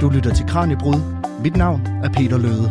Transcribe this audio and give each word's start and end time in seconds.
Du 0.00 0.08
lytter 0.08 0.34
til 0.34 0.46
Kranjebrud. 0.46 0.94
Mit 1.42 1.56
navn 1.56 1.80
er 1.86 2.08
Peter 2.08 2.38
Løde. 2.38 2.68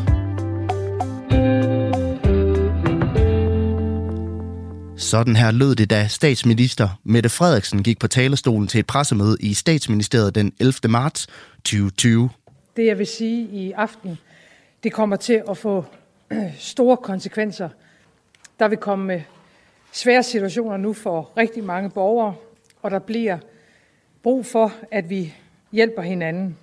Sådan 4.98 5.36
her 5.36 5.52
lød 5.52 5.76
det, 5.76 5.90
da 5.90 6.08
statsminister 6.08 6.90
Mette 7.04 7.30
Frederiksen 7.30 7.84
gik 7.84 8.00
på 8.00 8.08
talerstolen 8.08 8.68
til 8.68 8.80
et 8.80 8.88
pressemøde 8.88 9.38
i 9.40 9.54
statsministeriet 9.54 10.36
den 10.36 10.54
11. 10.60 10.74
marts 10.90 11.28
2020. 11.56 12.30
Det 12.78 12.86
jeg 12.86 12.98
vil 12.98 13.08
sige 13.08 13.48
i 13.52 13.72
aften, 13.72 14.18
det 14.84 14.94
kommer 14.94 15.16
til 15.16 15.44
at 15.50 15.58
få 15.58 15.86
store 16.74 16.98
konsekvenser. 16.98 17.70
Der 18.60 18.68
vil 18.68 18.78
komme 18.78 19.24
svære 19.92 20.24
situationer 20.24 20.78
nu 20.78 20.94
for 20.94 21.32
rigtig 21.38 21.64
mange 21.64 21.90
borgere, 21.90 22.34
og 22.82 22.92
der 22.92 23.00
bliver 23.00 23.38
brug 24.24 24.46
for, 24.46 24.74
at 24.92 25.10
vi 25.10 25.34
hjælper 25.72 26.02
hinanden. 26.02 26.58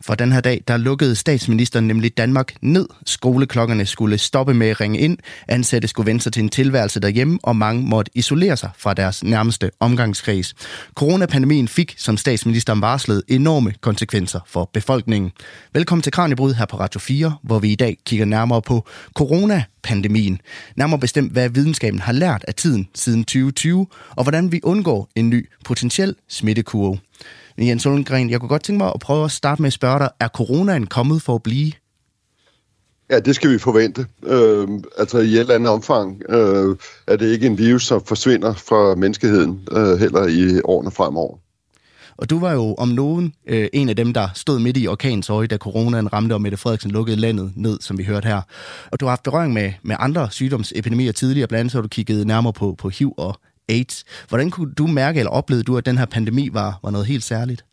For 0.00 0.14
den 0.14 0.32
her 0.32 0.40
dag, 0.40 0.62
der 0.68 0.76
lukkede 0.76 1.14
statsministeren 1.14 1.86
nemlig 1.86 2.16
Danmark 2.16 2.52
ned. 2.60 2.88
Skoleklokkerne 3.06 3.86
skulle 3.86 4.18
stoppe 4.18 4.54
med 4.54 4.66
at 4.68 4.80
ringe 4.80 4.98
ind, 4.98 5.18
ansatte 5.48 5.88
skulle 5.88 6.06
vende 6.06 6.20
sig 6.20 6.32
til 6.32 6.42
en 6.42 6.48
tilværelse 6.48 7.00
derhjemme, 7.00 7.38
og 7.42 7.56
mange 7.56 7.82
måtte 7.82 8.10
isolere 8.14 8.56
sig 8.56 8.70
fra 8.78 8.94
deres 8.94 9.24
nærmeste 9.24 9.70
omgangskreds. 9.80 10.54
Coronapandemien 10.94 11.68
fik, 11.68 11.94
som 11.98 12.16
statsministeren 12.16 12.80
varslede, 12.80 13.22
enorme 13.28 13.74
konsekvenser 13.80 14.40
for 14.46 14.70
befolkningen. 14.72 15.32
Velkommen 15.72 16.02
til 16.02 16.12
Kranjebrud 16.12 16.54
her 16.54 16.66
på 16.66 16.80
Radio 16.80 17.00
4, 17.00 17.36
hvor 17.42 17.58
vi 17.58 17.72
i 17.72 17.74
dag 17.74 17.96
kigger 18.06 18.26
nærmere 18.26 18.62
på 18.62 18.86
corona 19.14 19.64
pandemien. 19.84 20.40
Nærmere 20.76 21.00
bestemt, 21.00 21.32
hvad 21.32 21.48
videnskaben 21.48 22.00
har 22.00 22.12
lært 22.12 22.44
af 22.48 22.54
tiden 22.54 22.88
siden 22.94 23.24
2020, 23.24 23.86
og 24.10 24.24
hvordan 24.24 24.52
vi 24.52 24.60
undgår 24.62 25.08
en 25.16 25.30
ny 25.30 25.48
potentiel 25.64 26.16
smittekurve. 26.28 26.98
Jens 27.58 27.86
Ullengren, 27.86 28.30
jeg 28.30 28.40
kunne 28.40 28.48
godt 28.48 28.62
tænke 28.62 28.78
mig 28.78 28.92
at 28.94 29.00
prøve 29.00 29.24
at 29.24 29.30
starte 29.30 29.62
med 29.62 29.66
at 29.66 29.72
spørge 29.72 29.98
dig, 29.98 30.10
er 30.20 30.28
coronaen 30.28 30.86
kommet 30.86 31.22
for 31.22 31.34
at 31.34 31.42
blive? 31.42 31.72
Ja, 33.10 33.20
det 33.20 33.34
skal 33.34 33.50
vi 33.50 33.58
forvente. 33.58 34.06
Øh, 34.22 34.68
altså 34.98 35.18
i 35.18 35.34
et 35.34 35.40
eller 35.40 35.54
andet 35.54 35.68
omfang 35.68 36.22
øh, 36.28 36.76
er 37.06 37.16
det 37.16 37.32
ikke 37.32 37.46
en 37.46 37.58
virus, 37.58 37.86
som 37.86 38.04
forsvinder 38.04 38.54
fra 38.54 38.94
menneskeheden 38.94 39.68
øh, 39.72 39.98
heller 39.98 40.26
i 40.26 40.60
årene 40.64 40.90
fremover. 40.90 41.43
Og 42.16 42.30
du 42.30 42.38
var 42.38 42.52
jo 42.52 42.74
om 42.74 42.88
nogen 42.88 43.34
øh, 43.46 43.68
en 43.72 43.88
af 43.88 43.96
dem, 43.96 44.12
der 44.12 44.28
stod 44.34 44.58
midt 44.58 44.76
i 44.76 44.86
orkanens 44.86 45.30
øje, 45.30 45.46
da 45.46 45.56
coronaen 45.56 46.12
ramte, 46.12 46.32
og 46.32 46.42
Mette 46.42 46.56
Frederiksen 46.56 46.90
lukkede 46.90 47.16
landet 47.16 47.52
ned, 47.56 47.80
som 47.80 47.98
vi 47.98 48.04
hørte 48.04 48.26
her. 48.26 48.40
Og 48.92 49.00
du 49.00 49.04
har 49.04 49.10
haft 49.10 49.22
berøring 49.22 49.52
med, 49.52 49.72
med 49.82 49.96
andre 49.98 50.30
sygdomsepidemier 50.30 51.12
tidligere, 51.12 51.48
blandt 51.48 51.60
andet 51.60 51.72
så 51.72 51.78
har 51.78 51.82
du 51.82 51.88
kigget 51.88 52.26
nærmere 52.26 52.52
på, 52.52 52.74
på 52.78 52.88
HIV 52.88 53.14
og 53.16 53.40
AIDS. 53.68 54.04
Hvordan 54.28 54.50
kunne 54.50 54.72
du 54.72 54.86
mærke, 54.86 55.18
eller 55.18 55.30
oplevede 55.30 55.64
du, 55.64 55.76
at 55.76 55.86
den 55.86 55.98
her 55.98 56.06
pandemi 56.06 56.48
var, 56.52 56.78
var 56.82 56.90
noget 56.90 57.06
helt 57.06 57.24
særligt? 57.24 57.64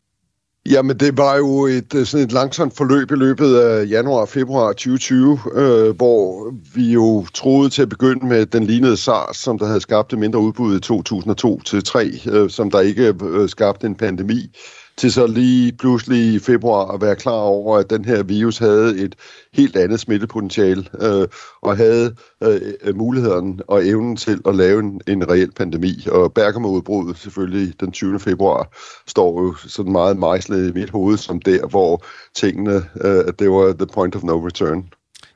Jamen, 0.70 0.98
det 0.98 1.18
var 1.18 1.38
jo 1.38 1.66
et, 1.66 1.96
øh, 1.96 2.06
sådan 2.06 2.26
et 2.26 2.32
langsomt 2.32 2.78
forløb 2.78 3.12
i 3.12 3.16
løbet 3.16 3.56
af 3.56 3.90
januar 3.90 4.22
og 4.22 4.30
februar 4.30 4.68
2020, 4.68 5.40
øh, 5.54 5.96
hvor 5.96 6.54
vi 6.76 6.94
jo 6.94 7.26
troede 7.34 7.70
til 7.70 7.82
at 7.82 7.90
begynde 7.90 8.26
med 8.26 8.46
den 8.46 8.64
lignede 8.64 8.98
SARS, 8.98 9.38
som 9.38 9.60
der 9.60 9.66
havde 9.66 9.82
skabt 9.82 10.12
det 10.12 10.20
mindre 10.20 10.40
udbud 10.40 10.76
i 10.76 10.80
2002-2003, 10.80 12.30
øh, 12.32 12.50
som 12.50 12.72
der 12.72 12.80
ikke 12.80 13.08
øh, 13.08 13.42
øh 13.42 13.50
skabte 13.50 13.88
en 13.88 13.96
pandemi 13.96 14.52
til 14.98 15.12
så 15.12 15.28
lige 15.28 15.72
pludselig 15.72 16.34
i 16.34 16.40
februar 16.40 16.92
at 16.94 17.02
være 17.02 17.16
klar 17.16 17.42
over, 17.42 17.78
at 17.78 17.90
den 17.90 18.06
her 18.06 18.24
virus 18.24 18.58
havde 18.58 18.98
et 18.98 19.16
helt 19.54 19.76
andet 19.76 20.00
smittepotentiale, 20.00 20.86
øh, 21.02 21.28
og 21.62 21.78
havde 21.78 22.16
øh, 22.44 22.62
øh 22.84 22.96
muligheden 22.96 23.62
og 23.68 23.88
evnen 23.88 24.16
til 24.16 24.42
at 24.48 24.56
lave 24.56 24.80
en, 24.80 25.02
en 25.08 25.30
reel 25.30 25.52
pandemi. 25.52 26.08
Og 26.12 26.34
Bergamo-udbruddet 26.34 27.18
selvfølgelig 27.18 27.80
den 27.80 27.92
20. 27.92 28.20
februar 28.20 28.70
står 29.08 29.44
jo 29.44 29.56
sådan 29.56 29.92
meget 29.92 30.18
mejslet 30.18 30.70
i 30.70 30.74
mit 30.74 30.90
hoved 30.90 31.18
som 31.18 31.42
der, 31.42 31.68
hvor 31.68 32.04
tingene, 32.36 32.84
øh, 33.02 33.34
det 33.40 33.52
var 33.52 33.74
the 33.74 33.88
point 33.94 34.16
of 34.16 34.24
no 34.24 34.46
return. 34.46 34.94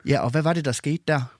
Ja, 0.08 0.24
og 0.24 0.30
hvad 0.30 0.42
var 0.42 0.52
det, 0.52 0.64
der 0.64 0.72
skete 0.72 1.02
der? 1.08 1.35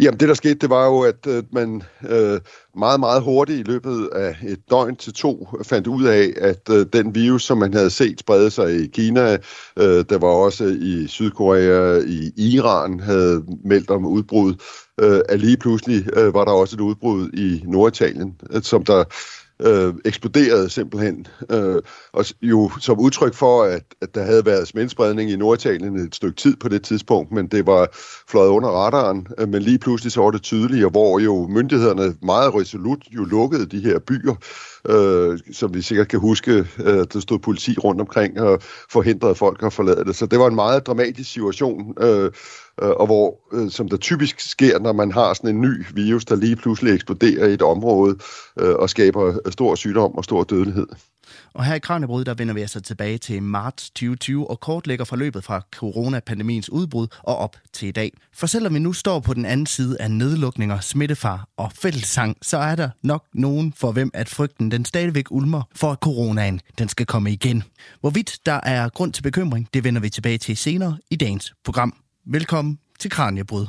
Jamen 0.00 0.20
det 0.20 0.28
der 0.28 0.34
skete, 0.34 0.54
det 0.54 0.70
var 0.70 0.86
jo, 0.86 1.00
at 1.00 1.26
øh, 1.26 1.42
man 1.52 1.82
øh, 2.08 2.40
meget, 2.76 3.00
meget 3.00 3.22
hurtigt 3.22 3.60
i 3.60 3.70
løbet 3.70 4.08
af 4.12 4.36
et 4.46 4.58
døgn 4.70 4.96
til 4.96 5.12
to 5.12 5.48
fandt 5.62 5.86
ud 5.86 6.04
af, 6.04 6.32
at 6.36 6.68
øh, 6.70 6.86
den 6.92 7.14
virus, 7.14 7.44
som 7.44 7.58
man 7.58 7.74
havde 7.74 7.90
set 7.90 8.20
sprede 8.20 8.50
sig 8.50 8.80
i 8.80 8.86
Kina, 8.86 9.32
øh, 9.76 10.04
der 10.08 10.18
var 10.18 10.28
også 10.28 10.64
i 10.64 11.06
Sydkorea, 11.08 12.00
i 12.06 12.32
Iran 12.36 13.00
havde 13.00 13.44
meldt 13.64 13.90
om 13.90 14.06
udbrud, 14.06 14.54
øh, 15.00 15.20
at 15.28 15.40
lige 15.40 15.56
pludselig 15.56 16.16
øh, 16.16 16.34
var 16.34 16.44
der 16.44 16.52
også 16.52 16.76
et 16.76 16.80
udbrud 16.80 17.28
i 17.32 17.62
Norditalien, 17.64 18.40
øh, 18.50 18.62
som 18.62 18.84
der 18.84 19.04
øh, 19.62 19.94
eksploderede 20.04 20.70
simpelthen. 20.70 21.26
Øh, 21.50 21.82
og 22.12 22.24
jo 22.42 22.70
som 22.80 22.98
udtryk 23.00 23.34
for, 23.34 23.62
at, 23.62 23.82
at 24.02 24.14
der 24.14 24.22
havde 24.22 24.46
været 24.46 24.68
smittespredning 24.68 25.30
i 25.30 25.36
Norditalien 25.36 25.96
et 25.96 26.14
stykke 26.14 26.36
tid 26.36 26.56
på 26.56 26.68
det 26.68 26.82
tidspunkt, 26.82 27.32
men 27.32 27.46
det 27.46 27.66
var 27.66 27.88
fløjet 28.28 28.48
under 28.48 28.68
radaren, 28.68 29.26
øh, 29.38 29.48
men 29.48 29.62
lige 29.62 29.78
pludselig 29.78 30.12
så 30.12 30.20
var 30.20 30.30
det 30.30 30.42
tydeligt, 30.42 30.90
hvor 30.90 31.18
jo 31.18 31.46
myndighederne 31.50 32.14
meget 32.22 32.54
resolut 32.54 33.02
jo 33.10 33.24
lukkede 33.24 33.66
de 33.66 33.80
her 33.80 33.98
byer, 33.98 34.34
øh, 34.88 35.38
som 35.52 35.74
vi 35.74 35.82
sikkert 35.82 36.08
kan 36.08 36.20
huske, 36.20 36.52
øh, 36.78 37.06
der 37.12 37.20
stod 37.20 37.38
politi 37.38 37.78
rundt 37.78 38.00
omkring 38.00 38.40
og 38.40 38.60
forhindrede 38.90 39.34
folk 39.34 39.62
at 39.62 39.72
forlade 39.72 40.04
det. 40.04 40.16
Så 40.16 40.26
det 40.26 40.38
var 40.38 40.46
en 40.46 40.54
meget 40.54 40.86
dramatisk 40.86 41.32
situation, 41.32 41.94
øh, 42.00 42.30
Øh, 42.82 42.90
og 42.90 43.06
hvor, 43.06 43.38
øh, 43.52 43.70
som 43.70 43.88
der 43.88 43.96
typisk 43.96 44.40
sker, 44.40 44.78
når 44.78 44.92
man 44.92 45.12
har 45.12 45.34
sådan 45.34 45.50
en 45.50 45.60
ny 45.60 45.84
virus, 45.94 46.24
der 46.24 46.36
lige 46.36 46.56
pludselig 46.56 46.94
eksploderer 46.94 47.46
i 47.46 47.52
et 47.52 47.62
område 47.62 48.18
øh, 48.58 48.74
og 48.74 48.90
skaber 48.90 49.50
stor 49.50 49.74
sygdom 49.74 50.14
og 50.14 50.24
stor 50.24 50.44
dødelighed. 50.44 50.86
Og 51.54 51.64
her 51.64 51.74
i 51.74 51.78
Kranjebrud, 51.78 52.24
der 52.24 52.34
vender 52.34 52.54
vi 52.54 52.60
altså 52.60 52.80
tilbage 52.80 53.18
til 53.18 53.42
marts 53.42 53.90
2020 53.90 54.50
og 54.50 54.60
kortlægger 54.60 55.04
forløbet 55.04 55.44
fra 55.44 55.62
coronapandemiens 55.76 56.70
udbrud 56.70 57.06
og 57.22 57.36
op 57.36 57.56
til 57.72 57.88
i 57.88 57.92
dag. 57.92 58.12
For 58.32 58.46
selvom 58.46 58.74
vi 58.74 58.78
nu 58.78 58.92
står 58.92 59.20
på 59.20 59.34
den 59.34 59.44
anden 59.44 59.66
side 59.66 60.00
af 60.00 60.10
nedlukninger, 60.10 60.80
smittefar 60.80 61.48
og 61.56 61.72
fællesang, 61.72 62.36
så 62.42 62.58
er 62.58 62.74
der 62.74 62.90
nok 63.02 63.24
nogen 63.34 63.72
for 63.76 63.92
hvem 63.92 64.10
at 64.14 64.28
frygten 64.28 64.70
den 64.70 64.84
stadigvæk 64.84 65.30
ulmer 65.30 65.62
for 65.74 65.92
at 65.92 65.98
coronaen 65.98 66.60
den 66.78 66.88
skal 66.88 67.06
komme 67.06 67.32
igen. 67.32 67.62
Hvorvidt 68.00 68.38
der 68.46 68.60
er 68.62 68.88
grund 68.88 69.12
til 69.12 69.22
bekymring, 69.22 69.68
det 69.74 69.84
vender 69.84 70.00
vi 70.00 70.10
tilbage 70.10 70.38
til 70.38 70.56
senere 70.56 70.98
i 71.10 71.16
dagens 71.16 71.54
program. 71.64 72.05
Velkommen 72.28 72.78
til 72.98 73.10
Kranjebrud. 73.10 73.66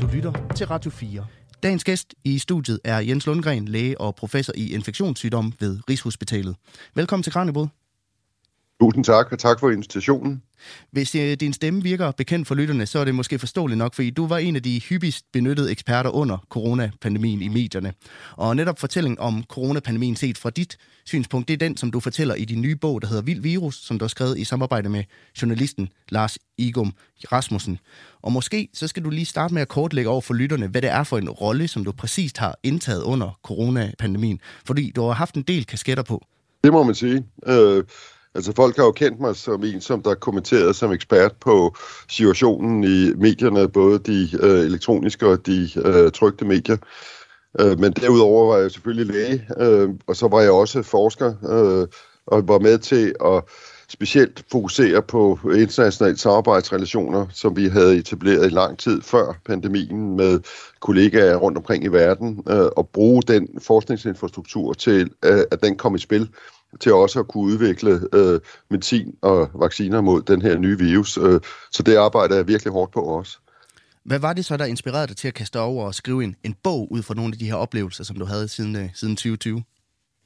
Du 0.00 0.06
lytter 0.12 0.52
til 0.56 0.66
Radio 0.66 0.90
4. 0.90 1.26
Dagens 1.62 1.84
gæst 1.84 2.14
i 2.24 2.38
studiet 2.38 2.80
er 2.84 2.98
Jens 2.98 3.26
Lundgren, 3.26 3.68
læge 3.68 4.00
og 4.00 4.14
professor 4.14 4.52
i 4.56 4.74
infektionssygdom 4.74 5.52
ved 5.60 5.78
Rigshospitalet. 5.90 6.56
Velkommen 6.94 7.22
til 7.22 7.32
Kranjebrud. 7.32 7.66
Tusind 8.82 9.04
tak, 9.04 9.32
og 9.32 9.38
tak 9.38 9.60
for 9.60 9.70
invitationen. 9.70 10.42
Hvis 10.90 11.14
øh, 11.14 11.36
din 11.40 11.52
stemme 11.52 11.82
virker 11.82 12.10
bekendt 12.10 12.48
for 12.48 12.54
lytterne, 12.54 12.86
så 12.86 12.98
er 12.98 13.04
det 13.04 13.14
måske 13.14 13.38
forståeligt 13.38 13.78
nok, 13.78 13.94
fordi 13.94 14.10
du 14.10 14.26
var 14.26 14.38
en 14.38 14.56
af 14.56 14.62
de 14.62 14.80
hyppigst 14.80 15.24
benyttede 15.32 15.70
eksperter 15.70 16.10
under 16.10 16.38
coronapandemien 16.48 17.42
i 17.42 17.48
medierne. 17.48 17.92
Og 18.36 18.56
netop 18.56 18.78
fortælling 18.78 19.20
om 19.20 19.44
coronapandemien 19.44 20.16
set 20.16 20.38
fra 20.38 20.50
dit 20.50 20.78
synspunkt, 21.04 21.48
det 21.48 21.54
er 21.54 21.58
den, 21.58 21.76
som 21.76 21.90
du 21.90 22.00
fortæller 22.00 22.34
i 22.34 22.44
din 22.44 22.60
nye 22.60 22.76
bog, 22.76 23.02
der 23.02 23.08
hedder 23.08 23.22
Vild 23.22 23.40
Virus, 23.40 23.76
som 23.86 23.98
du 23.98 24.04
har 24.04 24.08
skrevet 24.08 24.38
i 24.38 24.44
samarbejde 24.44 24.88
med 24.88 25.04
journalisten 25.42 25.88
Lars 26.08 26.38
Igum 26.58 26.92
Rasmussen. 27.32 27.78
Og 28.22 28.32
måske 28.32 28.68
så 28.74 28.88
skal 28.88 29.04
du 29.04 29.10
lige 29.10 29.26
starte 29.26 29.54
med 29.54 29.62
at 29.62 29.68
kortlægge 29.68 30.10
over 30.10 30.20
for 30.20 30.34
lytterne, 30.34 30.66
hvad 30.66 30.82
det 30.82 30.90
er 30.90 31.04
for 31.04 31.18
en 31.18 31.30
rolle, 31.30 31.68
som 31.68 31.84
du 31.84 31.92
præcist 31.92 32.38
har 32.38 32.58
indtaget 32.62 33.02
under 33.02 33.38
coronapandemien. 33.42 34.40
Fordi 34.66 34.92
du 34.96 35.02
har 35.02 35.12
haft 35.12 35.34
en 35.34 35.42
del 35.42 35.66
kasketter 35.66 36.02
på. 36.02 36.26
Det 36.64 36.72
må 36.72 36.82
man 36.82 36.94
sige. 36.94 37.24
Øh 37.46 37.84
Altså 38.34 38.52
folk 38.56 38.76
har 38.76 38.84
jo 38.84 38.92
kendt 38.92 39.20
mig 39.20 39.36
som 39.36 39.64
en, 39.64 39.80
som 39.80 40.02
der 40.02 40.14
kommenterede 40.14 40.74
som 40.74 40.92
ekspert 40.92 41.32
på 41.40 41.76
situationen 42.08 42.84
i 42.84 43.12
medierne, 43.16 43.68
både 43.68 43.98
de 43.98 44.28
øh, 44.40 44.60
elektroniske 44.60 45.26
og 45.26 45.46
de 45.46 45.68
øh, 45.84 46.10
trygte 46.10 46.44
medier. 46.44 46.76
Øh, 47.60 47.78
men 47.78 47.92
derudover 47.92 48.54
var 48.54 48.60
jeg 48.60 48.70
selvfølgelig 48.70 49.14
læge, 49.14 49.46
øh, 49.60 49.88
og 50.06 50.16
så 50.16 50.28
var 50.28 50.40
jeg 50.40 50.50
også 50.50 50.82
forsker, 50.82 51.34
øh, 51.48 51.88
og 52.26 52.48
var 52.48 52.58
med 52.58 52.78
til 52.78 53.14
at 53.24 53.44
specielt 53.88 54.44
fokusere 54.52 55.02
på 55.02 55.38
internationale 55.56 56.16
samarbejdsrelationer, 56.16 57.26
som 57.30 57.56
vi 57.56 57.68
havde 57.68 57.96
etableret 57.96 58.46
i 58.46 58.54
lang 58.54 58.78
tid 58.78 59.02
før 59.02 59.38
pandemien 59.46 60.16
med 60.16 60.40
kollegaer 60.80 61.36
rundt 61.36 61.58
omkring 61.58 61.84
i 61.84 61.88
verden, 61.88 62.42
øh, 62.48 62.66
og 62.76 62.88
bruge 62.88 63.22
den 63.22 63.48
forskningsinfrastruktur 63.62 64.72
til, 64.72 65.10
øh, 65.24 65.40
at 65.50 65.62
den 65.62 65.76
kom 65.76 65.94
i 65.94 65.98
spil 65.98 66.28
til 66.80 66.92
også 66.92 67.20
at 67.20 67.28
kunne 67.28 67.44
udvikle 67.44 68.00
øh, 68.12 68.40
medicin 68.70 69.14
og 69.22 69.50
vacciner 69.54 70.00
mod 70.00 70.22
den 70.22 70.42
her 70.42 70.58
nye 70.58 70.78
virus. 70.78 71.18
Øh, 71.18 71.40
så 71.72 71.82
det 71.82 71.96
arbejder 71.96 72.36
jeg 72.36 72.48
virkelig 72.48 72.72
hårdt 72.72 72.92
på 72.92 73.00
også. 73.00 73.38
Hvad 74.04 74.18
var 74.18 74.32
det 74.32 74.44
så, 74.44 74.56
der 74.56 74.64
inspirerede 74.64 75.06
dig 75.06 75.16
til 75.16 75.28
at 75.28 75.34
kaste 75.34 75.60
over 75.60 75.86
og 75.86 75.94
skrive 75.94 76.24
en, 76.24 76.36
en 76.44 76.54
bog 76.62 76.92
ud 76.92 77.02
fra 77.02 77.14
nogle 77.14 77.32
af 77.32 77.38
de 77.38 77.46
her 77.46 77.54
oplevelser, 77.54 78.04
som 78.04 78.16
du 78.16 78.24
havde 78.24 78.48
siden, 78.48 78.76
øh, 78.76 78.88
siden 78.94 79.16
2020? 79.16 79.62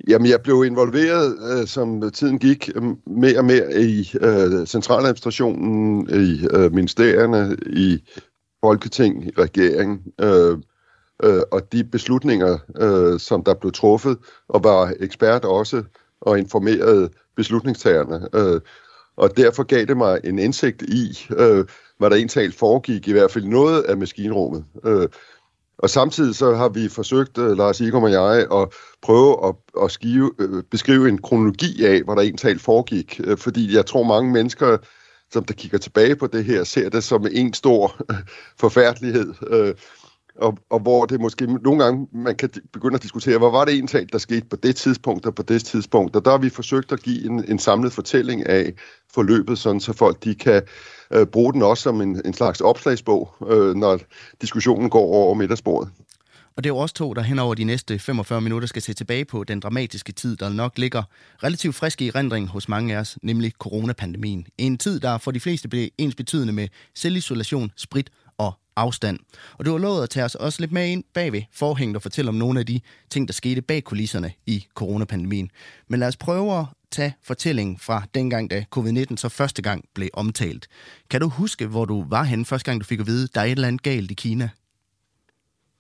Jamen, 0.09 0.29
jeg 0.29 0.41
blev 0.41 0.65
involveret, 0.67 1.37
øh, 1.53 1.67
som 1.67 2.11
tiden 2.11 2.39
gik, 2.39 2.71
mere 3.07 3.39
og 3.39 3.45
mere 3.45 3.83
i 3.83 4.11
øh, 4.21 4.67
centraladministrationen, 4.67 6.09
i 6.11 6.47
øh, 6.51 6.73
ministerierne, 6.73 7.57
i 7.67 7.99
Folketing, 8.61 9.27
i 9.27 9.31
regeringen, 9.39 9.99
øh, 10.21 10.59
øh, 11.25 11.43
og 11.51 11.73
de 11.73 11.85
beslutninger, 11.85 12.59
øh, 12.81 13.21
som 13.21 13.45
der 13.45 13.55
blev 13.55 13.73
truffet, 13.73 14.19
og 14.49 14.65
var 14.65 14.93
ekspert 15.01 15.45
også 15.45 15.83
og 16.21 16.39
informerede 16.39 17.11
beslutningstagerne. 17.37 18.29
Øh, 18.35 18.61
og 19.17 19.37
derfor 19.37 19.63
gav 19.63 19.85
det 19.85 19.97
mig 19.97 20.21
en 20.25 20.39
indsigt 20.39 20.83
i, 20.83 21.27
øh, 21.39 21.65
hvad 21.99 22.11
der 22.11 22.17
egentlig 22.17 22.55
foregik, 22.55 23.09
i 23.09 23.13
hvert 23.13 23.31
fald 23.31 23.45
noget 23.45 23.83
af 23.83 23.97
maskinrummet. 23.97 24.65
Øh, 24.85 25.09
og 25.79 25.91
samtidig 25.91 26.35
så 26.35 26.55
har 26.55 26.69
vi 26.69 26.89
forsøgt, 26.89 27.39
øh, 27.39 27.57
Lars 27.57 27.81
Igor 27.81 28.01
og 28.01 28.13
jeg, 28.13 28.47
at 28.53 28.69
prøve 29.03 29.49
at, 29.49 29.55
at 29.83 29.91
skive, 29.91 30.33
øh, 30.39 30.63
beskrive 30.71 31.09
en 31.09 31.23
kronologi 31.23 31.85
af, 31.85 32.03
hvad 32.03 32.17
der 32.17 32.23
egentlig 32.23 32.61
foregik. 32.61 33.21
Øh, 33.25 33.39
fordi 33.39 33.77
jeg 33.77 33.87
tror, 33.87 34.03
mange 34.03 34.33
mennesker, 34.33 34.79
som 35.33 35.45
der 35.45 35.55
kigger 35.55 35.79
tilbage 35.79 36.17
på 36.17 36.27
det 36.27 36.45
her, 36.45 36.65
ser 36.65 36.89
det 36.89 37.05
som 37.05 37.27
en 37.33 37.55
stor 37.55 37.97
forfærdelighed. 38.61 39.35
Og, 40.39 40.59
og 40.71 40.81
hvor 40.81 41.07
det 41.07 41.21
måske 41.21 41.47
nogle 41.47 41.85
gange, 41.85 42.09
man 42.13 42.37
kan 42.37 42.51
begynde 42.73 42.95
at 42.95 43.03
diskutere, 43.03 43.39
hvad 43.39 43.51
var 43.51 43.65
det 43.65 43.75
egentlig, 43.75 44.13
der 44.13 44.19
skete 44.19 44.47
på 44.51 44.57
det 44.57 44.77
tidspunkt 44.77 45.27
og 45.27 45.35
på 45.35 45.43
det 45.43 45.65
tidspunkt. 45.65 46.17
Og 46.17 46.25
der 46.25 46.31
har 46.31 46.39
vi 46.39 46.49
forsøgt 46.49 46.93
at 46.93 47.03
give 47.03 47.27
en, 47.27 47.45
en 47.49 47.59
samlet 47.59 47.93
fortælling 47.93 48.47
af 48.49 48.73
forløbet, 49.15 49.59
sådan 49.59 49.81
så 49.81 49.93
folk 49.93 50.25
de 50.25 50.35
kan 50.35 50.63
øh, 51.13 51.27
bruge 51.27 51.53
den 51.53 51.63
også 51.63 51.83
som 51.83 52.01
en, 52.01 52.21
en 52.25 52.35
slags 52.35 52.61
opslagsbog, 52.61 53.35
øh, 53.51 53.75
når 53.75 53.99
diskussionen 54.41 54.91
går 54.91 55.07
over 55.15 55.35
middagsbordet. 55.35 55.91
Og 56.57 56.65
det 56.65 56.71
er 56.71 56.75
jo 56.75 56.79
også 56.79 56.95
to, 56.95 57.13
der 57.13 57.23
hen 57.23 57.39
over 57.39 57.55
de 57.55 57.65
næste 57.65 57.99
45 57.99 58.41
minutter 58.41 58.69
skal 58.69 58.83
se 58.83 58.93
tilbage 58.93 59.25
på 59.25 59.45
den 59.45 59.61
dramatiske 59.61 60.13
tid, 60.13 60.37
der 60.37 60.49
nok 60.49 60.79
ligger 60.79 61.03
relativt 61.43 61.75
frisk 61.75 62.03
i 62.03 62.09
erindring 62.09 62.49
hos 62.49 62.69
mange 62.69 62.97
af 62.97 63.01
os, 63.01 63.19
nemlig 63.23 63.53
coronapandemien. 63.59 64.47
En 64.59 64.79
tid, 64.79 65.01
der 65.01 65.19
for 65.19 65.31
de 65.31 65.41
fleste 65.41 65.69
blev 65.69 65.89
ens 65.99 66.15
betydende 66.15 66.53
med 66.53 66.69
selvisolation, 66.95 67.73
sprit 67.77 68.11
afstand. 68.77 69.19
Og 69.59 69.65
du 69.65 69.71
har 69.71 69.79
lovet 69.79 70.03
at 70.03 70.11
tage 70.11 70.25
os 70.25 70.35
også 70.35 70.61
lidt 70.61 70.73
med 70.73 70.89
ind 70.89 71.05
bagved 71.15 71.43
forhængt 71.53 71.97
og 71.97 72.03
fortælle 72.03 72.29
om 72.29 72.35
nogle 72.35 72.61
af 72.61 72.67
de 72.67 72.81
ting, 73.11 73.29
der 73.29 73.33
skete 73.33 73.63
bag 73.63 73.85
kulisserne 73.85 74.33
i 74.47 74.67
coronapandemien. 74.75 75.51
Men 75.89 76.01
lad 76.01 76.09
os 76.09 76.17
prøve 76.17 76.59
at 76.59 76.67
tage 76.91 77.15
fortællingen 77.23 77.79
fra 77.79 78.03
dengang, 78.15 78.51
da 78.51 78.65
covid-19 78.77 79.17
så 79.17 79.29
første 79.29 79.63
gang 79.63 79.85
blev 79.95 80.09
omtalt. 80.13 80.69
Kan 81.11 81.21
du 81.21 81.29
huske, 81.29 81.67
hvor 81.67 81.85
du 81.85 82.05
var 82.09 82.23
henne 82.23 82.45
første 82.45 82.71
gang, 82.71 82.81
du 82.81 82.85
fik 82.85 83.01
at 83.01 83.07
vide, 83.07 83.29
der 83.35 83.41
er 83.41 83.45
et 83.45 83.51
eller 83.51 83.69
andet 83.69 83.83
galt 83.83 84.11
i 84.11 84.15
Kina? 84.15 84.49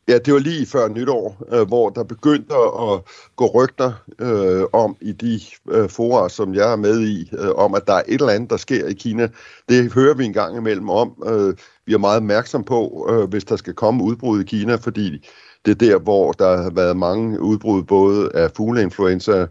Ja, 0.08 0.18
det 0.18 0.34
var 0.34 0.38
lige 0.40 0.66
før 0.66 0.88
nytår, 0.88 1.42
øh, 1.52 1.66
hvor 1.66 1.90
der 1.90 2.04
begyndte 2.04 2.54
at 2.54 3.00
gå 3.36 3.46
rygter 3.46 3.92
øh, 4.18 4.64
om 4.72 4.96
i 5.00 5.12
de 5.12 5.40
øh, 5.70 5.88
forer, 5.88 6.28
som 6.28 6.54
jeg 6.54 6.72
er 6.72 6.76
med 6.76 7.00
i, 7.00 7.30
øh, 7.38 7.50
om 7.50 7.74
at 7.74 7.86
der 7.86 7.92
er 7.92 8.02
et 8.08 8.20
eller 8.20 8.32
andet, 8.32 8.50
der 8.50 8.56
sker 8.56 8.86
i 8.86 8.92
Kina. 8.92 9.28
Det 9.68 9.92
hører 9.92 10.14
vi 10.14 10.24
en 10.24 10.32
gang 10.32 10.56
imellem 10.56 10.90
om. 10.90 11.22
Øh, 11.26 11.54
vi 11.86 11.94
er 11.94 11.98
meget 11.98 12.16
opmærksom 12.16 12.64
på, 12.64 13.08
øh, 13.10 13.28
hvis 13.28 13.44
der 13.44 13.56
skal 13.56 13.74
komme 13.74 14.04
udbrud 14.04 14.40
i 14.40 14.44
Kina, 14.44 14.74
fordi 14.74 15.28
det 15.64 15.70
er 15.70 15.74
der, 15.74 15.98
hvor 15.98 16.32
der 16.32 16.62
har 16.62 16.70
været 16.70 16.96
mange 16.96 17.40
udbrud, 17.40 17.82
både 17.82 18.30
af 18.34 18.50
fugleinfluenza, 18.56 19.46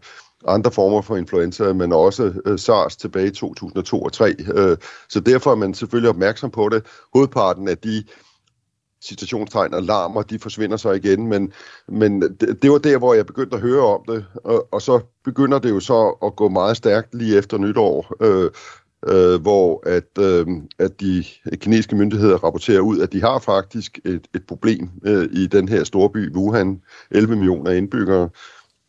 andre 0.48 0.72
former 0.72 1.02
for 1.02 1.18
influenza, 1.18 1.74
men 1.74 1.94
også 1.94 2.34
øh, 2.46 2.60
SARS 2.60 2.96
tilbage 2.96 3.28
i 3.28 3.32
2002 3.32 4.02
og 4.02 4.14
2003. 4.14 4.36
Øh, 4.54 4.78
så 5.10 5.20
derfor 5.20 5.52
er 5.52 5.56
man 5.56 5.74
selvfølgelig 5.74 6.10
opmærksom 6.10 6.52
på 6.52 6.70
det. 6.70 6.86
Hovedparten 7.14 7.68
af 7.68 7.78
de 7.78 8.04
citationstegn 9.04 9.74
og 9.74 9.84
larmer, 9.84 10.22
de 10.22 10.40
forsvinder 10.40 10.78
så 10.78 10.92
igen, 10.92 11.28
men, 11.28 11.54
men 11.88 12.22
det, 12.22 12.62
det 12.62 12.72
var 12.72 12.78
der, 12.78 12.98
hvor 12.98 13.14
jeg 13.14 13.26
begyndte 13.26 13.56
at 13.56 13.62
høre 13.62 13.86
om 13.86 14.02
det, 14.08 14.26
og, 14.44 14.68
og 14.72 14.82
så 14.82 15.00
begynder 15.24 15.60
det 15.60 15.70
jo 15.70 15.80
så 15.80 16.18
at 16.24 16.36
gå 16.36 16.50
meget 16.50 16.78
stærkt 16.78 17.16
lige 17.16 17.38
efter 17.38 17.58
nytår, 17.58 18.14
øh, 18.22 18.52
øh, 19.08 19.42
hvor 19.42 19.90
at, 19.90 20.18
øh, 20.20 20.48
at 20.80 21.02
de 21.02 21.24
kinesiske 21.56 21.96
myndigheder 21.96 22.38
rapporterer 22.44 22.80
ud, 22.80 23.00
at 23.00 23.14
de 23.14 23.22
har 23.22 23.40
faktisk 23.40 24.00
et, 24.06 24.28
et 24.36 24.48
problem 24.48 24.90
øh, 25.06 25.30
i 25.32 25.48
den 25.48 25.70
her 25.70 25.84
store 25.84 26.10
by 26.10 26.36
Wuhan, 26.36 26.82
11 27.12 27.36
millioner 27.36 27.72
indbyggere, 27.72 28.30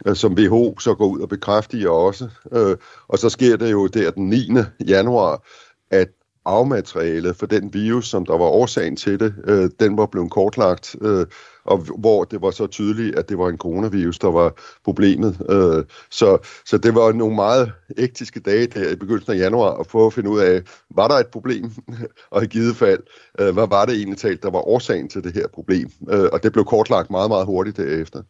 øh, 0.06 0.16
som 0.16 0.34
WHO 0.34 0.78
så 0.78 0.94
går 0.94 1.06
ud 1.06 1.20
og 1.20 1.28
bekræfter 1.28 1.88
også. 1.88 2.28
Øh, 2.52 2.76
og 3.08 3.18
så 3.18 3.28
sker 3.28 3.56
det 3.56 3.72
jo 3.72 3.86
der 3.86 4.10
den 4.10 4.28
9. 4.28 4.48
januar, 4.88 5.46
at 5.90 6.08
arvematerialet 6.46 7.36
for 7.36 7.46
den 7.46 7.74
virus, 7.74 8.08
som 8.08 8.26
der 8.26 8.38
var 8.38 8.44
årsagen 8.44 8.96
til 8.96 9.20
det, 9.20 9.34
øh, 9.44 9.70
den 9.80 9.96
var 9.96 10.06
blevet 10.06 10.30
kortlagt, 10.30 10.96
øh, 11.00 11.26
og 11.64 11.78
hvor 11.98 12.24
det 12.24 12.42
var 12.42 12.50
så 12.50 12.66
tydeligt, 12.66 13.18
at 13.18 13.28
det 13.28 13.38
var 13.38 13.48
en 13.48 13.58
coronavirus, 13.58 14.18
der 14.18 14.30
var 14.30 14.52
problemet. 14.84 15.36
Øh, 15.50 15.84
så, 16.10 16.38
så 16.66 16.78
det 16.78 16.94
var 16.94 17.12
nogle 17.12 17.34
meget 17.34 17.72
ektiske 17.96 18.40
dage 18.40 18.66
der 18.66 18.90
i 18.90 18.96
begyndelsen 18.96 19.32
af 19.32 19.38
januar 19.38 19.80
at 19.80 19.86
få 19.86 20.06
at 20.06 20.12
finde 20.12 20.30
ud 20.30 20.40
af, 20.40 20.62
var 20.90 21.08
der 21.08 21.14
et 21.14 21.26
problem, 21.26 21.70
og 22.30 22.44
i 22.44 22.46
givet 22.46 22.76
fald, 22.76 23.00
øh, 23.40 23.54
hvad 23.54 23.68
var 23.68 23.84
det 23.84 23.94
egentlig 23.94 24.18
talt, 24.18 24.42
der 24.42 24.50
var 24.50 24.68
årsagen 24.68 25.08
til 25.08 25.24
det 25.24 25.32
her 25.32 25.46
problem. 25.54 25.90
Øh, 26.10 26.28
og 26.32 26.42
det 26.42 26.52
blev 26.52 26.64
kortlagt 26.64 27.10
meget, 27.10 27.30
meget 27.30 27.46
hurtigt 27.46 27.76
derefter. 27.76 28.22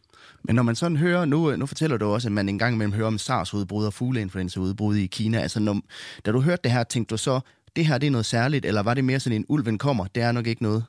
Men 0.43 0.55
når 0.55 0.63
man 0.63 0.75
sådan 0.75 0.97
hører, 0.97 1.25
nu, 1.25 1.51
øh, 1.51 1.59
nu 1.59 1.65
fortæller 1.65 1.97
du 1.97 2.05
også, 2.05 2.27
at 2.27 2.31
man 2.31 2.49
engang 2.49 2.75
imellem 2.75 2.93
hører 2.93 3.07
om 3.07 3.17
SARS-udbrud 3.17 3.85
og 3.85 3.93
fugleinfluenza-udbrud 3.93 4.95
i 4.95 5.05
Kina. 5.05 5.39
Altså, 5.39 5.59
når, 5.59 5.81
da 6.25 6.31
du 6.31 6.41
hørte 6.41 6.61
det 6.63 6.71
her, 6.71 6.83
tænkte 6.83 7.13
du 7.13 7.17
så, 7.17 7.39
det 7.77 7.85
her 7.85 7.97
det 7.97 8.07
er 8.07 8.11
noget 8.11 8.25
særligt, 8.25 8.65
eller 8.65 8.83
var 8.83 8.93
det 8.93 9.05
mere 9.05 9.19
sådan 9.19 9.35
en 9.35 9.45
ulven 9.49 9.77
kommer, 9.77 10.05
det 10.15 10.23
er 10.23 10.31
nok 10.31 10.47
ikke 10.47 10.63
noget? 10.63 10.83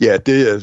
Ja, 0.00 0.16
det, 0.26 0.62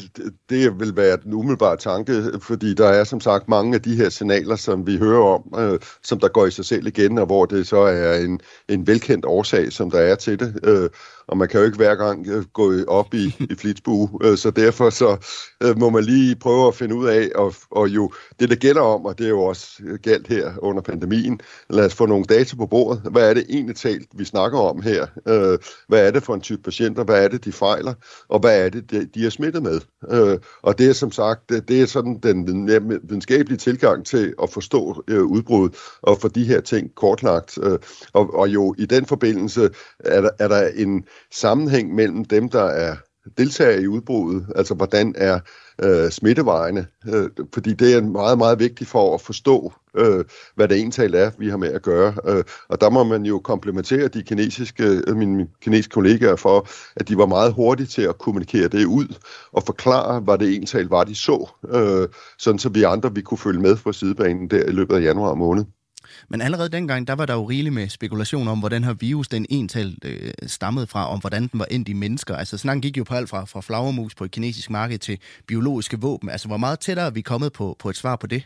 det 0.50 0.80
vil 0.80 0.96
være 0.96 1.16
den 1.16 1.34
umiddelbare 1.34 1.76
tanke, 1.76 2.12
fordi 2.40 2.74
der 2.74 2.88
er 2.88 3.04
som 3.04 3.20
sagt 3.20 3.48
mange 3.48 3.74
af 3.74 3.82
de 3.82 3.96
her 3.96 4.08
signaler, 4.08 4.56
som 4.56 4.86
vi 4.86 4.96
hører 4.96 5.24
om, 5.24 5.54
øh, 5.58 5.78
som 6.02 6.20
der 6.20 6.28
går 6.28 6.46
i 6.46 6.50
sig 6.50 6.64
selv 6.64 6.86
igen, 6.86 7.18
og 7.18 7.26
hvor 7.26 7.46
det 7.46 7.66
så 7.66 7.76
er 7.76 8.18
en, 8.18 8.40
en 8.68 8.86
velkendt 8.86 9.24
årsag, 9.24 9.72
som 9.72 9.90
der 9.90 9.98
er 9.98 10.14
til 10.14 10.40
det. 10.40 10.60
Øh, 10.64 10.90
og 11.28 11.36
man 11.36 11.48
kan 11.48 11.60
jo 11.60 11.66
ikke 11.66 11.76
hver 11.76 11.94
gang 11.94 12.26
øh, 12.28 12.44
gå 12.44 12.72
op 12.88 13.14
i, 13.14 13.36
i 13.50 13.54
flitsbue, 13.58 14.08
øh, 14.22 14.38
så 14.38 14.50
derfor 14.50 14.90
så 14.90 15.16
øh, 15.62 15.78
må 15.78 15.90
man 15.90 16.04
lige 16.04 16.36
prøve 16.36 16.68
at 16.68 16.74
finde 16.74 16.94
ud 16.94 17.06
af, 17.06 17.30
og, 17.34 17.54
og 17.70 17.88
jo 17.88 18.12
det, 18.40 18.50
der 18.50 18.56
gælder 18.56 18.80
om, 18.80 19.04
og 19.04 19.18
det 19.18 19.24
er 19.24 19.30
jo 19.30 19.42
også 19.42 19.82
galt 20.02 20.28
her 20.28 20.52
under 20.58 20.82
pandemien, 20.82 21.40
lad 21.70 21.86
os 21.86 21.94
få 21.94 22.06
nogle 22.06 22.24
data 22.24 22.56
på 22.56 22.66
bordet. 22.66 23.02
Hvad 23.10 23.30
er 23.30 23.34
det 23.34 23.46
egentlig 23.48 23.76
talt, 23.76 24.08
vi 24.14 24.24
snakker 24.24 24.58
om 24.58 24.82
her? 24.82 25.06
Hvad 25.88 26.06
er 26.06 26.10
det 26.10 26.22
for 26.22 26.34
en 26.34 26.40
type 26.40 26.62
patienter? 26.62 27.04
Hvad 27.04 27.24
er 27.24 27.28
det, 27.28 27.44
de 27.44 27.52
fejler? 27.52 27.94
Og 28.28 28.40
hvad 28.40 28.64
er 28.64 28.68
det, 28.68 29.14
de 29.14 29.26
er 29.26 29.30
smittet 29.30 29.62
med? 29.62 29.80
Og 30.62 30.78
det 30.78 30.88
er 30.88 30.92
som 30.92 31.12
sagt, 31.12 31.48
det 31.68 31.82
er 31.82 31.86
sådan 31.86 32.18
den 32.22 32.66
videnskabelige 32.68 33.58
tilgang 33.58 34.06
til 34.06 34.34
at 34.42 34.50
forstå 34.50 35.04
udbruddet 35.08 35.78
og 36.02 36.20
få 36.20 36.28
de 36.28 36.44
her 36.44 36.60
ting 36.60 36.94
kortlagt. 36.94 37.58
Og, 38.12 38.34
og 38.34 38.48
jo 38.48 38.74
i 38.78 38.86
den 38.86 39.06
forbindelse 39.06 39.70
er 39.98 40.20
der, 40.20 40.30
er 40.38 40.48
der 40.48 40.68
en 40.68 41.04
sammenhæng 41.32 41.94
mellem 41.94 42.24
dem, 42.24 42.48
der 42.48 42.64
er 42.64 42.96
deltager 43.38 43.78
i 43.78 43.86
udbruddet, 43.86 44.46
altså 44.56 44.74
hvordan 44.74 45.14
er 45.16 45.40
øh, 45.82 46.10
smittevejene, 46.10 46.86
øh, 47.08 47.30
fordi 47.54 47.74
det 47.74 47.94
er 47.94 48.02
meget, 48.02 48.38
meget 48.38 48.58
vigtigt 48.58 48.90
for 48.90 49.14
at 49.14 49.20
forstå, 49.20 49.72
øh, 49.96 50.24
hvad 50.54 50.68
det 50.68 50.76
egentlig 50.76 51.14
er, 51.14 51.30
vi 51.38 51.48
har 51.48 51.56
med 51.56 51.72
at 51.72 51.82
gøre. 51.82 52.14
Øh, 52.28 52.44
og 52.68 52.80
der 52.80 52.90
må 52.90 53.04
man 53.04 53.26
jo 53.26 53.38
komplementere 53.38 54.08
de 54.08 54.22
kinesiske, 54.22 55.02
øh, 55.06 55.16
mine 55.16 55.48
kinesiske 55.60 55.92
kollegaer 55.92 56.36
for, 56.36 56.68
at 56.96 57.08
de 57.08 57.18
var 57.18 57.26
meget 57.26 57.52
hurtige 57.52 57.86
til 57.86 58.02
at 58.02 58.18
kommunikere 58.18 58.68
det 58.68 58.84
ud 58.84 59.14
og 59.52 59.62
forklare, 59.62 60.20
hvad 60.20 60.38
det 60.38 60.48
egentlig 60.48 60.90
var, 60.90 61.04
de 61.04 61.14
så, 61.14 61.50
øh, 61.68 62.08
sådan 62.38 62.58
så 62.58 62.68
vi 62.68 62.82
andre 62.82 63.14
vi 63.14 63.22
kunne 63.22 63.38
følge 63.38 63.60
med 63.60 63.76
på 63.76 63.92
sidebanen 63.92 64.50
der 64.50 64.64
i 64.64 64.72
løbet 64.72 64.96
af 64.96 65.02
januar 65.02 65.34
måned. 65.34 65.64
Men 66.28 66.40
allerede 66.40 66.68
dengang, 66.68 67.06
der 67.06 67.14
var 67.14 67.26
der 67.26 67.34
jo 67.34 67.44
rigeligt 67.44 67.74
med 67.74 67.88
spekulation 67.88 68.48
om, 68.48 68.58
hvor 68.58 68.68
den 68.68 68.84
her 68.84 68.92
virus, 68.92 69.28
den 69.28 69.46
entalt 69.50 70.04
øh, 70.04 70.32
stammede 70.46 70.86
fra, 70.86 71.12
om 71.12 71.20
hvordan 71.20 71.42
den 71.46 71.60
var 71.60 71.66
endt 71.70 71.88
i 71.88 71.92
mennesker. 71.92 72.36
Altså 72.36 72.58
snakken 72.58 72.82
gik 72.82 72.98
jo 72.98 73.04
på 73.04 73.14
alt 73.14 73.28
fra, 73.28 73.44
fra 73.44 73.60
flagermus 73.60 74.14
på 74.14 74.24
et 74.24 74.30
kinesisk 74.30 74.70
marked 74.70 74.98
til 74.98 75.18
biologiske 75.46 76.00
våben. 76.00 76.30
Altså 76.30 76.48
hvor 76.48 76.56
meget 76.56 76.80
tættere 76.80 77.06
er 77.06 77.10
vi 77.10 77.20
kommet 77.20 77.52
på, 77.52 77.76
på 77.78 77.88
et 77.88 77.96
svar 77.96 78.16
på 78.16 78.26
det? 78.26 78.42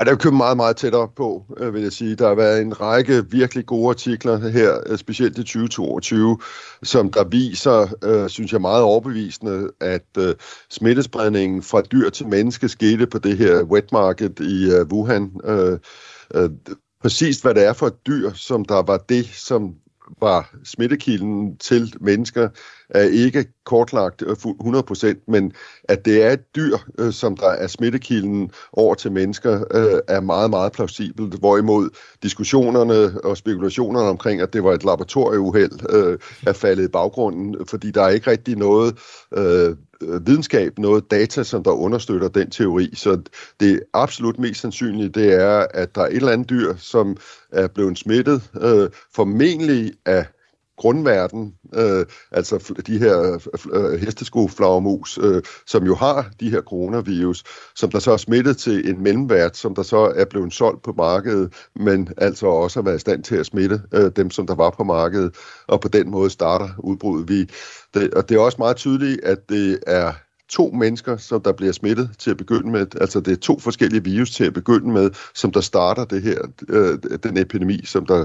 Ja, 0.00 0.04
der 0.04 0.12
er 0.12 0.16
kommet 0.16 0.36
meget, 0.36 0.56
meget 0.56 0.76
tættere 0.76 1.08
på, 1.16 1.44
øh, 1.56 1.74
vil 1.74 1.82
jeg 1.82 1.92
sige. 1.92 2.16
Der 2.16 2.28
har 2.28 2.34
været 2.34 2.62
en 2.62 2.80
række 2.80 3.30
virkelig 3.30 3.66
gode 3.66 3.88
artikler 3.88 4.48
her, 4.48 4.78
øh, 4.86 4.98
specielt 4.98 5.38
i 5.38 5.42
2022, 5.42 6.38
som 6.82 7.12
der 7.12 7.24
viser, 7.24 7.94
øh, 8.04 8.28
synes 8.28 8.52
jeg 8.52 8.60
meget 8.60 8.82
overbevisende, 8.82 9.70
at 9.80 10.06
øh, 10.18 10.34
smittespredningen 10.70 11.62
fra 11.62 11.82
dyr 11.82 12.10
til 12.10 12.26
menneske 12.26 12.68
skete 12.68 13.06
på 13.06 13.18
det 13.18 13.38
her 13.38 13.62
wet 13.62 13.92
market 13.92 14.40
i 14.40 14.70
øh, 14.70 14.86
Wuhan. 14.92 15.30
Øh, 15.44 15.78
øh, 16.34 16.50
præcis 17.02 17.40
hvad 17.40 17.54
det 17.54 17.64
er 17.64 17.72
for 17.72 17.86
et 17.86 18.06
dyr, 18.06 18.32
som 18.32 18.64
der 18.64 18.82
var 18.82 18.96
det, 18.96 19.26
som 19.26 19.74
var 20.20 20.54
smittekilden 20.64 21.56
til 21.56 21.94
mennesker, 22.00 22.48
er 22.90 23.02
ikke 23.02 23.44
kortlagt 23.64 24.22
øh, 24.22 24.32
100%, 24.32 25.24
men 25.28 25.52
at 25.84 26.04
det 26.04 26.22
er 26.22 26.30
et 26.30 26.54
dyr, 26.56 26.76
øh, 26.98 27.12
som 27.12 27.36
der 27.36 27.48
er 27.48 27.66
smittekilden 27.66 28.50
over 28.72 28.94
til 28.94 29.12
mennesker, 29.12 29.64
øh, 29.74 30.00
er 30.08 30.20
meget, 30.20 30.50
meget 30.50 30.72
plausibelt. 30.72 31.38
Hvorimod 31.38 31.90
diskussionerne 32.22 33.24
og 33.24 33.36
spekulationerne 33.36 34.08
omkring, 34.08 34.40
at 34.40 34.52
det 34.52 34.64
var 34.64 34.72
et 34.72 34.84
laboratorieuheld, 34.84 35.72
er 36.46 36.52
faldet 36.52 36.84
i 36.84 36.88
baggrunden, 36.88 37.56
fordi 37.68 37.90
der 37.90 38.02
er 38.02 38.08
ikke 38.08 38.30
rigtig 38.30 38.56
noget 38.56 38.98
Øh, 40.04 40.26
videnskab, 40.26 40.78
noget 40.78 41.10
data, 41.10 41.42
som 41.42 41.62
der 41.62 41.70
understøtter 41.70 42.28
den 42.28 42.50
teori. 42.50 42.90
Så 42.94 43.22
det 43.60 43.80
absolut 43.94 44.38
mest 44.38 44.60
sandsynlige, 44.60 45.08
det 45.08 45.32
er, 45.32 45.66
at 45.74 45.94
der 45.94 46.02
er 46.02 46.06
et 46.06 46.16
eller 46.16 46.32
andet 46.32 46.50
dyr, 46.50 46.74
som 46.76 47.16
er 47.52 47.68
blevet 47.68 47.98
smittet, 47.98 48.50
øh, 48.62 48.90
formentlig 49.14 49.92
af 50.06 50.26
grundverden, 50.76 51.54
øh, 51.74 52.06
altså 52.30 52.74
de 52.86 52.98
her 52.98 53.38
øh, 53.72 54.00
hesteskoflagermus, 54.00 55.18
øh, 55.22 55.42
som 55.66 55.86
jo 55.86 55.94
har 55.94 56.30
de 56.40 56.50
her 56.50 56.60
coronavirus, 56.62 57.44
som 57.74 57.90
der 57.90 57.98
så 57.98 58.12
er 58.12 58.16
smittet 58.16 58.56
til 58.56 58.90
en 58.90 59.02
mellemvært, 59.02 59.56
som 59.56 59.74
der 59.74 59.82
så 59.82 60.12
er 60.16 60.24
blevet 60.24 60.52
solgt 60.52 60.82
på 60.82 60.92
markedet, 60.92 61.54
men 61.76 62.08
altså 62.16 62.46
også 62.46 62.80
har 62.80 62.84
været 62.84 62.96
i 62.96 63.00
stand 63.00 63.22
til 63.22 63.36
at 63.36 63.46
smitte 63.46 63.82
øh, 63.94 64.10
dem, 64.16 64.30
som 64.30 64.46
der 64.46 64.54
var 64.54 64.70
på 64.70 64.84
markedet, 64.84 65.34
og 65.66 65.80
på 65.80 65.88
den 65.88 66.10
måde 66.10 66.30
starter 66.30 66.68
udbruddet. 66.78 67.28
Vi, 67.28 67.50
det, 67.94 68.14
og 68.14 68.28
det 68.28 68.34
er 68.34 68.40
også 68.40 68.58
meget 68.58 68.76
tydeligt, 68.76 69.24
at 69.24 69.48
det 69.48 69.78
er 69.86 70.12
to 70.54 70.70
mennesker, 70.70 71.16
som 71.16 71.42
der 71.42 71.52
bliver 71.52 71.72
smittet 71.72 72.10
til 72.18 72.30
at 72.30 72.36
begynde 72.36 72.70
med. 72.70 72.86
Altså 73.00 73.20
det 73.20 73.32
er 73.32 73.36
to 73.36 73.58
forskellige 73.58 74.04
virus 74.04 74.30
til 74.30 74.44
at 74.44 74.54
begynde 74.54 74.92
med, 74.92 75.10
som 75.34 75.52
der 75.52 75.60
starter 75.60 76.04
det 76.04 76.22
her, 76.22 76.38
øh, 76.68 76.98
den 77.22 77.36
epidemi, 77.36 77.80
som 77.84 78.06
der 78.06 78.24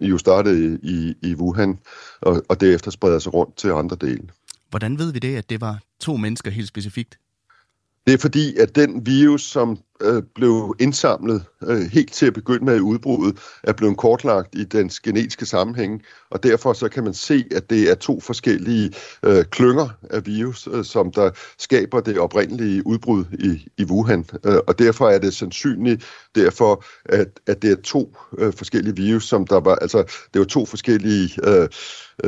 jo 0.00 0.18
startede 0.18 0.78
i, 0.82 1.14
i 1.22 1.34
Wuhan, 1.34 1.78
og, 2.20 2.42
og 2.48 2.60
derefter 2.60 2.90
spreder 2.90 3.18
sig 3.18 3.34
rundt 3.34 3.56
til 3.56 3.68
andre 3.68 3.96
dele. 4.00 4.28
Hvordan 4.70 4.98
ved 4.98 5.12
vi 5.12 5.18
det, 5.18 5.36
at 5.36 5.50
det 5.50 5.60
var 5.60 5.78
to 6.00 6.16
mennesker 6.16 6.50
helt 6.50 6.68
specifikt? 6.68 7.18
Det 8.06 8.14
er 8.14 8.18
fordi, 8.18 8.56
at 8.56 8.76
den 8.76 9.06
virus, 9.06 9.42
som 9.42 9.78
øh, 10.02 10.22
blev 10.34 10.74
indsamlet 10.80 11.44
øh, 11.62 11.80
helt 11.80 12.12
til 12.12 12.26
at 12.26 12.34
begynde 12.34 12.64
med 12.64 12.76
i 12.76 12.80
udbruddet, 12.80 13.38
er 13.62 13.72
blevet 13.72 13.96
kortlagt 13.96 14.54
i 14.54 14.64
dens 14.64 15.00
genetiske 15.00 15.46
sammenhæng, 15.46 16.02
og 16.30 16.42
derfor 16.42 16.72
så 16.72 16.88
kan 16.88 17.04
man 17.04 17.14
se, 17.14 17.44
at 17.56 17.70
det 17.70 17.90
er 17.90 17.94
to 17.94 18.20
forskellige 18.20 18.92
øh, 19.22 19.44
klynger 19.44 19.88
af 20.10 20.26
virus, 20.26 20.68
øh, 20.72 20.84
som 20.84 21.12
der 21.12 21.30
skaber 21.58 22.00
det 22.00 22.18
oprindelige 22.18 22.86
udbrud 22.86 23.24
i, 23.32 23.68
i 23.78 23.84
Wuhan. 23.84 24.24
Øh, 24.44 24.58
og 24.66 24.78
derfor 24.78 25.08
er 25.08 25.18
det 25.18 25.34
sandsynligt, 25.34 26.04
derfor, 26.34 26.84
at, 27.04 27.40
at 27.46 27.62
det 27.62 27.72
er 27.72 27.82
to 27.82 28.16
øh, 28.38 28.52
forskellige 28.52 28.96
virus, 28.96 29.28
som 29.28 29.46
der 29.46 29.60
var, 29.60 29.74
altså 29.74 29.98
det 30.34 30.38
var 30.38 30.44
to 30.44 30.66
forskellige 30.66 31.30
øh, 31.44 31.68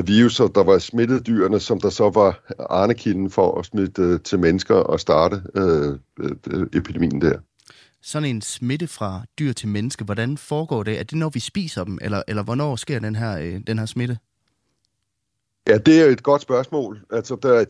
viruser, 0.06 0.46
der 0.46 0.64
var 0.64 0.78
smittet 0.78 1.26
dyrene, 1.26 1.60
som 1.60 1.80
der 1.80 1.90
så 1.90 2.10
var 2.10 2.52
arnekilden 2.70 3.30
for 3.30 3.58
at 3.58 3.66
smitte 3.66 4.02
øh, 4.02 4.20
til 4.20 4.38
mennesker 4.38 4.74
og 4.74 5.00
starte 5.00 5.42
øh, 5.56 5.98
øh, 6.20 6.66
epidemien 6.72 7.20
der 7.20 7.38
sådan 8.02 8.28
en 8.28 8.42
smitte 8.42 8.86
fra 8.86 9.22
dyr 9.38 9.52
til 9.52 9.68
menneske, 9.68 10.04
hvordan 10.04 10.36
foregår 10.36 10.82
det? 10.82 10.98
Er 10.98 11.02
det, 11.02 11.18
når 11.18 11.28
vi 11.28 11.40
spiser 11.40 11.84
dem, 11.84 11.98
eller, 12.02 12.22
eller 12.28 12.42
hvornår 12.42 12.76
sker 12.76 12.98
den 12.98 13.16
her, 13.16 13.38
øh, 13.38 13.60
den 13.66 13.78
her 13.78 13.86
smitte? 13.86 14.18
Ja, 15.68 15.78
det 15.78 16.00
er 16.00 16.06
et 16.06 16.22
godt 16.22 16.42
spørgsmål. 16.42 17.00
Altså, 17.10 17.36
der 17.42 17.54
er 17.54 17.64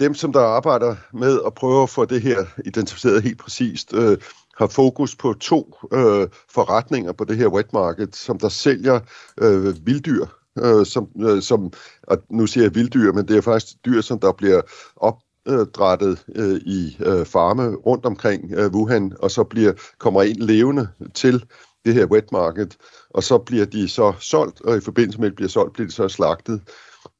dem, 0.00 0.14
som 0.14 0.32
der 0.32 0.40
arbejder 0.40 0.96
med 1.12 1.40
at 1.46 1.54
prøve 1.54 1.82
at 1.82 1.90
få 1.90 2.04
det 2.04 2.22
her 2.22 2.44
identificeret 2.64 3.22
helt 3.22 3.38
præcist, 3.38 3.94
øh, 3.94 4.18
har 4.58 4.66
fokus 4.66 5.16
på 5.16 5.32
to 5.32 5.76
øh, 5.92 6.28
forretninger 6.50 7.12
på 7.12 7.24
det 7.24 7.36
her 7.36 7.48
wet 7.48 7.72
market, 7.72 8.16
som 8.16 8.38
der 8.38 8.48
sælger 8.48 9.00
øh, 9.40 9.86
vilddyr, 9.86 10.26
øh, 10.58 10.86
som, 10.86 11.08
øh, 11.20 11.42
som, 11.42 11.72
og 12.02 12.18
nu 12.30 12.46
siger 12.46 12.64
jeg 12.64 12.74
vilddyr, 12.74 13.12
men 13.12 13.28
det 13.28 13.36
er 13.36 13.40
faktisk 13.40 13.76
dyr, 13.84 14.00
som 14.00 14.20
der 14.20 14.32
bliver 14.32 14.60
op, 14.96 15.18
drættet 15.74 16.24
øh, 16.34 16.56
i 16.56 16.96
øh, 17.00 17.26
farme 17.26 17.74
rundt 17.76 18.06
omkring 18.06 18.52
øh, 18.52 18.72
Wuhan, 18.72 19.12
og 19.18 19.30
så 19.30 19.44
bliver 19.44 19.72
kommer 19.98 20.22
ind 20.22 20.36
levende 20.36 20.88
til 21.14 21.44
det 21.84 21.94
her 21.94 22.06
wet 22.06 22.32
market, 22.32 22.76
og 23.10 23.22
så 23.22 23.38
bliver 23.38 23.64
de 23.64 23.88
så 23.88 24.12
solgt, 24.20 24.60
og 24.60 24.76
i 24.76 24.80
forbindelse 24.80 25.20
med, 25.20 25.26
at 25.26 25.30
de 25.30 25.36
bliver 25.36 25.48
solgt, 25.48 25.72
bliver 25.72 25.86
de 25.86 25.94
så 25.94 26.08
slagtet. 26.08 26.60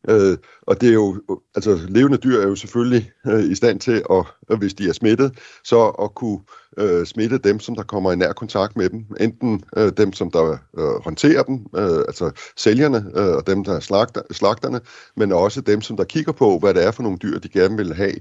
Øh, 0.09 0.39
og 0.63 0.81
det 0.81 0.89
er 0.89 0.93
jo, 0.93 1.23
altså 1.55 1.81
levende 1.89 2.19
dyr 2.19 2.41
er 2.41 2.49
jo 2.49 2.55
selvfølgelig 2.55 3.11
øh, 3.27 3.45
i 3.45 3.55
stand 3.55 3.81
til, 3.81 4.03
at, 4.11 4.25
øh, 4.51 4.59
hvis 4.59 4.75
de 4.75 4.89
er 4.89 4.93
smittet, 4.93 5.39
så 5.65 5.89
at 5.89 6.15
kunne 6.15 6.41
øh, 6.79 7.07
smitte 7.07 7.39
dem, 7.39 7.61
som 7.61 7.77
der 7.77 7.83
kommer 7.83 8.13
i 8.13 8.17
nær 8.17 8.33
kontakt 8.33 8.77
med 8.77 8.89
dem. 8.89 9.07
Enten 9.21 9.63
øh, 9.77 9.93
dem, 9.97 10.13
som 10.13 10.31
der 10.31 10.57
øh, 10.79 11.05
håndterer 11.05 11.43
dem, 11.43 11.67
øh, 11.77 11.99
altså 11.99 12.31
sælgerne 12.57 13.11
øh, 13.17 13.37
og 13.37 13.47
dem, 13.47 13.65
der 13.65 13.73
er 13.77 13.81
slagter, 13.81 14.23
slagterne, 14.31 14.81
men 15.17 15.33
også 15.33 15.61
dem, 15.61 15.81
som 15.81 15.97
der 15.97 16.05
kigger 16.05 16.33
på, 16.33 16.59
hvad 16.59 16.75
det 16.75 16.85
er 16.85 16.91
for 16.91 17.03
nogle 17.03 17.19
dyr, 17.19 17.39
de 17.39 17.49
gerne 17.49 17.77
vil 17.77 17.95
have 17.95 18.15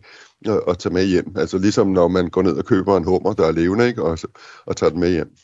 øh, 0.47 0.55
og 0.55 0.79
tage 0.79 0.93
med 0.93 1.05
hjem. 1.05 1.33
Altså 1.37 1.57
ligesom 1.57 1.87
når 1.87 2.07
man 2.07 2.29
går 2.29 2.41
ned 2.41 2.57
og 2.57 2.65
køber 2.65 2.97
en 2.97 3.03
hummer, 3.03 3.33
der 3.33 3.47
er 3.47 3.51
levende, 3.51 3.87
ikke? 3.87 4.03
Og, 4.03 4.17
og 4.65 4.77
tager 4.77 4.89
den 4.89 4.99
med 4.99 5.11
hjem. 5.11 5.35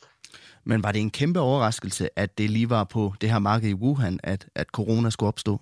Men 0.65 0.83
var 0.83 0.91
det 0.91 1.01
en 1.01 1.09
kæmpe 1.09 1.39
overraskelse, 1.39 2.09
at 2.19 2.37
det 2.37 2.49
lige 2.49 2.69
var 2.69 2.83
på 2.83 3.13
det 3.21 3.31
her 3.31 3.39
marked 3.39 3.69
i 3.69 3.73
Wuhan, 3.73 4.19
at, 4.23 4.47
at 4.55 4.67
corona 4.67 5.09
skulle 5.09 5.27
opstå? 5.27 5.61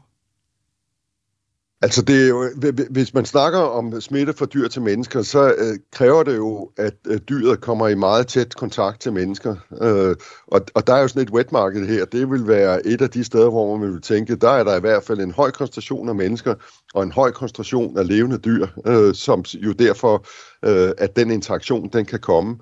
Altså, 1.82 2.02
det 2.02 2.24
er 2.24 2.28
jo, 2.28 2.50
hvis 2.90 3.14
man 3.14 3.26
snakker 3.26 3.60
om 3.60 4.02
smitte 4.02 4.34
fra 4.34 4.46
dyr 4.46 4.68
til 4.68 4.82
mennesker, 4.82 5.22
så 5.22 5.48
øh, 5.58 5.80
kræver 5.92 6.24
det 6.24 6.36
jo, 6.36 6.72
at 6.78 6.94
øh, 7.08 7.20
dyret 7.30 7.62
kommer 7.62 7.88
i 7.88 7.96
meget 7.96 8.28
tæt 8.28 8.56
kontakt 8.56 9.02
til 9.02 9.14
mennesker. 9.14 9.56
Øh, 9.82 10.16
og, 10.48 10.62
og 10.76 10.88
der 10.88 10.94
er 10.94 11.02
jo 11.02 11.08
sådan 11.08 11.22
et 11.22 11.32
wet 11.32 11.52
market 11.52 11.88
her. 11.88 12.06
Det 12.06 12.32
vil 12.32 12.48
være 12.48 12.88
et 12.88 13.02
af 13.02 13.10
de 13.10 13.24
steder, 13.24 13.50
hvor 13.50 13.78
man 13.78 13.92
vil 13.94 14.02
tænke, 14.02 14.36
der 14.36 14.50
er 14.50 14.64
der 14.64 14.78
i 14.78 14.80
hvert 14.80 15.04
fald 15.04 15.20
en 15.20 15.32
høj 15.32 15.52
koncentration 15.52 16.10
af 16.10 16.16
mennesker 16.16 16.56
og 16.94 17.04
en 17.04 17.12
høj 17.12 17.32
koncentration 17.32 17.98
af 17.98 18.08
levende 18.08 18.38
dyr, 18.38 18.68
øh, 18.88 19.14
som 19.14 19.44
jo 19.54 19.72
derfor, 19.72 20.26
øh, 20.66 20.92
at 20.98 21.16
den 21.16 21.32
interaktion, 21.32 21.90
den 21.94 22.06
kan 22.06 22.20
komme. 22.20 22.58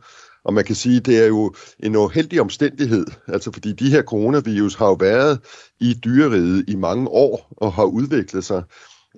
Og 0.46 0.54
man 0.54 0.64
kan 0.64 0.76
sige, 0.76 1.00
det 1.00 1.24
er 1.24 1.28
jo 1.28 1.54
en 1.80 1.96
uheldig 1.96 2.42
omstændighed, 2.42 3.06
altså 3.28 3.52
fordi 3.52 3.74
de 3.74 3.90
her 3.90 4.04
coronavirus 4.04 4.76
har 4.76 4.88
jo 4.88 4.94
været 4.94 5.40
i 5.80 5.94
dyreriget 5.94 6.66
i 6.68 6.76
mange 6.76 7.10
år 7.10 7.54
og 7.58 7.74
har 7.74 7.84
udviklet 7.84 8.46
sig. 8.46 8.64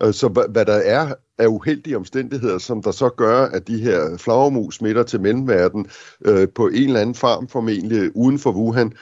Øh, 0.03 0.13
så 0.13 0.27
hvad, 0.27 0.43
hvad 0.49 0.65
der 0.65 0.73
er 0.73 1.13
af 1.37 1.47
uheldige 1.47 1.97
omstændigheder, 1.97 2.57
som 2.57 2.83
der 2.83 2.91
så 2.91 3.09
gør, 3.09 3.45
at 3.45 3.67
de 3.67 3.77
her 3.77 4.17
flagermus 4.17 4.75
smitter 4.75 5.03
til 5.03 5.21
mellemverden 5.21 5.87
øh, 6.25 6.47
på 6.55 6.67
en 6.67 6.83
eller 6.83 6.99
anden 6.99 7.15
farm 7.15 7.47
formentlig 7.47 8.15
uden 8.15 8.39
for 8.39 8.51
Wuhan, 8.51 8.93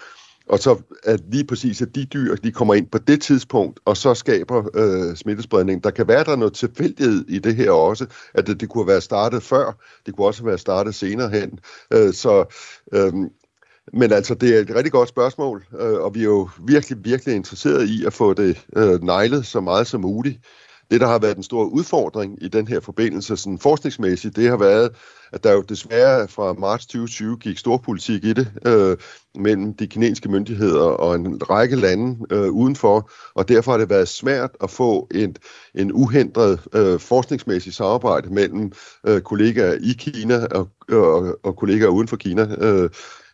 og 0.49 0.59
så 0.59 0.81
at 1.03 1.19
lige 1.31 1.45
præcis 1.45 1.81
at 1.81 1.95
de 1.95 2.05
dyr, 2.05 2.35
de 2.35 2.51
kommer 2.51 2.73
ind 2.73 2.87
på 2.87 2.97
det 2.97 3.21
tidspunkt, 3.21 3.79
og 3.85 3.97
så 3.97 4.13
skaber 4.13 4.63
øh, 4.73 5.15
smittespredning. 5.15 5.83
Der 5.83 5.91
kan 5.91 6.07
være 6.07 6.23
der 6.23 6.35
noget 6.35 6.53
tilfældighed 6.53 7.25
i 7.27 7.39
det 7.39 7.55
her 7.55 7.71
også, 7.71 8.05
at 8.33 8.47
det, 8.47 8.61
det 8.61 8.69
kunne 8.69 8.87
være 8.87 9.01
startet 9.01 9.43
før, 9.43 9.83
det 10.05 10.15
kunne 10.15 10.27
også 10.27 10.43
være 10.43 10.57
startet 10.57 10.95
senere 10.95 11.29
hen. 11.29 11.59
Øh, 11.93 12.13
så 12.13 12.45
øh, 12.93 13.13
men 13.93 14.11
altså, 14.11 14.33
det 14.33 14.55
er 14.55 14.59
et 14.59 14.75
rigtig 14.75 14.91
godt 14.91 15.09
spørgsmål, 15.09 15.65
øh, 15.79 15.99
og 15.99 16.15
vi 16.15 16.19
er 16.19 16.23
jo 16.23 16.49
virkelig, 16.67 16.97
virkelig 17.05 17.35
interesseret 17.35 17.89
i 17.89 18.05
at 18.05 18.13
få 18.13 18.33
det 18.33 18.65
øh, 18.75 19.03
nejlet 19.03 19.45
så 19.45 19.61
meget 19.61 19.87
som 19.87 20.01
muligt. 20.01 20.39
Det, 20.91 21.01
der 21.01 21.07
har 21.07 21.19
været 21.19 21.35
den 21.35 21.43
store 21.43 21.71
udfordring 21.71 22.43
i 22.43 22.47
den 22.47 22.67
her 22.67 22.79
forbindelse, 22.79 23.37
sådan 23.37 23.59
forskningsmæssigt, 23.59 24.35
det 24.35 24.49
har 24.49 24.57
været, 24.57 24.89
at 25.33 25.43
der 25.43 25.53
jo 25.53 25.61
desværre 25.61 26.27
fra 26.27 26.53
marts 26.53 26.85
2020 26.85 27.37
gik 27.37 27.57
stor 27.57 27.77
politik 27.77 28.23
i 28.23 28.33
det 28.33 28.51
øh, 28.65 28.97
mellem 29.35 29.73
de 29.73 29.87
kinesiske 29.87 30.29
myndigheder 30.29 30.83
og 30.83 31.15
en 31.15 31.49
række 31.49 31.75
lande 31.75 32.17
øh, 32.31 32.49
udenfor, 32.49 33.11
og 33.35 33.47
derfor 33.47 33.71
har 33.71 33.77
det 33.77 33.89
været 33.89 34.07
svært 34.07 34.51
at 34.63 34.69
få 34.69 35.07
en, 35.15 35.35
en 35.75 35.91
uhindret 35.93 36.59
øh, 36.73 36.99
forskningsmæssig 36.99 37.73
samarbejde 37.73 38.33
mellem 38.33 38.71
øh, 39.07 39.21
kollegaer 39.21 39.73
i 39.73 39.93
Kina 39.99 40.45
og, 40.45 40.69
og, 40.89 41.37
og 41.43 41.55
kollegaer 41.55 41.89
uden 41.89 42.07
for 42.07 42.17
Kina. 42.17 42.47
Øh, 42.59 42.89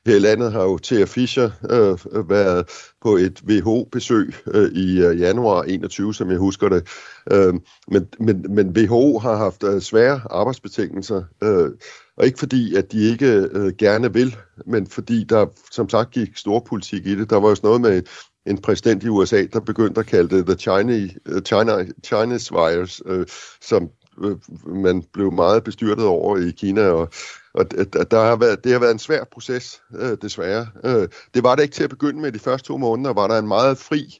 her 0.06 0.16
i 0.16 0.20
landet 0.20 0.52
har 0.52 0.64
jo 0.64 0.78
Thea 0.78 1.06
Fischer 1.06 1.50
øh, 1.70 2.20
øh 2.20 2.30
været 2.30 2.70
på 3.02 3.16
et 3.16 3.42
WHO-besøg 3.50 4.34
øh, 4.48 4.72
i 4.72 5.02
øh, 5.02 5.20
januar 5.20 5.64
21, 5.64 6.14
som 6.14 6.30
jeg 6.32 6.38
husker 6.38 6.70
det. 6.70 6.88
Øh, 7.32 7.54
men, 7.88 8.08
men, 8.20 8.46
men 8.50 8.70
WHO 8.78 9.20
har 9.20 9.36
haft 9.36 9.64
øh, 9.64 9.82
svære 9.82 10.22
arbejdsbetingelser, 10.30 11.24
øh, 11.44 11.72
og 12.18 12.26
ikke 12.26 12.40
fordi, 12.40 12.76
at 12.76 12.92
de 12.92 13.10
ikke 13.12 13.50
øh, 13.52 13.74
gerne 13.78 14.14
vil, 14.14 14.36
men 14.66 14.88
fordi 14.88 15.24
der 15.24 15.46
som 15.72 15.90
sagt 15.90 16.12
gik 16.12 16.38
stor 16.38 16.60
politik 16.60 17.06
i 17.06 17.16
det. 17.16 17.30
Der 17.30 17.40
var 17.40 17.50
jo 17.50 17.56
sådan 17.56 17.68
noget 17.68 17.82
med 17.82 18.02
en 18.46 18.58
præsident 18.58 19.04
i 19.04 19.10
USA, 19.10 19.46
der 19.54 19.60
begyndte 19.60 20.00
at 20.00 20.06
kalde 20.06 20.38
det 20.38 20.46
the 20.46 20.56
Chinese, 20.56 21.16
China, 21.46 21.80
øh, 21.80 21.88
Chinese 22.06 22.54
virus, 22.54 23.02
øh, 23.06 23.26
som 23.62 23.90
Øh, 24.24 24.36
man 24.76 25.04
blev 25.14 25.32
meget 25.32 25.64
bestyrtet 25.64 26.06
over 26.06 26.38
i 26.38 26.52
Kina, 26.52 26.88
og 26.88 27.10
og 27.54 27.72
der 28.12 28.24
har 28.24 28.36
været, 28.36 28.64
det 28.64 28.72
har 28.72 28.80
været 28.80 28.92
en 28.92 29.00
svær 29.00 29.24
proces, 29.24 29.82
øh, 30.00 30.18
desværre. 30.22 30.68
Øh, 30.84 31.08
det 31.34 31.44
var 31.44 31.56
det 31.56 31.64
ikke 31.64 31.74
til 31.74 31.84
at 31.84 31.90
begynde 31.90 32.22
med. 32.22 32.32
De 32.32 32.40
første 32.40 32.68
to 32.68 32.78
måneder 32.78 33.14
var 33.14 33.28
der 33.28 33.40
en 33.40 33.48
meget 33.48 33.78
fri 33.78 34.20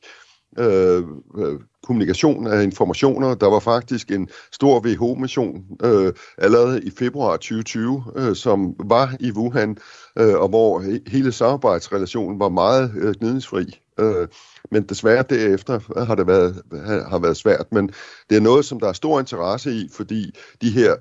øh, 0.60 1.04
øh 1.38 1.60
kommunikation 1.84 2.48
af 2.48 2.64
informationer. 2.64 3.36
Der 3.36 3.48
var 3.48 3.60
faktisk 3.60 4.12
en 4.12 4.30
stor 4.52 4.80
WHO-mission 4.80 5.64
øh, 5.84 6.14
allerede 6.38 6.84
i 6.84 6.92
februar 7.00 7.32
2020, 7.32 8.04
øh, 8.16 8.36
som 8.36 8.76
var 8.80 9.16
i 9.20 9.32
Wuhan, 9.32 9.78
øh, 10.18 10.36
og 10.36 10.50
hvor 10.50 10.84
hele 11.10 11.32
samarbejdsrelationen 11.32 12.40
var 12.40 12.50
meget 12.50 12.94
øh, 12.96 13.16
gnidningsfri. 13.20 13.80
Øh, 14.00 14.28
men 14.72 14.84
desværre 14.84 15.24
derefter 15.30 16.04
har 16.06 16.16
det 16.16 16.28
været, 16.28 16.62
har 17.10 17.20
været 17.20 17.38
svært. 17.38 17.66
Men 17.72 17.88
det 18.30 18.38
er 18.38 18.42
noget, 18.42 18.66
som 18.66 18.80
der 18.80 18.88
er 18.88 18.94
stor 18.94 19.20
interesse 19.20 19.72
i, 19.72 19.90
fordi 19.94 20.36
de 20.62 20.70
her 20.70 20.96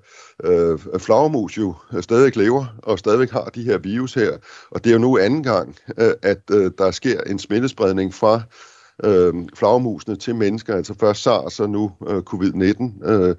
øh, 0.45 0.79
flagermus 0.99 1.59
jo 1.59 1.75
stadig 2.01 2.37
lever 2.37 2.67
og 2.83 2.99
stadig 2.99 3.29
har 3.33 3.45
de 3.45 3.63
her 3.63 3.79
virus 3.79 4.15
her. 4.15 4.33
Og 4.71 4.85
det 4.85 4.91
er 4.91 4.95
jo 4.95 5.01
nu 5.01 5.19
anden 5.19 5.43
gang, 5.43 5.77
øh, 5.99 6.13
at 6.23 6.43
øh, 6.53 6.71
der 6.79 6.91
sker 6.91 7.21
en 7.21 7.39
smittespredning 7.39 8.15
fra 8.15 8.43
øh, 9.05 9.35
flagermusene 9.55 10.17
til 10.17 10.35
mennesker, 10.35 10.77
altså 10.77 10.95
først 11.01 11.23
SARS 11.23 11.61
og 11.61 11.71
nu 11.71 11.93
øh, 12.09 12.23
covid-19. 12.31 13.11
Øh, 13.11 13.37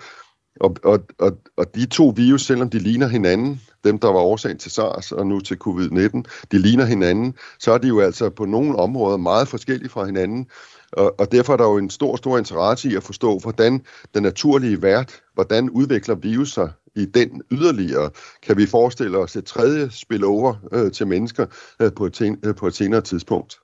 og, 0.59 0.75
og, 0.83 0.99
og, 1.19 1.37
og 1.57 1.75
de 1.75 1.85
to 1.85 2.13
virus, 2.15 2.45
selvom 2.45 2.69
de 2.69 2.79
ligner 2.79 3.07
hinanden, 3.07 3.61
dem 3.83 3.99
der 3.99 4.07
var 4.07 4.19
årsagen 4.19 4.57
til 4.57 4.71
SARS 4.71 5.11
og 5.11 5.27
nu 5.27 5.39
til 5.39 5.57
covid-19, 5.67 6.23
de 6.51 6.57
ligner 6.57 6.85
hinanden, 6.85 7.33
så 7.59 7.71
er 7.71 7.77
de 7.77 7.87
jo 7.87 7.99
altså 7.99 8.29
på 8.29 8.45
nogle 8.45 8.75
områder 8.75 9.17
meget 9.17 9.47
forskellige 9.47 9.89
fra 9.89 10.05
hinanden. 10.05 10.47
Og, 10.91 11.19
og 11.19 11.31
derfor 11.31 11.53
er 11.53 11.57
der 11.57 11.63
jo 11.63 11.77
en 11.77 11.89
stor, 11.89 12.15
stor 12.15 12.37
interesse 12.37 12.91
i 12.91 12.95
at 12.95 13.03
forstå, 13.03 13.39
hvordan 13.39 13.81
den 14.13 14.23
naturlige 14.23 14.81
vært, 14.81 15.21
hvordan 15.33 15.69
udvikler 15.69 16.15
virus 16.15 16.53
sig 16.53 16.71
i 16.95 17.05
den 17.05 17.41
yderligere. 17.51 18.09
Kan 18.43 18.57
vi 18.57 18.65
forestille 18.65 19.17
os 19.17 19.35
et 19.35 19.45
tredje 19.45 19.89
spillover 19.91 20.55
øh, 20.71 20.91
til 20.91 21.07
mennesker 21.07 21.45
øh, 21.81 21.93
på, 21.93 22.05
et 22.05 22.13
ten, 22.13 22.37
øh, 22.45 22.55
på 22.55 22.67
et 22.67 22.75
senere 22.75 23.01
tidspunkt? 23.01 23.59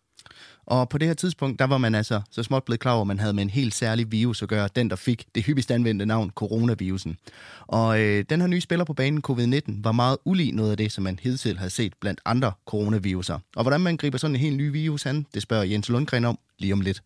Og 0.66 0.90
på 0.90 0.98
det 0.98 1.08
her 1.08 1.16
tidspunkt, 1.16 1.60
der 1.60 1.66
var 1.66 1.78
man 1.78 1.96
altså 1.96 2.22
så 2.32 2.44
småt 2.44 2.64
blevet 2.64 2.80
klar 2.80 2.92
over, 2.92 3.02
at 3.02 3.08
man 3.08 3.20
havde 3.20 3.34
med 3.34 3.44
en 3.44 3.50
helt 3.50 3.76
særlig 3.76 4.12
virus 4.12 4.42
at 4.42 4.50
gøre, 4.50 4.70
den 4.76 4.90
der 4.90 4.96
fik 4.96 5.26
det 5.36 5.44
hyppigst 5.44 5.72
anvendte 5.72 6.06
navn, 6.06 6.30
coronavirusen. 6.30 7.18
Og 7.62 8.02
øh, 8.02 8.26
den 8.30 8.42
her 8.42 8.48
nye 8.48 8.62
spiller 8.62 8.86
på 8.86 8.94
banen, 8.94 9.24
covid-19, 9.30 9.72
var 9.84 9.92
meget 9.92 10.18
ulig 10.26 10.54
noget 10.54 10.72
af 10.72 10.78
det, 10.78 10.92
som 10.92 11.04
man 11.04 11.20
hidtil 11.22 11.58
har 11.58 11.70
set 11.70 11.94
blandt 12.02 12.22
andre 12.26 12.52
coronaviruser. 12.66 13.40
Og 13.56 13.64
hvordan 13.64 13.82
man 13.82 13.98
griber 13.98 14.18
sådan 14.18 14.36
en 14.36 14.42
helt 14.42 14.58
ny 14.58 14.72
virus 14.72 15.06
an, 15.06 15.26
det 15.34 15.42
spørger 15.42 15.64
Jens 15.64 15.90
Lundgren 15.90 16.26
om 16.26 16.38
lige 16.60 16.74
om 16.74 16.82
lidt. 16.82 17.02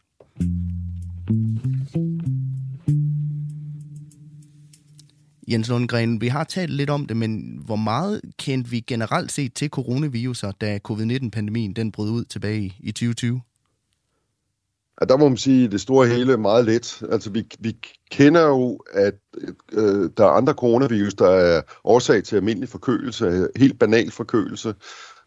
Jens 5.52 5.70
Lundgren, 5.70 6.22
vi 6.22 6.28
har 6.28 6.44
talt 6.44 6.74
lidt 6.74 6.90
om 6.90 7.06
det, 7.06 7.18
men 7.18 7.62
hvor 7.66 7.76
meget 7.76 8.22
kendte 8.38 8.70
vi 8.70 8.80
generelt 8.80 9.32
set 9.32 9.54
til 9.54 9.70
coronaviruser, 9.70 10.52
da 10.52 10.80
covid-19-pandemien 10.84 11.74
den 11.74 11.92
brød 11.92 12.10
ud 12.10 12.26
tilbage 12.26 12.76
i 12.80 12.92
2020? 12.92 13.42
Ja, 15.02 15.06
der 15.06 15.18
må 15.18 15.28
man 15.28 15.38
sige, 15.38 15.66
at 15.66 15.72
det 15.72 15.82
store 15.82 16.08
hele 16.08 16.38
meget 16.38 16.66
let. 16.66 17.04
Altså, 17.12 17.30
vi, 17.30 17.48
vi 17.60 17.76
kender 18.12 18.48
jo, 18.48 18.80
at 18.92 19.14
øh, 19.72 20.10
der 20.18 20.26
er 20.26 20.30
andre 20.30 20.54
coronavirus, 20.54 21.14
der 21.14 21.30
er 21.30 21.62
årsag 21.84 22.24
til 22.24 22.36
almindelig 22.36 22.70
forkølelse, 22.70 23.48
helt 23.56 23.80
banal 23.80 24.12
forkølelse. 24.12 24.76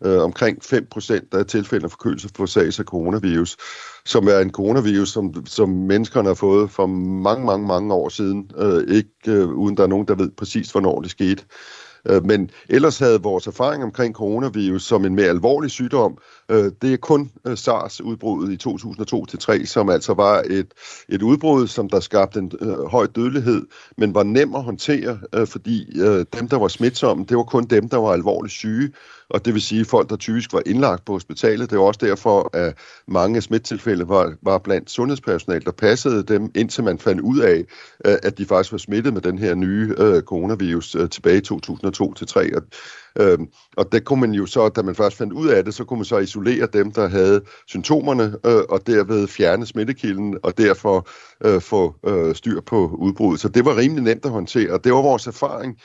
Øh, 0.05 0.23
omkring 0.23 0.59
5% 0.65 1.29
af 1.33 1.47
tilfælde 1.47 1.85
af 1.85 1.91
forkølelse 1.91 2.29
forårsages 2.37 2.79
af 2.79 2.85
coronavirus, 2.85 3.57
som 4.05 4.29
er 4.29 4.39
en 4.39 4.51
coronavirus, 4.51 5.09
som, 5.09 5.47
som 5.47 5.69
menneskerne 5.69 6.29
har 6.29 6.35
fået 6.35 6.71
for 6.71 6.87
mange, 6.87 7.47
mange, 7.47 7.67
mange 7.67 7.95
år 7.95 8.09
siden. 8.09 8.51
Øh, 8.59 8.95
ikke 8.97 9.11
øh, 9.29 9.49
uden 9.49 9.77
der 9.77 9.83
er 9.83 9.87
nogen, 9.87 10.09
der 10.09 10.15
ved 10.15 10.31
præcis, 10.37 10.71
hvornår 10.71 11.01
det 11.01 11.11
skete. 11.11 11.43
Øh, 11.43 11.82
Øh, 12.09 12.25
men 12.25 12.51
ellers 12.69 12.99
havde 12.99 13.23
vores 13.23 13.47
erfaring 13.47 13.85
omkring 13.85 14.15
coronavirus 14.15 14.85
som 14.85 15.05
en 15.05 15.15
mere 15.15 15.29
alvorlig 15.29 15.71
sygdom, 15.71 16.19
øh, 16.49 16.73
det 16.83 16.93
er 16.93 16.97
kun 16.97 17.31
øh, 17.47 17.57
SARS-udbruddet 17.57 18.53
i 18.53 18.69
2002-3, 18.69 19.67
som 19.67 19.89
altså 19.89 20.15
var 20.15 20.43
et, 20.47 20.75
et 21.09 21.23
udbrud, 21.23 21.67
som 21.67 21.89
der 21.89 22.01
skabte 22.01 22.39
en 22.39 22.53
øh, 22.61 22.85
høj 22.85 23.07
dødelighed, 23.07 23.67
men 23.99 24.15
var 24.15 24.23
nem 24.23 24.55
at 24.55 24.63
håndtere, 24.63 25.19
øh, 25.35 25.47
fordi 25.47 25.87
dem, 26.33 26.49
der 26.49 26.59
var 26.59 26.69
smitsomme, 26.69 27.25
det 27.29 27.37
var 27.37 27.43
kun 27.43 27.65
dem, 27.65 27.89
der 27.89 27.97
var 27.97 28.13
alvorligt 28.13 28.53
syge, 28.53 28.93
og 29.29 29.45
det 29.45 29.55
vil 29.55 29.63
sige 29.63 29.85
folk, 29.85 30.11
der 30.11 30.17
typisk 30.17 30.53
var 30.53 30.63
indlagt 30.67 31.05
på 31.05 31.13
hospitalet. 31.13 31.71
Det 31.71 31.79
var 31.79 31.85
også 31.85 32.01
derfor, 32.03 32.51
at 32.53 32.75
mange 33.09 33.41
smittilfælde 33.41 34.09
var, 34.09 34.35
var 34.43 34.59
blandt 34.59 34.91
sundhedspersonal, 34.91 35.65
der 35.65 35.71
passede 35.71 36.23
dem, 36.23 36.51
indtil 36.55 36.85
man 36.85 36.99
fandt 36.99 37.21
ud 37.21 37.39
af, 37.39 37.65
at 38.05 38.39
de 38.39 38.45
faktisk 38.45 38.73
var 38.73 38.79
smittet 38.79 39.13
med 39.13 39.23
den 39.23 39.39
her 39.39 39.55
nye 39.55 39.95
øh, 39.99 40.23
coronavirus 40.23 40.95
øh, 40.95 41.11
tilbage 41.11 41.39
i 41.39 41.41
to 41.93 42.15
til 42.15 42.27
3. 42.27 42.57
Og, 42.57 42.63
øh, 43.21 43.39
og 43.77 43.93
det 43.93 44.05
kunne 44.05 44.21
man 44.21 44.33
jo 44.33 44.47
så, 44.47 44.69
da 44.69 44.83
man 44.83 44.95
først 44.95 45.17
fandt 45.17 45.33
ud 45.33 45.49
af 45.49 45.65
det, 45.65 45.75
så 45.75 45.85
kunne 45.85 45.99
man 45.99 46.05
så 46.05 46.19
isolere 46.19 46.69
dem, 46.73 46.93
der 46.93 47.09
havde 47.09 47.41
symptomerne, 47.67 48.37
øh, 48.47 48.63
og 48.69 48.87
derved 48.87 49.29
fjerne 49.29 49.67
smittekilden, 49.67 50.39
og 50.43 50.59
derfor 50.59 51.09
øh, 51.45 51.61
få 51.61 51.95
øh, 52.07 52.35
styr 52.35 52.61
på 52.61 52.97
udbruddet. 52.99 53.41
Så 53.41 53.49
det 53.49 53.65
var 53.65 53.77
rimelig 53.77 54.05
nemt 54.05 54.25
at 54.25 54.31
håndtere, 54.31 54.73
og 54.73 54.85
det 54.85 54.93
var 54.93 55.03
vores 55.03 55.27
erfaring 55.27 55.79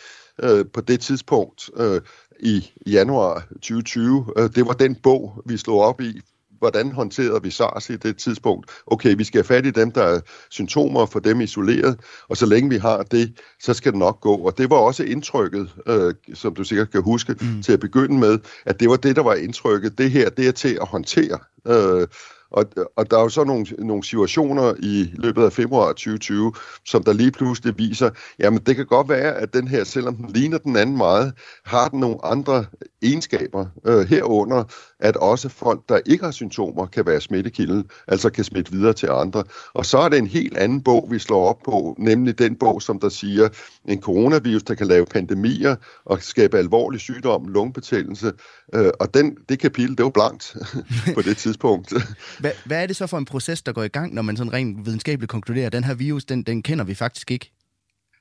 øh, 0.43 0.65
på 0.73 0.81
det 0.81 0.99
tidspunkt. 0.99 1.69
Øh, 1.77 2.01
i 2.39 2.71
januar 2.85 3.47
2020. 3.51 4.25
Øh, 4.37 4.49
det 4.55 4.67
var 4.67 4.73
den 4.73 4.95
bog, 4.95 5.43
vi 5.45 5.57
slog 5.57 5.79
op 5.79 6.01
i. 6.01 6.21
Hvordan 6.59 6.91
håndterede 6.91 7.43
vi 7.43 7.49
SARS 7.49 7.89
i 7.89 7.95
det 7.95 8.17
tidspunkt? 8.17 8.71
Okay, 8.87 9.15
vi 9.17 9.23
skal 9.23 9.37
have 9.37 9.47
fat 9.47 9.65
i 9.65 9.71
dem, 9.71 9.91
der 9.91 10.03
er 10.03 10.19
symptomer, 10.49 11.05
for 11.05 11.19
dem 11.19 11.41
isoleret, 11.41 11.99
og 12.29 12.37
så 12.37 12.45
længe 12.45 12.69
vi 12.69 12.77
har 12.77 13.03
det, 13.03 13.33
så 13.61 13.73
skal 13.73 13.91
det 13.91 13.99
nok 13.99 14.21
gå. 14.21 14.35
Og 14.35 14.57
det 14.57 14.69
var 14.69 14.77
også 14.77 15.03
indtrykket, 15.03 15.69
øh, 15.87 16.13
som 16.33 16.55
du 16.55 16.63
sikkert 16.63 16.91
kan 16.91 17.03
huske, 17.03 17.35
mm. 17.41 17.63
til 17.63 17.73
at 17.73 17.79
begynde 17.79 18.17
med, 18.17 18.39
at 18.65 18.79
det 18.79 18.89
var 18.89 18.95
det, 18.95 19.15
der 19.15 19.23
var 19.23 19.33
indtrykket. 19.33 19.97
Det 19.97 20.11
her, 20.11 20.29
det 20.29 20.47
er 20.47 20.51
til 20.51 20.77
at 20.81 20.87
håndtere. 20.87 21.39
Øh, 21.67 22.07
og, 22.51 22.65
og 22.95 23.11
der 23.11 23.17
er 23.17 23.21
jo 23.21 23.29
så 23.29 23.43
nogle, 23.43 23.65
nogle 23.79 24.03
situationer 24.03 24.73
i 24.79 25.11
løbet 25.13 25.43
af 25.43 25.53
februar 25.53 25.87
2020, 25.87 26.53
som 26.85 27.03
der 27.03 27.13
lige 27.13 27.31
pludselig 27.31 27.77
viser, 27.77 28.09
jamen 28.39 28.59
det 28.65 28.75
kan 28.75 28.85
godt 28.85 29.09
være, 29.09 29.35
at 29.35 29.53
den 29.53 29.67
her, 29.67 29.83
selvom 29.83 30.15
den 30.15 30.29
ligner 30.33 30.57
den 30.57 30.75
anden 30.75 30.97
meget, 30.97 31.33
har 31.65 31.87
den 31.87 31.99
nogle 31.99 32.25
andre 32.25 32.65
egenskaber 33.01 33.65
øh, 33.85 34.09
herunder, 34.09 34.63
at 34.99 35.17
også 35.17 35.49
folk, 35.49 35.89
der 35.89 35.99
ikke 36.05 36.23
har 36.23 36.31
symptomer, 36.31 36.85
kan 36.85 37.05
være 37.05 37.21
smittekilden, 37.21 37.83
altså 38.07 38.29
kan 38.29 38.43
smitte 38.43 38.71
videre 38.71 38.93
til 38.93 39.09
andre. 39.09 39.43
Og 39.73 39.85
så 39.85 39.97
er 39.97 40.09
det 40.09 40.17
en 40.17 40.27
helt 40.27 40.57
anden 40.57 40.81
bog, 40.81 41.07
vi 41.11 41.19
slår 41.19 41.49
op 41.49 41.59
på, 41.65 41.95
nemlig 41.99 42.39
den 42.39 42.55
bog, 42.55 42.81
som 42.81 42.99
der 42.99 43.09
siger, 43.09 43.49
en 43.85 44.01
coronavirus, 44.01 44.63
der 44.63 44.75
kan 44.75 44.87
lave 44.87 45.05
pandemier 45.05 45.75
og 46.05 46.23
skabe 46.23 46.57
alvorlig 46.57 46.99
sygdom, 46.99 47.47
lungebetændelse. 47.47 48.31
Øh, 48.75 48.91
og 48.99 49.13
den, 49.13 49.37
det 49.49 49.59
kapitel, 49.59 49.97
det 49.97 50.03
var 50.03 50.09
blankt 50.09 50.55
på 51.15 51.21
det 51.21 51.37
tidspunkt. 51.37 51.93
Hvad, 52.39 52.51
hvad 52.65 52.83
er 52.83 52.87
det 52.87 52.95
så 52.95 53.07
for 53.07 53.17
en 53.17 53.25
proces, 53.25 53.61
der 53.61 53.71
går 53.71 53.83
i 53.83 53.87
gang, 53.87 54.13
når 54.13 54.21
man 54.21 54.37
sådan 54.37 54.53
rent 54.53 54.85
videnskabeligt 54.85 55.29
konkluderer, 55.29 55.65
at 55.65 55.73
den 55.73 55.83
her 55.83 55.93
virus, 55.93 56.25
den, 56.25 56.43
den 56.43 56.63
kender 56.63 56.85
vi 56.85 56.95
faktisk 56.95 57.31
ikke? 57.31 57.51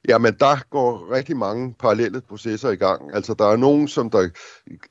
Jamen, 0.08 0.34
der 0.40 0.56
går 0.70 1.12
rigtig 1.12 1.36
mange 1.36 1.74
parallelle 1.78 2.20
processer 2.20 2.70
i 2.70 2.76
gang. 2.76 3.14
Altså, 3.14 3.34
der 3.34 3.44
er 3.44 3.56
nogen, 3.56 3.88
som 3.88 4.10
der 4.10 4.28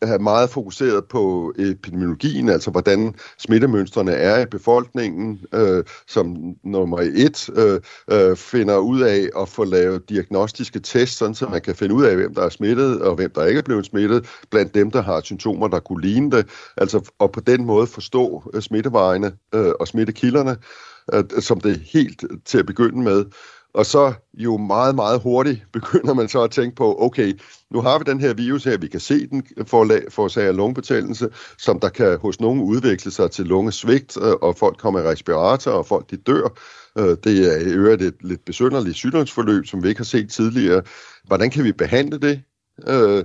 er 0.01 0.19
meget 0.19 0.49
fokuseret 0.49 1.05
på 1.05 1.53
epidemiologien, 1.57 2.49
altså 2.49 2.71
hvordan 2.71 3.15
smittemønstrene 3.37 4.11
er 4.11 4.41
i 4.41 4.45
befolkningen, 4.45 5.39
øh, 5.53 5.83
som 6.07 6.35
nummer 6.63 6.99
et 6.99 7.49
øh, 7.49 7.81
øh, 8.11 8.35
finder 8.37 8.77
ud 8.77 9.01
af 9.01 9.29
at 9.41 9.49
få 9.49 9.63
lavet 9.63 10.09
diagnostiske 10.09 10.79
tests, 10.79 11.17
sådan 11.17 11.35
så 11.35 11.47
man 11.47 11.61
kan 11.61 11.75
finde 11.75 11.95
ud 11.95 12.05
af, 12.05 12.15
hvem 12.15 12.33
der 12.33 12.41
er 12.41 12.49
smittet 12.49 13.01
og 13.01 13.15
hvem 13.15 13.31
der 13.31 13.45
ikke 13.45 13.57
er 13.57 13.63
blevet 13.63 13.85
smittet, 13.85 14.29
blandt 14.51 14.75
dem, 14.75 14.91
der 14.91 15.01
har 15.01 15.21
symptomer, 15.21 15.67
der 15.67 15.79
kunne 15.79 16.01
ligne 16.01 16.31
det. 16.31 16.49
Altså, 16.77 17.11
og 17.19 17.31
på 17.31 17.39
den 17.39 17.65
måde 17.65 17.87
forstå 17.87 18.51
øh, 18.53 18.61
smittevejene 18.61 19.31
øh, 19.55 19.71
og 19.79 19.87
smittekilderne, 19.87 20.57
øh, 21.13 21.23
som 21.39 21.59
det 21.59 21.71
er 21.71 21.79
helt 21.93 22.23
til 22.45 22.57
at 22.57 22.65
begynde 22.65 23.03
med. 23.03 23.25
Og 23.75 23.85
så 23.85 24.13
jo 24.33 24.57
meget, 24.57 24.95
meget 24.95 25.21
hurtigt 25.21 25.63
begynder 25.73 26.13
man 26.13 26.29
så 26.29 26.43
at 26.43 26.51
tænke 26.51 26.75
på, 26.75 26.97
okay, 26.99 27.39
nu 27.71 27.81
har 27.81 27.97
vi 27.97 28.03
den 28.11 28.19
her 28.19 28.33
virus 28.33 28.63
her, 28.63 28.77
vi 28.77 28.87
kan 28.87 28.99
se 28.99 29.27
den 29.27 29.43
for 29.67 30.51
lungebetændelse, 30.51 31.29
som 31.57 31.79
der 31.79 31.89
kan 31.89 32.17
hos 32.19 32.39
nogen 32.39 32.61
udvikle 32.61 33.11
sig 33.11 33.31
til 33.31 33.45
lungesvigt, 33.45 34.17
øh, 34.21 34.33
og 34.41 34.57
folk 34.57 34.77
kommer 34.77 34.99
i 34.99 35.03
respirator, 35.03 35.71
og 35.71 35.85
folk 35.85 36.11
de 36.11 36.17
dør. 36.17 36.57
Øh, 36.97 37.17
det 37.23 37.53
er 37.53 37.57
i 37.57 37.73
øvrigt 37.73 38.01
et 38.01 38.15
lidt 38.21 38.45
besynderligt 38.45 38.95
sygdomsforløb, 38.95 39.65
som 39.65 39.83
vi 39.83 39.89
ikke 39.89 39.99
har 39.99 40.05
set 40.05 40.29
tidligere. 40.29 40.81
Hvordan 41.23 41.49
kan 41.49 41.63
vi 41.63 41.71
behandle 41.71 42.19
det? 42.19 42.41
Øh, 42.87 43.23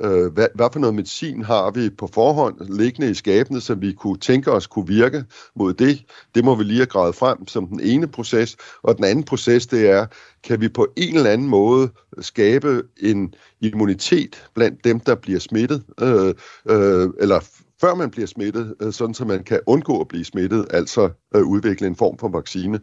Øh, 0.00 0.32
hvad, 0.32 0.46
hvad 0.54 0.68
for 0.72 0.80
noget 0.80 0.94
medicin 0.94 1.42
har 1.42 1.70
vi 1.70 1.90
på 1.90 2.06
forhånd 2.06 2.60
liggende 2.60 3.10
i 3.10 3.14
skabene, 3.14 3.60
som 3.60 3.80
vi 3.80 3.92
kunne 3.92 4.18
tænke 4.18 4.52
os 4.52 4.66
kunne 4.66 4.86
virke 4.86 5.24
mod 5.56 5.74
det. 5.74 6.04
Det 6.34 6.44
må 6.44 6.54
vi 6.54 6.64
lige 6.64 6.78
have 6.78 6.86
gravet 6.86 7.14
frem 7.14 7.46
som 7.46 7.66
den 7.66 7.80
ene 7.80 8.06
proces. 8.06 8.56
Og 8.82 8.96
den 8.96 9.04
anden 9.04 9.24
proces, 9.24 9.66
det 9.66 9.90
er, 9.90 10.06
kan 10.44 10.60
vi 10.60 10.68
på 10.68 10.86
en 10.96 11.16
eller 11.16 11.30
anden 11.30 11.48
måde 11.48 11.88
skabe 12.20 12.82
en 13.02 13.34
immunitet 13.60 14.48
blandt 14.54 14.84
dem, 14.84 15.00
der 15.00 15.14
bliver 15.14 15.40
smittet, 15.40 15.82
øh, 16.00 16.34
øh, 16.70 17.08
eller 17.20 17.40
før 17.80 17.94
man 17.94 18.10
bliver 18.10 18.26
smittet, 18.26 18.74
øh, 18.82 18.92
sådan 18.92 19.14
så 19.14 19.24
man 19.24 19.44
kan 19.44 19.60
undgå 19.66 20.00
at 20.00 20.08
blive 20.08 20.24
smittet, 20.24 20.66
altså 20.70 21.10
øh, 21.34 21.42
udvikle 21.42 21.86
en 21.86 21.96
form 21.96 22.18
for 22.18 22.28
vaccine. 22.28 22.80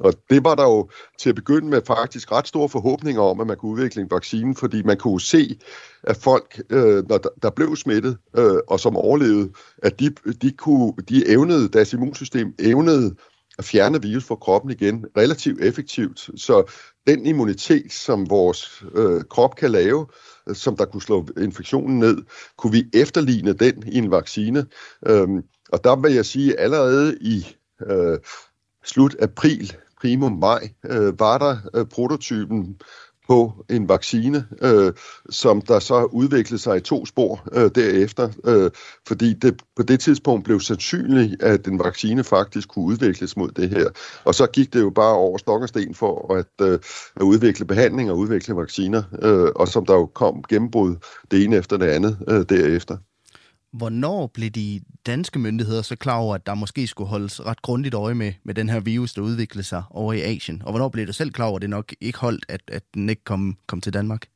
Og 0.00 0.14
det 0.30 0.44
var 0.44 0.54
der 0.54 0.62
jo 0.62 0.90
til 1.18 1.28
at 1.28 1.34
begynde 1.34 1.68
med 1.68 1.82
faktisk 1.86 2.32
ret 2.32 2.48
store 2.48 2.68
forhåbninger 2.68 3.22
om, 3.22 3.40
at 3.40 3.46
man 3.46 3.56
kunne 3.56 3.72
udvikle 3.72 4.02
en 4.02 4.10
vaccine, 4.10 4.54
fordi 4.54 4.82
man 4.82 4.96
kunne 4.96 5.20
se, 5.20 5.58
at 6.02 6.16
folk, 6.16 6.62
øh, 6.70 7.08
når 7.08 7.20
der 7.42 7.50
blev 7.50 7.76
smittet 7.76 8.18
øh, 8.36 8.56
og 8.68 8.80
som 8.80 8.96
overlevede, 8.96 9.52
at 9.82 10.00
de, 10.00 10.10
de, 10.42 10.50
kunne, 10.52 10.92
de 11.08 11.28
evnede, 11.28 11.68
deres 11.68 11.92
immunsystem 11.92 12.54
evnede 12.58 13.14
at 13.58 13.64
fjerne 13.64 14.02
virus 14.02 14.24
fra 14.24 14.34
kroppen 14.34 14.70
igen 14.70 15.04
relativt 15.16 15.64
effektivt. 15.64 16.30
Så 16.36 16.72
den 17.06 17.26
immunitet, 17.26 17.92
som 17.92 18.30
vores 18.30 18.84
øh, 18.94 19.22
krop 19.30 19.56
kan 19.56 19.70
lave, 19.70 20.06
øh, 20.48 20.54
som 20.54 20.76
der 20.76 20.84
kunne 20.84 21.02
slå 21.02 21.28
infektionen 21.40 21.98
ned, 21.98 22.22
kunne 22.56 22.72
vi 22.72 22.84
efterligne 22.94 23.52
den 23.52 23.84
i 23.86 23.98
en 23.98 24.10
vaccine. 24.10 24.66
Øhm, 25.06 25.42
og 25.72 25.84
der 25.84 25.96
vil 25.96 26.14
jeg 26.14 26.26
sige, 26.26 26.60
allerede 26.60 27.18
i 27.20 27.46
øh, 27.86 28.18
slut 28.84 29.16
april 29.20 29.72
primo 30.00 30.28
maj 30.28 30.68
øh, 30.84 31.20
var 31.20 31.38
der 31.38 31.56
øh, 31.74 31.86
prototypen 31.86 32.76
på 33.28 33.64
en 33.70 33.88
vaccine, 33.88 34.46
øh, 34.62 34.92
som 35.30 35.60
der 35.60 35.78
så 35.78 36.04
udviklede 36.04 36.62
sig 36.62 36.76
i 36.76 36.80
to 36.80 37.06
spor 37.06 37.42
øh, 37.52 37.70
derefter, 37.74 38.28
øh, 38.44 38.70
fordi 39.08 39.34
det 39.34 39.62
på 39.76 39.82
det 39.82 40.00
tidspunkt 40.00 40.44
blev 40.44 40.60
sandsynligt, 40.60 41.42
at 41.42 41.66
en 41.66 41.78
vaccine 41.78 42.24
faktisk 42.24 42.68
kunne 42.68 42.84
udvikles 42.84 43.36
mod 43.36 43.48
det 43.48 43.68
her. 43.68 43.88
Og 44.24 44.34
så 44.34 44.46
gik 44.46 44.72
det 44.72 44.80
jo 44.80 44.90
bare 44.90 45.14
over 45.14 45.38
stok 45.38 45.62
og 45.62 45.68
sten 45.68 45.94
for 45.94 46.34
at, 46.34 46.66
øh, 46.66 46.78
at 47.16 47.22
udvikle 47.22 47.64
behandling 47.64 48.10
og 48.10 48.18
udvikle 48.18 48.56
vacciner, 48.56 49.02
øh, 49.22 49.52
og 49.56 49.68
som 49.68 49.86
der 49.86 49.94
jo 49.94 50.06
kom 50.06 50.44
gennembrud 50.48 50.96
det 51.30 51.44
ene 51.44 51.56
efter 51.56 51.76
det 51.76 51.86
andet 51.86 52.18
øh, 52.28 52.44
derefter. 52.48 52.96
Hvornår 53.72 54.26
blev 54.26 54.50
de 54.50 54.80
danske 55.06 55.38
myndigheder 55.38 55.82
så 55.82 55.96
klar 55.96 56.18
over, 56.18 56.34
at 56.34 56.46
der 56.46 56.54
måske 56.54 56.86
skulle 56.86 57.08
holdes 57.08 57.46
ret 57.46 57.62
grundigt 57.62 57.94
øje 57.94 58.14
med, 58.14 58.32
med 58.44 58.54
den 58.54 58.68
her 58.68 58.80
virus, 58.80 59.14
der 59.14 59.22
udviklede 59.22 59.66
sig 59.66 59.82
over 59.90 60.12
i 60.12 60.20
Asien? 60.20 60.62
Og 60.64 60.72
hvornår 60.72 60.88
blev 60.88 61.06
du 61.06 61.12
selv 61.12 61.30
klar 61.30 61.46
over, 61.46 61.56
at 61.56 61.62
det 61.62 61.70
nok 61.70 61.94
ikke 62.00 62.18
holdt, 62.18 62.44
at, 62.48 62.60
at 62.68 62.82
den 62.94 63.08
ikke 63.08 63.24
kom, 63.24 63.56
kom 63.66 63.80
til 63.80 63.92
Danmark? 63.92 64.26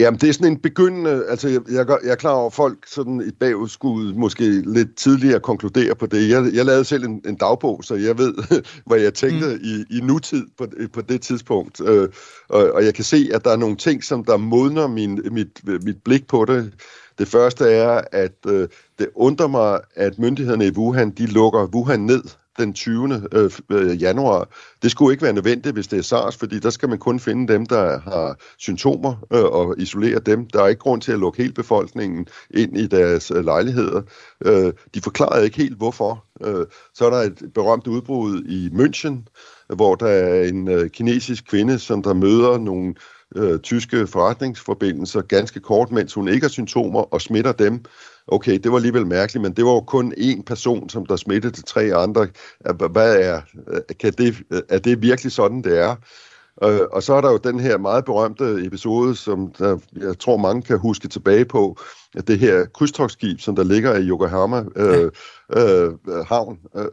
Jamen, 0.00 0.20
det 0.20 0.28
er 0.28 0.32
sådan 0.32 0.52
en 0.52 0.58
begyndende... 0.58 1.26
Altså, 1.28 1.48
jeg, 1.48 1.60
jeg, 1.72 1.86
jeg 2.04 2.10
er 2.10 2.14
klar 2.14 2.30
over, 2.30 2.46
at 2.46 2.52
folk 2.52 2.86
sådan 2.86 3.20
et 3.20 3.34
bagudskud 3.40 4.14
måske 4.14 4.72
lidt 4.72 4.96
tidligere 4.96 5.40
konkludere 5.40 5.94
på 5.94 6.06
det. 6.06 6.28
Jeg, 6.28 6.50
jeg 6.54 6.64
lavede 6.64 6.84
selv 6.84 7.04
en, 7.04 7.22
en 7.26 7.36
dagbog, 7.36 7.84
så 7.84 7.94
jeg 7.94 8.18
ved, 8.18 8.34
hvad 8.86 9.00
jeg 9.00 9.14
tænkte 9.14 9.46
mm. 9.46 9.60
i, 9.62 9.98
i 9.98 10.00
nutid 10.00 10.46
på, 10.58 10.66
på 10.92 11.00
det 11.00 11.20
tidspunkt. 11.20 11.80
Øh, 11.80 12.08
og, 12.48 12.72
og 12.72 12.84
jeg 12.84 12.94
kan 12.94 13.04
se, 13.04 13.30
at 13.34 13.44
der 13.44 13.50
er 13.50 13.56
nogle 13.56 13.76
ting, 13.76 14.04
som 14.04 14.24
der 14.24 14.36
modner 14.36 14.86
min, 14.86 15.20
mit, 15.30 15.60
mit 15.84 16.02
blik 16.04 16.26
på 16.26 16.44
det. 16.44 16.72
Det 17.18 17.28
første 17.28 17.64
er, 17.64 18.00
at 18.12 18.36
øh, 18.46 18.68
det 18.98 19.08
undrer 19.14 19.46
mig, 19.46 19.80
at 19.94 20.18
myndighederne 20.18 20.66
i 20.66 20.70
Wuhan, 20.76 21.10
de 21.10 21.26
lukker 21.26 21.66
Wuhan 21.74 22.00
ned 22.00 22.22
den 22.58 22.72
20. 22.72 23.22
Øh, 23.32 23.50
øh, 23.70 24.02
januar. 24.02 24.48
Det 24.82 24.90
skulle 24.90 25.12
ikke 25.12 25.22
være 25.22 25.32
nødvendigt, 25.32 25.74
hvis 25.74 25.86
det 25.86 25.98
er 25.98 26.02
SARS, 26.02 26.36
fordi 26.36 26.58
der 26.58 26.70
skal 26.70 26.88
man 26.88 26.98
kun 26.98 27.20
finde 27.20 27.52
dem, 27.52 27.66
der 27.66 28.00
har 28.00 28.36
symptomer 28.58 29.14
øh, 29.32 29.44
og 29.44 29.74
isolere 29.78 30.18
dem. 30.18 30.46
Der 30.46 30.62
er 30.62 30.68
ikke 30.68 30.78
grund 30.78 31.02
til 31.02 31.12
at 31.12 31.18
lukke 31.18 31.42
hele 31.42 31.54
befolkningen 31.54 32.26
ind 32.50 32.76
i 32.76 32.86
deres 32.86 33.30
øh, 33.30 33.44
lejligheder. 33.44 34.02
Øh, 34.44 34.72
de 34.94 35.00
forklarede 35.00 35.44
ikke 35.44 35.56
helt, 35.56 35.76
hvorfor. 35.76 36.24
Øh, 36.44 36.66
så 36.94 37.06
er 37.06 37.10
der 37.10 37.18
et 37.18 37.42
berømt 37.54 37.86
udbrud 37.86 38.42
i 38.42 38.68
München, 38.72 39.16
hvor 39.74 39.94
der 39.94 40.08
er 40.08 40.44
en 40.44 40.68
øh, 40.68 40.90
kinesisk 40.90 41.44
kvinde, 41.48 41.78
som 41.78 42.02
der 42.02 42.14
møder 42.14 42.58
nogle 42.58 42.94
øh, 43.36 43.58
tyske 43.58 44.06
forretningsforbindelser 44.06 45.20
ganske 45.20 45.60
kort, 45.60 45.90
mens 45.90 46.14
hun 46.14 46.28
ikke 46.28 46.44
har 46.44 46.48
symptomer 46.48 47.14
og 47.14 47.20
smitter 47.20 47.52
dem. 47.52 47.84
Okay, 48.26 48.58
det 48.58 48.70
var 48.70 48.76
alligevel 48.76 49.06
mærkeligt, 49.06 49.42
men 49.42 49.52
det 49.52 49.64
var 49.64 49.72
jo 49.72 49.80
kun 49.80 50.14
én 50.18 50.42
person, 50.42 50.88
som 50.88 51.06
der 51.06 51.16
smittede 51.16 51.54
til 51.54 51.64
tre 51.64 51.94
andre. 51.94 52.26
Hvad 52.90 53.16
er, 53.16 53.40
kan 54.00 54.12
det, 54.12 54.36
er 54.68 54.78
det 54.78 55.02
virkelig 55.02 55.32
sådan, 55.32 55.62
det 55.62 55.78
er? 55.78 55.96
Øh, 56.64 56.80
og 56.92 57.02
så 57.02 57.14
er 57.14 57.20
der 57.20 57.30
jo 57.30 57.36
den 57.36 57.60
her 57.60 57.78
meget 57.78 58.04
berømte 58.04 58.66
episode, 58.66 59.16
som 59.16 59.52
der, 59.58 59.78
jeg 59.96 60.18
tror 60.18 60.36
mange 60.36 60.62
kan 60.62 60.78
huske 60.78 61.08
tilbage 61.08 61.44
på, 61.44 61.76
det 62.26 62.38
her 62.38 62.64
krydstogsskib, 62.74 63.40
som 63.40 63.56
der 63.56 63.64
ligger 63.64 63.96
i 63.96 64.08
Yokohama 64.08 64.64
øh, 64.76 65.10
øh, 65.56 65.92
havn, 66.26 66.58
øh, 66.76 66.84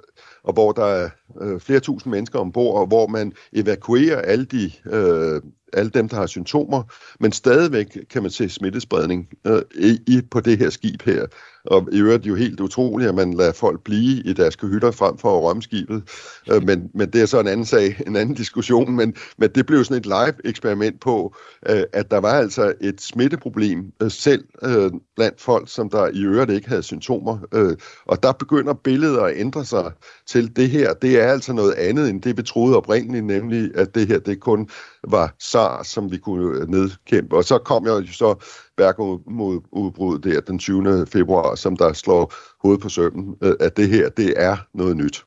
og 0.49 0.53
hvor 0.53 0.71
der 0.71 0.85
er 0.85 1.09
øh, 1.41 1.59
flere 1.59 1.79
tusind 1.79 2.12
mennesker 2.12 2.39
ombord, 2.39 2.79
og 2.79 2.88
hvor 2.88 3.07
man 3.07 3.33
evakuerer 3.53 4.21
alle 4.21 4.45
de 4.45 4.71
øh, 4.85 5.41
alle 5.73 5.91
dem, 5.91 6.09
der 6.09 6.15
har 6.15 6.27
symptomer, 6.27 6.83
men 7.19 7.31
stadigvæk 7.31 7.97
kan 8.09 8.21
man 8.21 8.31
se 8.31 8.49
smittespredning 8.49 9.29
øh, 9.47 9.62
i, 10.07 10.21
på 10.31 10.39
det 10.39 10.57
her 10.57 10.69
skib 10.69 11.01
her. 11.01 11.25
Og 11.69 11.88
i 11.91 11.99
øvrigt 11.99 12.25
jo 12.25 12.36
helt 12.36 12.60
utroligt, 12.60 13.10
at 13.10 13.15
man 13.15 13.34
lader 13.34 13.51
folk 13.51 13.84
blive 13.84 14.23
i 14.25 14.34
deres 14.34 14.58
hytter 14.62 14.91
frem 14.91 15.17
for 15.17 15.38
at 15.38 15.43
rømme 15.43 15.62
skibet. 15.62 16.03
Øh, 16.51 16.63
men, 16.63 16.89
men 16.93 17.12
det 17.12 17.21
er 17.21 17.25
så 17.25 17.39
en 17.39 17.47
anden 17.47 17.65
sag, 17.65 18.01
en 18.08 18.15
anden 18.15 18.36
diskussion. 18.36 18.95
Men, 18.95 19.15
men 19.38 19.49
det 19.55 19.65
blev 19.65 19.84
sådan 19.84 19.97
et 19.97 20.05
live-eksperiment 20.05 21.01
på, 21.01 21.36
øh, 21.69 21.84
at 21.93 22.12
der 22.12 22.17
var 22.17 22.34
altså 22.34 22.73
et 22.82 23.01
smitteproblem 23.01 23.91
øh, 24.01 24.12
selv 24.12 24.43
øh, 24.63 24.91
blandt 25.15 25.41
folk, 25.41 25.69
som 25.69 25.89
der 25.89 26.08
i 26.08 26.21
øvrigt 26.23 26.51
ikke 26.51 26.69
havde 26.69 26.84
symptomer. 26.84 27.38
Øh, 27.53 27.77
og 28.05 28.23
der 28.23 28.32
begynder 28.32 28.73
billedet 28.73 29.17
at 29.17 29.34
ændre 29.36 29.65
sig 29.65 29.91
til 30.27 30.55
det 30.55 30.69
her. 30.69 30.93
Det 30.93 31.21
er 31.21 31.27
altså 31.27 31.53
noget 31.53 31.73
andet, 31.73 32.10
end 32.10 32.21
det 32.21 32.38
vi 32.38 32.43
troede 32.43 32.77
oprindeligt, 32.77 33.25
nemlig 33.25 33.71
at 33.75 33.95
det 33.95 34.08
her 34.08 34.19
det 34.19 34.39
kun 34.39 34.69
var 35.08 35.36
SARS, 35.39 35.88
som 35.88 36.12
vi 36.12 36.17
kunne 36.17 36.65
nedkæmpe. 36.71 37.36
Og 37.36 37.43
så 37.43 37.58
kom 37.58 37.86
jeg 37.86 37.91
jo 37.91 38.13
så 38.13 38.36
Bergamo-udbruddet 38.80 40.24
der 40.24 40.42
den 40.42 40.60
20. 40.60 41.06
februar, 41.06 41.56
som 41.56 41.78
der 41.78 41.94
slår 41.94 42.34
hovedet 42.63 42.82
på 42.82 42.89
sømmen, 42.89 43.36
øh, 43.42 43.56
at 43.60 43.78
det 43.78 43.89
her, 43.89 44.10
det 44.10 44.34
er 44.38 44.58
noget 44.74 44.98
nyt. 44.98 45.24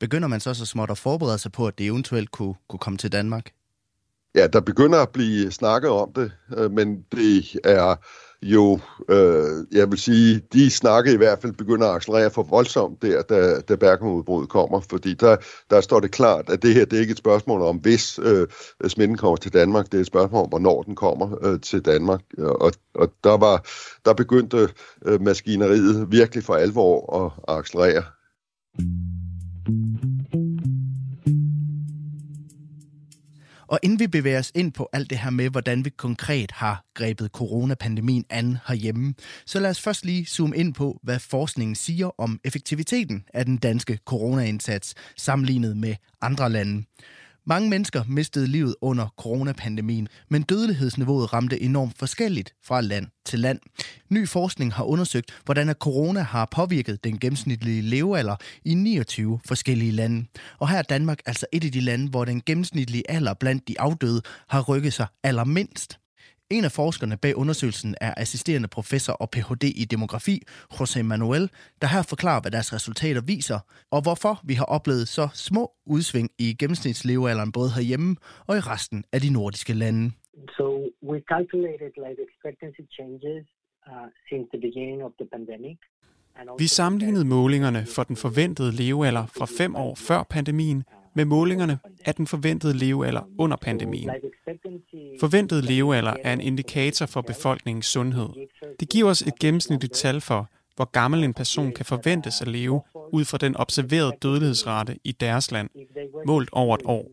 Begynder 0.00 0.28
man 0.28 0.40
så 0.40 0.54
så 0.54 0.66
småt 0.66 0.90
at 0.90 0.98
forberede 0.98 1.38
sig 1.38 1.52
på, 1.52 1.66
at 1.66 1.78
det 1.78 1.86
eventuelt 1.86 2.30
kunne, 2.30 2.54
kunne 2.68 2.78
komme 2.78 2.96
til 2.96 3.12
Danmark? 3.12 3.50
Ja, 4.34 4.46
der 4.46 4.60
begynder 4.60 5.02
at 5.02 5.08
blive 5.08 5.50
snakket 5.50 5.90
om 5.90 6.12
det, 6.12 6.32
øh, 6.56 6.70
men 6.70 7.04
det 7.12 7.56
er 7.64 7.96
jo, 8.42 8.80
øh, 9.08 9.66
jeg 9.72 9.90
vil 9.90 9.98
sige, 9.98 10.42
de 10.52 10.70
snakke 10.70 11.12
i 11.12 11.16
hvert 11.16 11.38
fald 11.42 11.52
begynder 11.52 11.88
at 11.88 11.94
accelerere 11.94 12.30
for 12.30 12.42
voldsomt 12.42 13.02
der, 13.02 13.22
da, 13.22 13.60
da 13.60 13.76
Bergamo-udbruddet 13.76 14.50
kommer, 14.50 14.80
fordi 14.80 15.14
der, 15.14 15.36
der 15.70 15.80
står 15.80 16.00
det 16.00 16.10
klart, 16.10 16.50
at 16.50 16.62
det 16.62 16.74
her 16.74 16.84
det 16.84 16.96
er 16.96 17.00
ikke 17.00 17.12
et 17.12 17.18
spørgsmål 17.18 17.62
om, 17.62 17.76
hvis 17.76 18.18
øh, 18.18 18.46
smitten 18.88 19.16
kommer 19.16 19.36
til 19.36 19.52
Danmark, 19.52 19.84
det 19.84 19.94
er 19.94 20.00
et 20.00 20.06
spørgsmål 20.06 20.42
om, 20.42 20.48
hvornår 20.48 20.82
den 20.82 20.94
kommer 20.94 21.46
øh, 21.46 21.60
til 21.60 21.80
Danmark, 21.80 22.20
og, 22.38 22.72
og 22.94 23.12
der 23.24 23.36
var 23.36 23.66
der 24.04 24.14
begyndte 24.14 24.68
øh, 25.06 25.20
maskineriet 25.20 26.06
virkelig 26.10 26.44
for 26.44 26.54
alvor 26.54 27.24
at, 27.24 27.32
at 27.48 27.58
accelerere. 27.58 28.04
Og 33.74 33.80
inden 33.82 33.98
vi 33.98 34.06
bevæger 34.06 34.38
os 34.38 34.52
ind 34.54 34.72
på 34.72 34.88
alt 34.92 35.10
det 35.10 35.18
her 35.18 35.30
med, 35.30 35.50
hvordan 35.50 35.84
vi 35.84 35.90
konkret 35.90 36.50
har 36.50 36.84
grebet 36.94 37.30
coronapandemien 37.30 38.24
an 38.30 38.58
herhjemme, 38.66 39.14
så 39.46 39.60
lad 39.60 39.70
os 39.70 39.80
først 39.80 40.04
lige 40.04 40.26
zoome 40.26 40.56
ind 40.56 40.74
på, 40.74 41.00
hvad 41.02 41.18
forskningen 41.18 41.74
siger 41.74 42.20
om 42.20 42.40
effektiviteten 42.44 43.24
af 43.34 43.44
den 43.44 43.56
danske 43.56 43.98
coronaindsats 44.06 44.94
sammenlignet 45.16 45.76
med 45.76 45.94
andre 46.20 46.50
lande. 46.50 46.84
Mange 47.46 47.70
mennesker 47.70 48.04
mistede 48.08 48.46
livet 48.46 48.74
under 48.80 49.08
coronapandemien, 49.18 50.08
men 50.30 50.42
dødelighedsniveauet 50.42 51.32
ramte 51.32 51.62
enormt 51.62 51.98
forskelligt 51.98 52.54
fra 52.64 52.80
land 52.80 53.06
til 53.26 53.38
land. 53.38 53.60
Ny 54.10 54.28
forskning 54.28 54.72
har 54.72 54.84
undersøgt, 54.84 55.40
hvordan 55.44 55.72
corona 55.72 56.20
har 56.20 56.48
påvirket 56.50 57.04
den 57.04 57.18
gennemsnitlige 57.18 57.82
levealder 57.82 58.36
i 58.64 58.74
29 58.74 59.40
forskellige 59.46 59.92
lande. 59.92 60.26
Og 60.58 60.68
her 60.68 60.78
er 60.78 60.82
Danmark 60.82 61.18
altså 61.26 61.46
et 61.52 61.64
af 61.64 61.72
de 61.72 61.80
lande, 61.80 62.10
hvor 62.10 62.24
den 62.24 62.42
gennemsnitlige 62.46 63.10
alder 63.10 63.34
blandt 63.34 63.68
de 63.68 63.80
afdøde 63.80 64.22
har 64.48 64.62
rykket 64.62 64.92
sig 64.92 65.06
allermindst. 65.22 65.98
En 66.56 66.64
af 66.64 66.72
forskerne 66.72 67.16
bag 67.16 67.36
undersøgelsen 67.36 67.94
er 68.00 68.12
assisterende 68.16 68.68
professor 68.68 69.12
og 69.12 69.30
Ph.D. 69.30 69.64
i 69.82 69.84
demografi, 69.94 70.36
José 70.74 71.02
Manuel, 71.02 71.50
der 71.82 71.88
her 71.94 72.02
forklarer, 72.02 72.40
hvad 72.40 72.50
deres 72.50 72.72
resultater 72.72 73.22
viser, 73.34 73.58
og 73.90 74.00
hvorfor 74.02 74.34
vi 74.48 74.54
har 74.54 74.64
oplevet 74.76 75.08
så 75.08 75.28
små 75.48 75.72
udsving 75.86 76.28
i 76.38 76.56
gennemsnitslevealderen 76.60 77.52
både 77.52 77.70
herhjemme 77.76 78.16
og 78.48 78.56
i 78.56 78.60
resten 78.60 79.04
af 79.12 79.20
de 79.20 79.30
nordiske 79.32 79.72
lande. 79.72 80.12
So 80.56 80.66
we 81.10 81.16
calculated 81.34 81.90
life 82.06 82.20
expectancy 82.28 82.84
changes 82.98 83.44
uh, 83.90 84.08
since 84.28 84.46
the 84.54 84.60
beginning 84.66 84.98
of 85.06 85.12
the 85.20 85.28
pandemic. 85.34 85.78
Vi 86.58 86.66
sammenlignede 86.66 87.24
målingerne 87.24 87.86
for 87.94 88.02
den 88.02 88.16
forventede 88.16 88.72
levealder 88.72 89.26
fra 89.26 89.46
fem 89.58 89.76
år 89.76 89.94
før 89.94 90.22
pandemien 90.22 90.84
med 91.14 91.24
målingerne 91.24 91.78
af 92.04 92.14
den 92.14 92.26
forventede 92.26 92.78
levealder 92.78 93.22
under 93.38 93.56
pandemien. 93.56 94.10
Forventet 95.20 95.64
levealder 95.64 96.14
er 96.24 96.32
en 96.32 96.40
indikator 96.40 97.06
for 97.06 97.20
befolkningens 97.20 97.86
sundhed. 97.86 98.28
Det 98.80 98.88
giver 98.88 99.10
os 99.10 99.22
et 99.22 99.38
gennemsnitligt 99.40 99.94
tal 99.94 100.20
for, 100.20 100.48
hvor 100.76 100.84
gammel 100.84 101.24
en 101.24 101.34
person 101.34 101.72
kan 101.72 101.84
forventes 101.84 102.40
at 102.40 102.48
leve 102.48 102.82
ud 103.12 103.24
fra 103.24 103.38
den 103.38 103.56
observerede 103.56 104.12
dødelighedsrate 104.22 104.98
i 105.04 105.12
deres 105.12 105.50
land, 105.50 105.68
målt 106.26 106.48
over 106.52 106.74
et 106.74 106.82
år. 106.84 107.08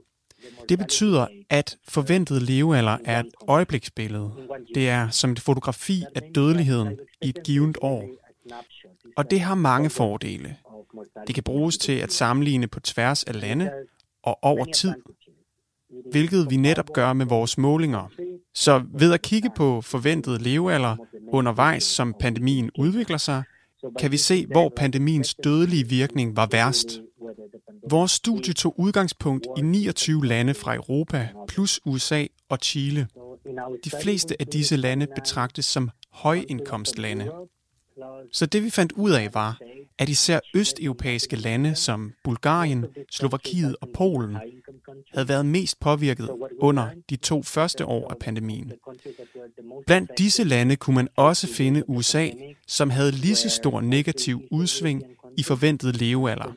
Det 0.70 0.78
betyder, 0.78 1.28
at 1.50 1.78
forventet 1.88 2.42
levealder 2.42 2.98
er 3.06 3.20
et 3.20 3.30
øjebliksbillede. 3.48 4.32
Det 4.76 4.90
er 4.90 5.10
som 5.10 5.32
et 5.32 5.40
fotografi 5.40 6.04
af 6.16 6.22
dødeligheden 6.36 7.00
i 7.22 7.30
et 7.30 7.40
givet 7.46 7.78
år. 7.82 8.06
Og 9.18 9.32
det 9.32 9.40
har 9.40 9.56
mange 9.56 9.90
fordele. 9.90 10.58
Det 11.28 11.36
kan 11.36 11.44
bruges 11.44 11.78
til 11.78 11.92
at 11.92 12.12
sammenligne 12.12 12.68
på 12.68 12.80
tværs 12.80 13.24
af 13.24 13.42
lande 13.42 13.72
og 14.24 14.44
over 14.44 14.66
tid, 14.66 14.94
hvilket 16.12 16.50
vi 16.50 16.58
netop 16.58 16.94
gør 16.94 17.14
med 17.14 17.26
vores 17.26 17.58
målinger. 17.58 18.12
Så 18.54 18.84
ved 18.94 19.14
at 19.14 19.22
kigge 19.22 19.50
på 19.56 19.82
forventet 19.82 20.42
levealder 20.42 20.96
undervejs, 21.28 21.84
som 21.84 22.14
pandemien 22.20 22.72
udvikler 22.78 23.18
sig, 23.18 23.44
kan 24.00 24.12
vi 24.12 24.18
se, 24.18 24.46
hvor 24.46 24.74
pandemiens 24.78 25.36
dødelige 25.44 25.88
virkning 25.88 26.36
var 26.36 26.48
værst. 26.52 27.02
Vores 27.90 28.12
studie 28.12 28.54
tog 28.54 28.80
udgangspunkt 28.80 29.48
i 29.58 29.62
29 29.62 30.26
lande 30.26 30.54
fra 30.54 30.76
Europa, 30.76 31.30
plus 31.48 31.80
USA 31.86 32.26
og 32.50 32.58
Chile. 32.62 33.08
De 33.84 33.92
fleste 34.02 34.36
af 34.40 34.48
disse 34.48 34.76
lande 34.76 35.08
betragtes 35.16 35.66
som 35.66 35.90
højindkomstlande. 36.12 37.32
Så 38.32 38.46
det 38.46 38.64
vi 38.64 38.70
fandt 38.70 38.92
ud 38.92 39.12
af 39.12 39.34
var, 39.34 39.60
at 39.98 40.10
især 40.10 40.40
østeuropæiske 40.56 41.36
lande 41.36 41.76
som 41.76 42.14
Bulgarien, 42.24 42.86
Slovakiet 43.12 43.76
og 43.82 43.90
Polen 43.94 44.38
havde 45.14 45.28
været 45.28 45.46
mest 45.46 45.80
påvirket 45.80 46.30
under 46.60 46.90
de 47.10 47.16
to 47.16 47.44
første 47.44 47.86
år 47.86 48.10
af 48.10 48.18
pandemien. 48.18 48.72
Blandt 49.86 50.12
disse 50.18 50.44
lande 50.44 50.76
kunne 50.76 50.96
man 50.96 51.08
også 51.16 51.48
finde 51.48 51.90
USA, 51.90 52.30
som 52.68 52.90
havde 52.90 53.12
lige 53.12 53.36
så 53.36 53.50
stor 53.50 53.82
negativ 53.82 54.42
udsving 54.52 55.04
i 55.38 55.44
forventet 55.44 55.96
levealder. 55.96 56.56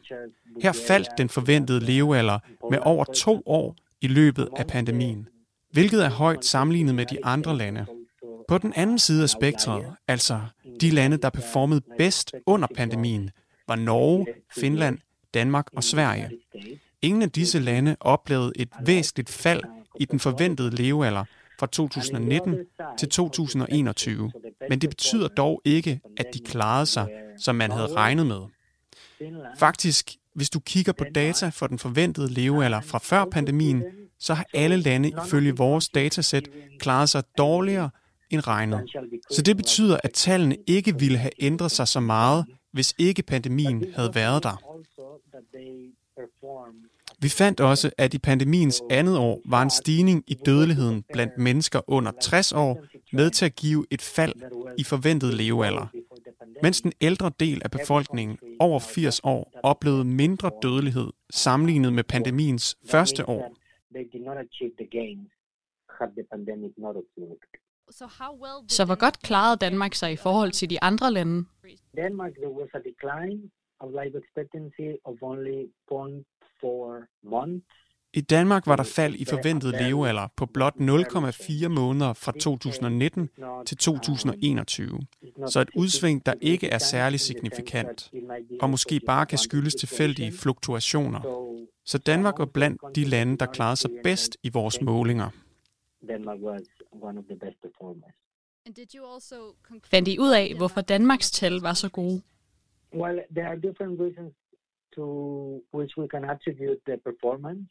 Her 0.63 0.73
faldt 0.73 1.09
den 1.19 1.29
forventede 1.29 1.81
levealder 1.81 2.39
med 2.71 2.79
over 2.83 3.05
to 3.05 3.43
år 3.47 3.77
i 4.01 4.07
løbet 4.07 4.49
af 4.57 4.67
pandemien, 4.67 5.29
hvilket 5.73 6.05
er 6.05 6.11
højt 6.11 6.45
sammenlignet 6.45 6.95
med 6.95 7.07
de 7.07 7.25
andre 7.25 7.57
lande. 7.57 7.87
På 8.49 8.59
den 8.59 8.73
anden 8.77 8.99
side 8.99 9.23
af 9.23 9.29
spektret, 9.29 9.85
altså 10.09 10.41
de 10.81 10.91
lande, 10.91 11.17
der 11.17 11.31
performede 11.31 11.81
bedst 11.99 12.33
under 12.47 12.69
pandemien, 12.77 13.31
var 13.69 13.77
Norge, 13.77 14.27
Finland, 14.59 14.99
Danmark 15.35 15.67
og 15.77 15.85
Sverige. 15.85 16.31
Ingen 17.03 17.23
af 17.23 17.31
disse 17.31 17.59
lande 17.59 17.97
oplevede 18.01 18.53
et 18.57 18.69
væsentligt 18.87 19.31
fald 19.31 19.63
i 20.01 20.05
den 20.05 20.21
forventede 20.21 20.71
levealder 20.71 21.25
fra 21.59 21.67
2019 21.67 22.57
til 22.99 23.09
2021, 23.09 24.33
men 24.69 24.79
det 24.79 24.91
betyder 24.91 25.29
dog 25.29 25.63
ikke, 25.65 26.01
at 26.17 26.27
de 26.35 26.39
klarede 26.39 26.87
sig, 26.87 27.09
som 27.39 27.57
man 27.57 27.71
havde 27.71 27.95
regnet 27.95 28.27
med. 28.27 28.41
Faktisk, 29.59 30.11
hvis 30.35 30.51
du 30.51 30.61
kigger 30.61 30.93
på 30.93 31.05
data 31.15 31.49
for 31.49 31.67
den 31.67 31.79
forventede 31.79 32.33
levealder 32.33 32.81
fra 32.81 32.99
før 32.99 33.25
pandemien, 33.25 33.83
så 34.19 34.35
har 34.35 34.47
alle 34.55 34.77
lande 34.77 35.13
ifølge 35.27 35.57
vores 35.57 35.89
datasæt 35.89 36.49
klaret 36.81 37.09
sig 37.09 37.23
dårligere 37.39 37.91
end 38.31 38.47
regnet. 38.47 38.91
Så 39.31 39.43
det 39.43 39.57
betyder, 39.57 39.99
at 40.05 40.11
tallene 40.13 40.57
ikke 40.67 40.99
ville 40.99 41.19
have 41.19 41.33
ændret 41.39 41.71
sig 41.71 41.89
så 41.89 42.01
meget, 42.01 42.45
hvis 42.73 42.95
ikke 42.99 43.23
pandemien 43.23 43.85
havde 43.95 44.15
været 44.15 44.43
der. 44.43 44.57
Vi 47.19 47.29
fandt 47.29 47.61
også, 47.61 47.91
at 47.99 48.15
i 48.15 48.19
pandemiens 48.19 48.83
andet 48.91 49.19
år 49.19 49.41
var 49.49 49.63
en 49.63 49.71
stigning 49.71 50.25
i 50.27 50.35
dødeligheden 50.35 51.05
blandt 51.13 51.39
mennesker 51.39 51.81
under 51.91 52.13
60 52.21 52.53
år 52.53 52.85
med 53.13 53.31
til 53.31 53.45
at 53.45 53.55
give 53.55 53.87
et 53.91 54.03
fald 54.03 54.35
i 54.79 54.85
forventet 54.85 55.35
levealder. 55.35 55.87
Mens 56.63 56.81
den 56.81 56.93
ældre 57.01 57.33
del 57.41 57.63
af 57.65 57.71
befolkningen 57.71 58.39
over 58.59 58.79
80 58.79 59.21
år 59.25 59.61
oplevede 59.63 60.05
mindre 60.05 60.51
dødelighed 60.63 61.09
sammenlignet 61.31 61.93
med 61.93 62.05
pandemiens 62.05 62.77
første 62.91 63.29
år. 63.29 63.57
Så 68.69 68.85
hvor 68.87 68.95
godt 68.95 69.23
klarede 69.23 69.57
Danmark 69.57 69.95
sig 69.95 70.13
i 70.13 70.17
forhold 70.17 70.53
til 70.53 70.71
de 70.71 70.83
andre 70.83 71.13
lande? 71.13 71.45
Denmark, 71.97 72.33
there 72.35 72.55
was 72.61 72.69
a 72.75 72.79
decline 72.79 73.51
of 73.81 73.89
life 74.01 74.19
expectancy 74.23 74.89
of 75.05 75.15
only 75.23 75.61
0.4 75.93 77.31
months. 77.31 77.67
I 78.17 78.21
Danmark 78.21 78.67
var 78.67 78.77
der 78.77 78.83
fald 78.83 79.15
i 79.15 79.25
forventet 79.25 79.75
levealder 79.81 80.29
på 80.37 80.47
blot 80.47 80.75
0,4 80.75 81.69
måneder 81.69 82.13
fra 82.13 82.33
2019 82.41 83.29
til 83.67 83.77
2021. 83.77 85.01
Så 85.47 85.61
et 85.61 85.71
udsving, 85.77 86.27
der 86.27 86.35
ikke 86.41 86.69
er 86.69 86.79
særlig 86.79 87.21
signifikant, 87.21 88.11
og 88.61 88.71
måske 88.71 89.01
bare 89.07 89.27
kan 89.27 89.39
skyldes 89.39 89.75
tilfældige 89.75 90.33
fluktuationer. 90.33 91.21
Så 91.85 91.99
Danmark 91.99 92.39
var 92.39 92.47
blandt 92.47 92.83
de 92.97 93.05
lande, 93.05 93.39
der 93.39 93.47
klarede 93.47 93.77
sig 93.77 93.91
bedst 94.05 94.37
i 94.43 94.49
vores 94.49 94.81
målinger. 94.83 95.31
Fandt 99.91 100.09
I 100.09 100.19
ud 100.19 100.33
af, 100.35 100.55
hvorfor 100.57 100.81
Danmarks 100.81 101.31
tal 101.31 101.53
var 101.53 101.73
så 101.73 101.91
gode? 101.91 102.23
Well, 102.95 103.21
there 103.37 103.47
are 103.47 103.61
different 103.61 104.01
reasons 104.01 104.33
to 104.97 105.05
which 105.75 105.99
we 105.99 106.07
can 106.09 106.25
attribute 106.25 106.81
the 106.87 106.97
performance. 107.09 107.69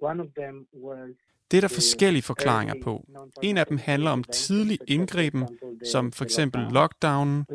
One 0.00 0.22
of 0.22 0.28
them 0.36 0.66
was 0.72 1.10
det 1.50 1.56
er 1.56 1.60
der 1.60 1.68
forskellige 1.68 2.22
forklaringer 2.22 2.74
på. 2.82 3.06
En 3.42 3.56
af 3.56 3.66
dem 3.66 3.78
handler 3.78 4.10
om 4.10 4.24
tidlig 4.24 4.78
indgriben, 4.88 5.48
som 5.92 6.12
for 6.12 6.24
eksempel 6.24 6.60
lockdownen. 6.70 7.46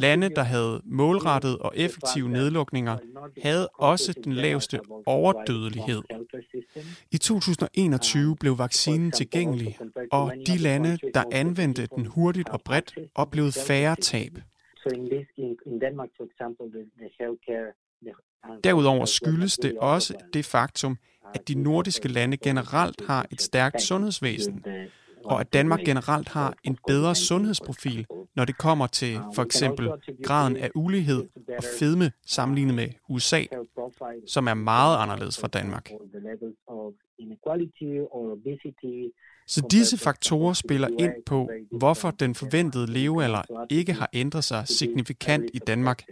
Lande, 0.00 0.28
der 0.28 0.42
havde 0.42 0.80
målrettet 0.84 1.58
og 1.58 1.72
effektive 1.76 2.28
nedlukninger, 2.28 2.96
havde 3.42 3.68
også 3.68 4.20
den 4.24 4.32
laveste 4.32 4.80
overdødelighed. 5.06 6.02
I 7.10 7.18
2021 7.18 8.36
blev 8.36 8.58
vaccinen 8.58 9.10
tilgængelig, 9.12 9.78
og 10.12 10.32
de 10.46 10.56
lande, 10.58 10.98
der 11.14 11.24
anvendte 11.32 11.86
den 11.86 12.06
hurtigt 12.06 12.48
og 12.48 12.60
bredt, 12.60 12.98
oplevede 13.14 13.52
færre 13.52 13.96
tab. 13.96 14.32
Derudover 18.64 19.04
skyldes 19.04 19.56
det 19.56 19.78
også 19.78 20.14
det 20.32 20.44
faktum, 20.44 20.98
at 21.34 21.48
de 21.48 21.54
nordiske 21.54 22.08
lande 22.08 22.36
generelt 22.36 23.06
har 23.06 23.26
et 23.30 23.42
stærkt 23.42 23.82
sundhedsvæsen, 23.82 24.64
og 25.24 25.40
at 25.40 25.52
Danmark 25.52 25.80
generelt 25.80 26.28
har 26.28 26.54
en 26.64 26.78
bedre 26.86 27.14
sundhedsprofil, 27.14 28.06
når 28.36 28.44
det 28.44 28.58
kommer 28.58 28.86
til 28.86 29.20
for 29.34 29.42
eksempel 29.42 29.90
graden 30.24 30.56
af 30.56 30.70
ulighed 30.74 31.24
og 31.58 31.64
fedme 31.78 32.12
sammenlignet 32.26 32.74
med 32.74 32.88
USA, 33.08 33.42
som 34.28 34.46
er 34.46 34.54
meget 34.54 34.98
anderledes 34.98 35.40
fra 35.40 35.48
Danmark. 35.48 35.90
Så 39.46 39.66
disse 39.70 39.98
faktorer 39.98 40.52
spiller 40.52 40.88
ind 40.98 41.12
på, 41.26 41.50
hvorfor 41.70 42.10
den 42.10 42.34
forventede 42.34 42.92
levealder 42.92 43.66
ikke 43.70 43.92
har 43.92 44.10
ændret 44.12 44.44
sig 44.44 44.68
signifikant 44.68 45.50
i 45.54 45.58
Danmark, 45.58 46.02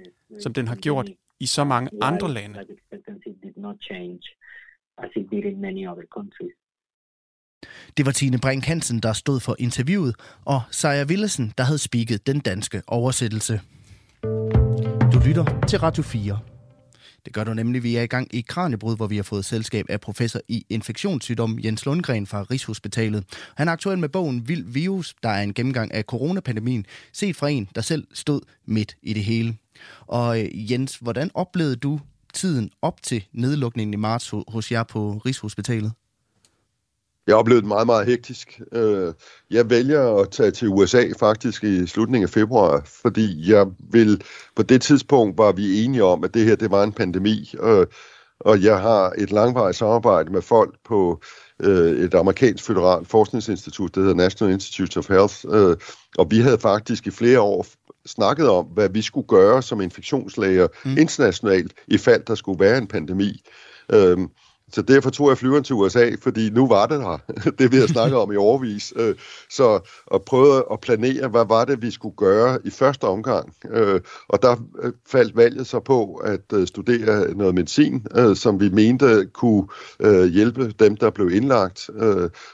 som 0.40 0.52
den 0.52 0.68
har 0.68 0.76
gjort 0.76 1.10
i 1.40 1.46
så 1.46 1.64
mange 1.64 1.90
andre 2.02 2.32
lande. 2.32 2.58
Det 7.96 8.06
var 8.06 8.12
Tine 8.12 8.38
Brink 8.38 8.64
Hansen, 8.64 9.00
der 9.00 9.12
stod 9.12 9.40
for 9.40 9.56
interviewet, 9.58 10.14
og 10.44 10.62
Seja 10.70 11.04
Willesen, 11.04 11.52
der 11.58 11.64
havde 11.64 11.78
spiket 11.78 12.26
den 12.26 12.40
danske 12.40 12.82
oversættelse. 12.86 13.60
Du 15.12 15.18
lytter 15.26 15.64
til 15.68 15.78
Radio 15.78 16.02
4. 16.02 16.51
Det 17.24 17.32
gør 17.32 17.44
du 17.44 17.54
nemlig, 17.54 17.82
vi 17.82 17.96
er 17.96 18.02
i 18.02 18.06
gang 18.06 18.34
i 18.34 18.40
Kranjebrud, 18.40 18.96
hvor 18.96 19.06
vi 19.06 19.16
har 19.16 19.22
fået 19.22 19.44
selskab 19.44 19.86
af 19.88 20.00
professor 20.00 20.40
i 20.48 20.66
infektionssygdom 20.68 21.58
Jens 21.64 21.86
Lundgren 21.86 22.26
fra 22.26 22.42
Rigshospitalet. 22.42 23.24
Han 23.54 23.68
er 23.68 23.72
aktuel 23.72 23.98
med 23.98 24.08
bogen 24.08 24.48
Vild 24.48 24.64
Virus, 24.64 25.14
der 25.22 25.28
er 25.28 25.42
en 25.42 25.54
gennemgang 25.54 25.94
af 25.94 26.04
coronapandemien, 26.04 26.86
set 27.12 27.36
fra 27.36 27.48
en, 27.48 27.68
der 27.74 27.80
selv 27.80 28.06
stod 28.12 28.40
midt 28.66 28.96
i 29.02 29.12
det 29.12 29.24
hele. 29.24 29.56
Og 30.06 30.40
øh, 30.40 30.72
Jens, 30.72 30.96
hvordan 30.96 31.30
oplevede 31.34 31.76
du 31.76 32.00
tiden 32.34 32.70
op 32.82 33.02
til 33.02 33.24
nedlukningen 33.32 33.94
i 33.94 33.96
marts 33.96 34.34
hos 34.48 34.72
jer 34.72 34.82
på 34.82 35.20
Rigshospitalet? 35.26 35.92
Jeg 37.26 37.36
oplevede 37.36 37.60
det 37.60 37.68
meget, 37.68 37.86
meget 37.86 38.06
hektisk. 38.06 38.60
Øh, 38.72 39.12
jeg 39.50 39.70
vælger 39.70 40.14
at 40.14 40.30
tage 40.30 40.50
til 40.50 40.68
USA 40.68 41.04
faktisk 41.18 41.64
i 41.64 41.86
slutningen 41.86 42.26
af 42.26 42.30
februar, 42.30 42.82
fordi 43.02 43.50
jeg 43.50 43.66
vil, 43.92 44.22
på 44.56 44.62
det 44.62 44.82
tidspunkt 44.82 45.38
var 45.38 45.52
vi 45.52 45.84
enige 45.84 46.04
om, 46.04 46.24
at 46.24 46.34
det 46.34 46.44
her 46.44 46.56
det 46.56 46.70
var 46.70 46.82
en 46.82 46.92
pandemi, 46.92 47.54
og 48.44 48.62
jeg 48.62 48.80
har 48.80 49.12
et 49.18 49.32
langvarigt 49.32 49.76
samarbejde 49.76 50.32
med 50.32 50.42
folk 50.42 50.74
på 50.84 51.20
øh, 51.60 52.04
et 52.04 52.14
amerikansk 52.14 52.64
federalt 52.64 53.08
forskningsinstitut, 53.08 53.94
der 53.94 54.00
hedder 54.00 54.14
National 54.14 54.54
Institute 54.54 54.98
of 54.98 55.08
Health, 55.08 55.34
øh, 55.48 55.76
og 56.18 56.30
vi 56.30 56.38
havde 56.38 56.58
faktisk 56.58 57.06
i 57.06 57.10
flere 57.10 57.40
år 57.40 57.66
snakket 58.06 58.48
om, 58.48 58.66
hvad 58.66 58.88
vi 58.88 59.02
skulle 59.02 59.26
gøre 59.26 59.62
som 59.62 59.80
infektionslæger 59.80 60.68
mm. 60.84 60.98
internationalt, 60.98 61.72
i 61.86 61.98
fald 61.98 62.22
der 62.24 62.34
skulle 62.34 62.60
være 62.60 62.78
en 62.78 62.86
pandemi. 62.86 63.42
Øhm, 63.92 64.28
så 64.72 64.82
derfor 64.82 65.10
tog 65.10 65.28
jeg 65.28 65.38
flyveren 65.38 65.64
til 65.64 65.74
USA, 65.74 66.10
fordi 66.22 66.50
nu 66.50 66.66
var 66.66 66.86
det 66.86 67.00
der, 67.00 67.18
det 67.58 67.72
vi 67.72 67.76
har 67.76 67.86
snakket 67.86 68.18
om 68.18 68.32
i 68.32 68.36
overvis. 68.36 68.92
Øh, 68.96 69.14
så 69.50 69.80
at 70.14 70.22
prøve 70.22 70.62
at 70.72 70.80
planere, 70.80 71.28
hvad 71.28 71.44
var 71.48 71.64
det, 71.64 71.82
vi 71.82 71.90
skulle 71.90 72.16
gøre 72.16 72.58
i 72.64 72.70
første 72.70 73.04
omgang. 73.04 73.54
Øh, 73.70 74.00
og 74.28 74.42
der 74.42 74.56
øh, 74.82 74.92
faldt 75.06 75.36
valget 75.36 75.66
så 75.66 75.80
på 75.80 76.14
at 76.14 76.68
studere 76.68 77.34
noget 77.34 77.54
medicin, 77.54 78.06
som 78.34 78.60
vi 78.60 78.68
mente 78.68 79.26
kunne 79.32 79.66
hjælpe 80.28 80.74
dem, 80.78 80.96
der 80.96 81.10
blev 81.10 81.30
indlagt, 81.30 81.90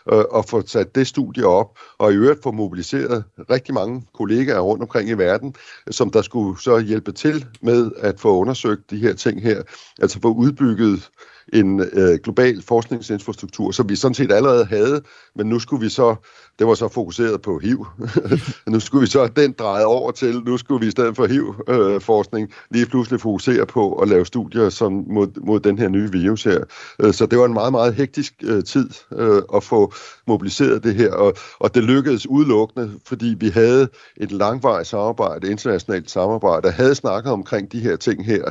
og 0.07 0.45
få 0.45 0.63
sat 0.67 0.95
det 0.95 1.07
studie 1.07 1.47
op, 1.47 1.79
og 1.99 2.13
i 2.13 2.17
øvrigt 2.17 2.43
få 2.43 2.51
mobiliseret 2.53 3.25
rigtig 3.51 3.75
mange 3.75 4.03
kollegaer 4.15 4.61
rundt 4.61 4.83
omkring 4.83 5.09
i 5.09 5.13
verden, 5.13 5.55
som 5.91 6.11
der 6.11 6.23
skulle 6.23 6.61
så 6.61 6.79
hjælpe 6.79 7.13
til 7.13 7.47
med 7.63 7.91
at 7.99 8.21
få 8.21 8.39
undersøgt 8.39 8.91
de 8.91 8.97
her 8.97 9.13
ting 9.13 9.43
her, 9.43 9.63
altså 9.99 10.21
få 10.23 10.29
udbygget 10.29 11.11
en 11.53 11.81
øh, 11.81 12.19
global 12.23 12.63
forskningsinfrastruktur, 12.63 13.71
som 13.71 13.89
vi 13.89 13.97
sådan 13.97 14.15
set 14.15 14.33
allerede 14.33 14.65
havde, 14.65 15.03
men 15.37 15.47
nu 15.47 15.59
skulle 15.59 15.85
vi 15.85 15.89
så, 15.89 16.17
det 16.59 16.67
var 16.67 16.75
så 16.75 16.89
fokuseret 16.89 17.43
på 17.43 17.59
HIV, 17.59 17.87
nu 18.67 18.81
skulle 18.81 19.01
vi 19.01 19.07
så 19.07 19.27
den 19.27 19.53
drejet 19.53 19.85
over 19.85 20.11
til, 20.11 20.43
nu 20.47 20.57
skulle 20.57 20.81
vi 20.81 20.87
i 20.87 20.91
stedet 20.91 21.17
for 21.17 21.27
HIV-forskning 21.27 22.49
øh, 22.49 22.77
lige 22.77 22.87
pludselig 22.87 23.21
fokusere 23.21 23.67
på 23.67 23.93
at 23.93 24.09
lave 24.09 24.27
studier 24.27 24.69
som 24.69 25.05
mod, 25.07 25.41
mod 25.41 25.61
den 25.61 25.79
her 25.79 25.89
nye 25.89 26.13
virus 26.13 26.45
her. 26.45 26.65
Øh, 27.01 27.15
så 27.15 27.27
det 27.27 27.39
var 27.39 27.45
en 27.45 27.53
meget, 27.53 27.73
meget 27.73 27.95
hektisk 27.95 28.35
øh, 28.43 28.65
tid 28.65 28.91
øh, 29.13 29.43
at 29.55 29.63
få 29.63 29.93
mobiliseret 30.27 30.83
det 30.85 30.95
her, 30.95 31.13
og, 31.13 31.35
og 31.59 31.75
det 31.75 31.85
lykkedes 31.85 32.27
udelukkende, 32.27 32.93
fordi 33.07 33.37
vi 33.41 33.49
havde 33.49 33.89
et 34.17 34.33
langvarigt 34.33 34.89
samarbejde, 34.89 35.51
internationalt 35.51 36.11
samarbejde, 36.11 36.63
der 36.63 36.71
havde 36.71 36.95
snakket 36.95 37.33
omkring 37.33 37.73
de 37.73 37.81
her 37.81 37.97
ting 37.97 38.27
her, 38.27 38.43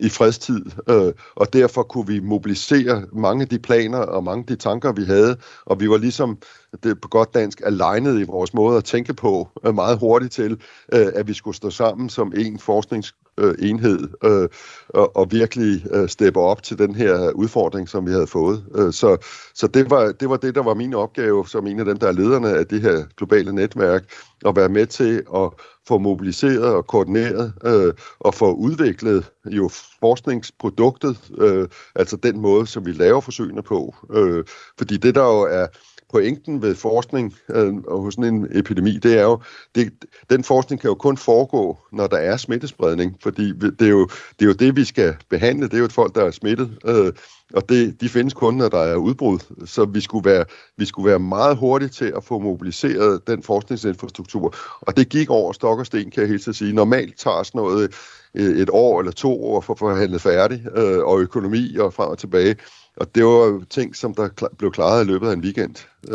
i 0.00 0.08
fredstid, 0.08 0.64
øh, 0.88 1.12
og 1.34 1.52
derfor 1.52 1.82
kunne 1.82 2.06
vi 2.06 2.20
mobilisere 2.20 3.06
mange 3.12 3.42
af 3.42 3.48
de 3.48 3.58
planer 3.58 3.98
og 3.98 4.24
mange 4.24 4.40
af 4.40 4.46
de 4.46 4.56
tanker, 4.56 4.92
vi 4.92 5.04
havde, 5.04 5.36
og 5.64 5.80
vi 5.80 5.90
var 5.90 5.96
ligesom 5.96 6.38
det 6.82 7.00
på 7.00 7.08
godt 7.08 7.34
dansk 7.34 7.60
alignet 7.64 8.20
i 8.20 8.24
vores 8.24 8.54
måde 8.54 8.76
at 8.76 8.84
tænke 8.84 9.14
på 9.14 9.48
øh, 9.64 9.74
meget 9.74 9.98
hurtigt 9.98 10.32
til, 10.32 10.60
øh, 10.92 11.06
at 11.14 11.28
vi 11.28 11.34
skulle 11.34 11.56
stå 11.56 11.70
sammen 11.70 12.08
som 12.08 12.32
en 12.36 12.58
forsknings 12.58 13.14
øh, 13.38 13.54
enhed 13.58 14.08
øh, 14.24 14.48
og, 14.88 15.16
og 15.16 15.32
virkelig 15.32 15.86
øh, 15.92 16.08
steppe 16.08 16.40
op 16.40 16.62
til 16.62 16.78
den 16.78 16.94
her 16.94 17.30
udfordring, 17.30 17.88
som 17.88 18.06
vi 18.06 18.10
havde 18.10 18.26
fået. 18.26 18.64
Øh, 18.74 18.92
så 18.92 19.16
så 19.54 19.66
det, 19.66 19.90
var, 19.90 20.12
det 20.12 20.28
var 20.30 20.36
det, 20.36 20.54
der 20.54 20.62
var 20.62 20.74
min 20.74 20.94
opgave 20.94 21.48
som 21.48 21.66
en 21.66 21.78
af 21.78 21.84
dem, 21.84 21.96
der 21.96 22.08
er 22.08 22.12
lederne 22.12 22.48
af 22.48 22.66
det 22.66 22.80
her 22.80 23.04
globale 23.16 23.52
netværk, 23.52 24.04
at 24.46 24.56
være 24.56 24.68
med 24.68 24.86
til 24.86 25.22
at 25.34 25.50
få 25.88 25.98
mobiliseret 25.98 26.74
og 26.74 26.86
koordineret 26.86 27.52
øh, 27.64 27.94
og 28.20 28.34
få 28.34 28.52
udviklet 28.54 29.30
jo 29.46 29.70
forskningsproduktet, 30.00 31.30
øh, 31.38 31.68
altså 31.94 32.16
den 32.16 32.40
måde, 32.40 32.66
som 32.66 32.86
vi 32.86 32.92
laver 32.92 33.20
forsøgene 33.20 33.62
på. 33.62 33.94
Øh, 34.14 34.44
fordi 34.78 34.96
det, 34.96 35.14
der 35.14 35.24
jo 35.24 35.40
er 35.40 35.66
pointen 36.12 36.62
ved 36.62 36.74
forskning 36.74 37.34
øh, 37.50 37.74
og 37.74 38.02
hos 38.02 38.14
sådan 38.14 38.34
en 38.34 38.48
epidemi, 38.58 38.98
det 38.98 39.18
er 39.18 39.22
jo, 39.22 39.40
det, 39.74 39.92
den 40.30 40.44
forskning 40.44 40.80
kan 40.80 40.88
jo 40.88 40.94
kun 40.94 41.16
foregå, 41.16 41.78
når 41.92 42.06
der 42.06 42.16
er 42.16 42.36
smittespredning, 42.36 43.16
fordi 43.22 43.52
det 43.52 43.82
er, 43.82 43.90
jo, 43.90 44.06
det 44.38 44.42
er 44.42 44.46
jo 44.46 44.52
det, 44.52 44.76
vi 44.76 44.84
skal 44.84 45.16
behandle. 45.30 45.64
Det 45.66 45.74
er 45.74 45.78
jo 45.78 45.84
et 45.84 45.92
folk, 45.92 46.14
der 46.14 46.24
er 46.24 46.30
smittet, 46.30 46.78
øh, 46.86 47.12
og 47.54 47.68
det, 47.68 48.00
de 48.00 48.08
findes 48.08 48.34
kun, 48.34 48.54
når 48.54 48.68
der 48.68 48.78
er 48.78 48.96
udbrud. 48.96 49.38
Så 49.66 49.84
vi 49.84 50.00
skulle, 50.00 50.30
være, 50.30 50.44
vi 50.76 50.84
skulle 50.84 51.10
være 51.10 51.18
meget 51.18 51.56
hurtige 51.56 51.88
til 51.88 52.12
at 52.16 52.24
få 52.24 52.38
mobiliseret 52.38 53.26
den 53.26 53.42
forskningsinfrastruktur. 53.42 54.54
Og 54.80 54.96
det 54.96 55.08
gik 55.08 55.30
over 55.30 55.52
stok 55.52 55.78
og 55.78 55.86
sten, 55.86 56.10
kan 56.10 56.20
jeg 56.20 56.28
helt 56.28 56.42
til 56.42 56.50
at 56.50 56.56
sige. 56.56 56.72
Normalt 56.72 57.18
tager 57.18 57.42
sådan 57.42 57.58
noget 57.58 57.94
øh, 58.34 58.58
et 58.58 58.70
år 58.72 59.00
eller 59.00 59.12
to 59.12 59.44
år 59.44 59.60
for 59.60 59.72
at 59.72 59.78
forhandle 59.78 60.18
færdig, 60.18 60.66
øh, 60.76 61.04
og 61.04 61.20
økonomi 61.20 61.76
og 61.76 61.94
frem 61.94 62.08
og 62.08 62.18
tilbage. 62.18 62.56
Og 62.96 63.14
det 63.14 63.24
var 63.24 63.64
ting, 63.70 63.96
som 63.96 64.14
der 64.14 64.28
blev 64.58 64.72
klaret 64.72 65.04
i 65.04 65.06
løbet 65.06 65.28
af 65.28 65.32
en 65.32 65.40
weekend. 65.40 65.74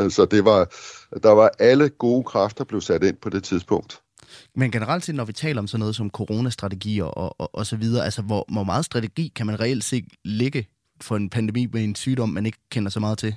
Så 0.10 0.26
det 0.26 0.46
var, 0.46 0.70
der 1.24 1.32
var 1.32 1.52
alle 1.60 1.90
gode 1.90 2.24
kræfter 2.24 2.64
blev 2.64 2.82
sat 2.82 3.04
ind 3.04 3.18
på 3.18 3.30
det 3.30 3.44
tidspunkt. 3.44 4.02
Men 4.56 4.72
generelt 4.72 5.06
set, 5.06 5.16
når 5.16 5.26
vi 5.26 5.34
taler 5.34 5.62
om 5.62 5.68
sådan 5.68 5.80
noget 5.80 5.96
som 5.96 6.10
coronastrategier 6.10 7.04
og, 7.04 7.42
og, 7.42 7.56
og 7.56 7.66
så 7.66 7.76
videre, 7.76 8.06
altså 8.06 8.22
hvor, 8.22 8.46
hvor 8.52 8.64
meget 8.64 8.86
strategi 8.86 9.32
kan 9.36 9.46
man 9.46 9.60
reelt 9.60 9.84
set 9.84 10.06
ligge 10.26 10.68
for 11.02 11.16
en 11.16 11.30
pandemi 11.30 11.66
med 11.74 11.84
en 11.84 11.96
sygdom, 11.96 12.30
man 12.30 12.46
ikke 12.46 12.58
kender 12.72 12.90
så 12.90 13.00
meget 13.00 13.18
til? 13.18 13.36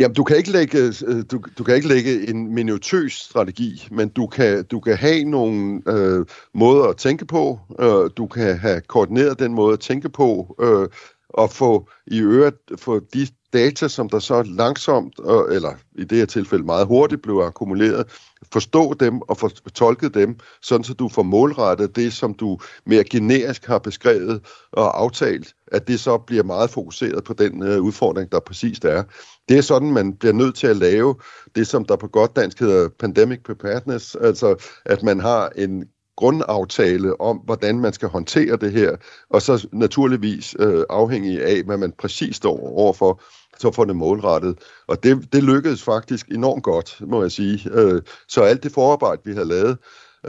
Jamen, 0.00 0.14
du 0.14 0.24
kan 0.24 0.36
ikke 0.36 0.50
lægge, 0.50 0.78
øh, 1.06 1.24
du, 1.30 1.42
du 1.58 1.64
kan 1.64 1.74
ikke 1.74 1.88
lægge 1.88 2.28
en 2.30 2.54
minutøs 2.54 3.12
strategi, 3.12 3.88
men 3.90 4.08
du 4.08 4.26
kan, 4.26 4.64
du 4.64 4.80
kan 4.80 4.96
have 4.96 5.24
nogle 5.24 5.82
øh, 5.88 6.26
måder 6.54 6.84
at 6.84 6.96
tænke 6.96 7.26
på. 7.26 7.60
Øh, 7.80 8.10
du 8.16 8.26
kan 8.26 8.58
have 8.58 8.80
koordineret 8.80 9.38
den 9.38 9.54
måde 9.54 9.72
at 9.72 9.80
tænke 9.80 10.08
på, 10.08 10.56
øh, 10.60 10.88
og 11.34 11.50
få 11.50 11.88
i 12.06 12.20
øvrigt 12.20 12.56
få 12.78 13.00
de 13.14 13.26
data, 13.52 13.88
som 13.88 14.08
der 14.08 14.18
så 14.18 14.42
langsomt, 14.42 15.14
eller 15.50 15.74
i 15.98 16.04
det 16.04 16.18
her 16.18 16.26
tilfælde 16.26 16.64
meget 16.64 16.86
hurtigt 16.86 17.22
blev 17.22 17.34
akkumuleret, 17.34 18.06
forstå 18.52 18.94
dem 18.94 19.20
og 19.20 19.36
fortolke 19.36 20.08
dem, 20.08 20.38
sådan 20.62 20.84
så 20.84 20.94
du 20.94 21.08
får 21.08 21.22
målrettet 21.22 21.96
det, 21.96 22.12
som 22.12 22.34
du 22.34 22.58
mere 22.86 23.04
generisk 23.04 23.66
har 23.66 23.78
beskrevet 23.78 24.46
og 24.72 25.00
aftalt, 25.00 25.54
at 25.66 25.88
det 25.88 26.00
så 26.00 26.18
bliver 26.18 26.42
meget 26.42 26.70
fokuseret 26.70 27.24
på 27.24 27.32
den 27.32 27.62
øh, 27.62 27.80
udfordring, 27.82 28.32
der 28.32 28.40
præcis 28.40 28.78
er. 28.78 29.02
Det 29.48 29.58
er 29.58 29.62
sådan, 29.62 29.92
man 29.92 30.16
bliver 30.16 30.32
nødt 30.32 30.54
til 30.54 30.66
at 30.66 30.76
lave 30.76 31.14
det, 31.54 31.66
som 31.66 31.84
der 31.84 31.96
på 31.96 32.08
godt 32.08 32.36
dansk 32.36 32.60
hedder 32.60 32.88
pandemic 32.98 33.42
preparedness, 33.44 34.14
altså 34.14 34.68
at 34.84 35.02
man 35.02 35.20
har 35.20 35.48
en 35.56 35.84
grundaftale 36.16 37.20
om, 37.20 37.36
hvordan 37.36 37.80
man 37.80 37.92
skal 37.92 38.08
håndtere 38.08 38.56
det 38.56 38.72
her, 38.72 38.96
og 39.30 39.42
så 39.42 39.68
naturligvis 39.72 40.56
øh, 40.58 40.84
afhængig 40.90 41.44
af, 41.44 41.62
hvad 41.62 41.76
man 41.76 41.92
præcis 41.98 42.36
står 42.36 42.60
overfor, 42.60 43.22
så 43.58 43.70
får 43.70 43.84
det 43.84 43.96
målrettet. 43.96 44.58
Og 44.88 45.02
det, 45.02 45.32
det 45.32 45.42
lykkedes 45.42 45.82
faktisk 45.82 46.28
enormt 46.28 46.62
godt, 46.62 47.00
må 47.06 47.22
jeg 47.22 47.32
sige. 47.32 47.70
Øh, 47.72 48.02
så 48.28 48.42
alt 48.42 48.62
det 48.62 48.72
forarbejde, 48.72 49.22
vi 49.24 49.32
havde 49.32 49.48
lavet, 49.48 49.78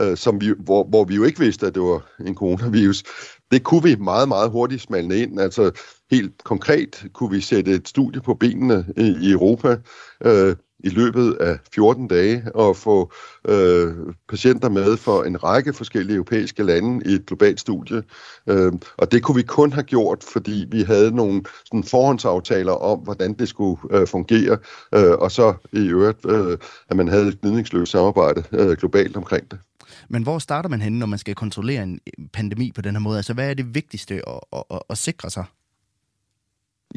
øh, 0.00 0.16
som 0.16 0.40
vi, 0.40 0.52
hvor, 0.58 0.84
hvor 0.84 1.04
vi 1.04 1.14
jo 1.14 1.24
ikke 1.24 1.40
vidste, 1.40 1.66
at 1.66 1.74
det 1.74 1.82
var 1.82 2.06
en 2.26 2.34
coronavirus, 2.34 3.02
det 3.50 3.62
kunne 3.62 3.82
vi 3.82 3.96
meget, 3.96 4.28
meget 4.28 4.50
hurtigt 4.50 4.82
smalne 4.82 5.16
ind. 5.16 5.40
Altså 5.40 5.70
helt 6.10 6.44
konkret 6.44 7.06
kunne 7.12 7.30
vi 7.30 7.40
sætte 7.40 7.70
et 7.70 7.88
studie 7.88 8.20
på 8.20 8.34
benene 8.34 8.86
i, 8.96 9.16
i 9.22 9.30
Europa, 9.32 9.76
øh, 10.24 10.56
i 10.84 10.88
løbet 10.88 11.34
af 11.40 11.58
14 11.74 12.08
dage 12.08 12.44
og 12.54 12.76
få 12.76 13.12
øh, 13.48 13.92
patienter 14.28 14.68
med 14.68 14.96
for 14.96 15.22
en 15.22 15.44
række 15.44 15.72
forskellige 15.72 16.16
europæiske 16.16 16.62
lande 16.62 17.10
i 17.10 17.14
et 17.14 17.26
globalt 17.26 17.60
studie. 17.60 18.02
Øh, 18.48 18.72
og 18.96 19.12
det 19.12 19.22
kunne 19.22 19.36
vi 19.36 19.42
kun 19.42 19.72
have 19.72 19.82
gjort, 19.82 20.24
fordi 20.32 20.66
vi 20.70 20.82
havde 20.82 21.10
nogle 21.10 21.42
sådan, 21.64 21.84
forhåndsaftaler 21.84 22.72
om, 22.72 22.98
hvordan 22.98 23.32
det 23.32 23.48
skulle 23.48 23.80
øh, 23.90 24.06
fungere, 24.06 24.58
øh, 24.94 25.12
og 25.12 25.32
så 25.32 25.54
i 25.72 25.86
øvrigt, 25.88 26.18
øh, 26.28 26.58
at 26.88 26.96
man 26.96 27.08
havde 27.08 27.28
et 27.28 27.40
gnidningsløst 27.40 27.92
samarbejde 27.92 28.42
øh, 28.52 28.76
globalt 28.76 29.16
omkring 29.16 29.50
det. 29.50 29.58
Men 30.08 30.22
hvor 30.22 30.38
starter 30.38 30.68
man 30.68 30.82
henne, 30.82 30.98
når 30.98 31.06
man 31.06 31.18
skal 31.18 31.34
kontrollere 31.34 31.82
en 31.82 32.00
øh, 32.18 32.26
pandemi 32.32 32.72
på 32.72 32.82
den 32.82 32.94
her 32.94 33.00
måde? 33.00 33.16
Altså, 33.16 33.34
hvad 33.34 33.50
er 33.50 33.54
det 33.54 33.74
vigtigste 33.74 34.28
at, 34.28 34.40
at, 34.52 34.62
at, 34.70 34.80
at 34.90 34.98
sikre 34.98 35.30
sig? 35.30 35.44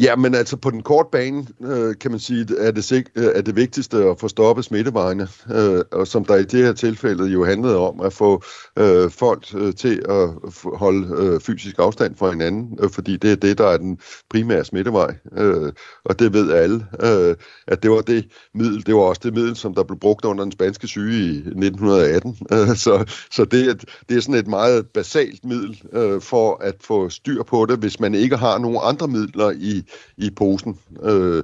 Ja, 0.01 0.15
men 0.15 0.35
altså 0.35 0.57
på 0.57 0.69
den 0.69 0.83
korte 0.83 1.09
bane, 1.11 1.47
øh, 1.63 1.95
kan 2.01 2.11
man 2.11 2.19
sige, 2.19 2.47
er 2.57 2.71
det, 2.71 2.83
sig, 2.83 3.03
øh, 3.15 3.31
er 3.35 3.41
det 3.41 3.55
vigtigste 3.55 3.97
at 3.97 4.19
få 4.19 4.27
stoppet 4.27 4.65
smittevejene, 4.65 5.27
øh, 5.53 5.81
og 5.91 6.07
som 6.07 6.25
der 6.25 6.35
i 6.35 6.43
det 6.43 6.65
her 6.65 6.73
tilfælde 6.73 7.25
jo 7.25 7.45
handlede 7.45 7.77
om 7.77 8.01
at 8.01 8.13
få 8.13 8.43
øh, 8.79 9.11
folk 9.11 9.55
øh, 9.55 9.73
til 9.73 10.01
at 10.09 10.29
holde 10.77 11.23
øh, 11.23 11.39
fysisk 11.39 11.75
afstand 11.79 12.15
fra 12.15 12.29
hinanden, 12.29 12.79
øh, 12.83 12.89
fordi 12.89 13.17
det 13.17 13.31
er 13.31 13.35
det, 13.35 13.57
der 13.57 13.67
er 13.67 13.77
den 13.77 13.99
primære 14.29 14.65
smittevej, 14.65 15.15
øh, 15.37 15.71
og 16.05 16.19
det 16.19 16.33
ved 16.33 16.51
alle, 16.51 16.85
øh, 17.03 17.35
at 17.67 17.83
det 17.83 17.91
var 17.91 18.01
det 18.01 18.27
middel, 18.53 18.85
det 18.85 18.95
var 18.95 19.01
også 19.01 19.21
det 19.23 19.33
middel, 19.33 19.55
som 19.55 19.75
der 19.75 19.83
blev 19.83 19.99
brugt 19.99 20.25
under 20.25 20.43
den 20.43 20.51
spanske 20.51 20.87
syge 20.87 21.25
i 21.25 21.37
1918, 21.37 22.37
øh, 22.51 22.75
så, 22.75 23.13
så 23.31 23.45
det, 23.45 23.69
er, 23.69 23.73
det 24.09 24.17
er 24.17 24.21
sådan 24.21 24.35
et 24.35 24.47
meget 24.47 24.87
basalt 24.93 25.45
middel 25.45 25.81
øh, 25.93 26.21
for 26.21 26.63
at 26.63 26.75
få 26.81 27.09
styr 27.09 27.43
på 27.43 27.65
det, 27.65 27.79
hvis 27.79 27.99
man 27.99 28.15
ikke 28.15 28.37
har 28.37 28.57
nogen 28.57 28.79
andre 28.83 29.07
midler 29.07 29.51
i 29.51 29.83
i 30.17 30.29
posen. 30.29 30.79
Øh, 31.03 31.43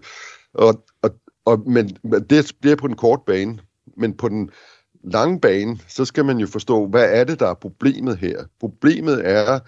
og, 0.53 0.85
og, 1.01 1.09
og, 1.45 1.69
men 1.69 1.97
det 2.29 2.51
bliver 2.61 2.75
på 2.75 2.87
den 2.87 2.95
korte 2.95 3.23
bane, 3.25 3.59
men 3.97 4.17
på 4.17 4.29
den 4.29 4.49
lange 5.03 5.39
bane, 5.39 5.79
så 5.87 6.05
skal 6.05 6.25
man 6.25 6.37
jo 6.37 6.47
forstå, 6.47 6.87
hvad 6.87 7.19
er 7.19 7.23
det, 7.23 7.39
der 7.39 7.47
er 7.47 7.53
problemet 7.53 8.17
her? 8.17 8.43
Problemet 8.59 9.27
er, 9.29 9.59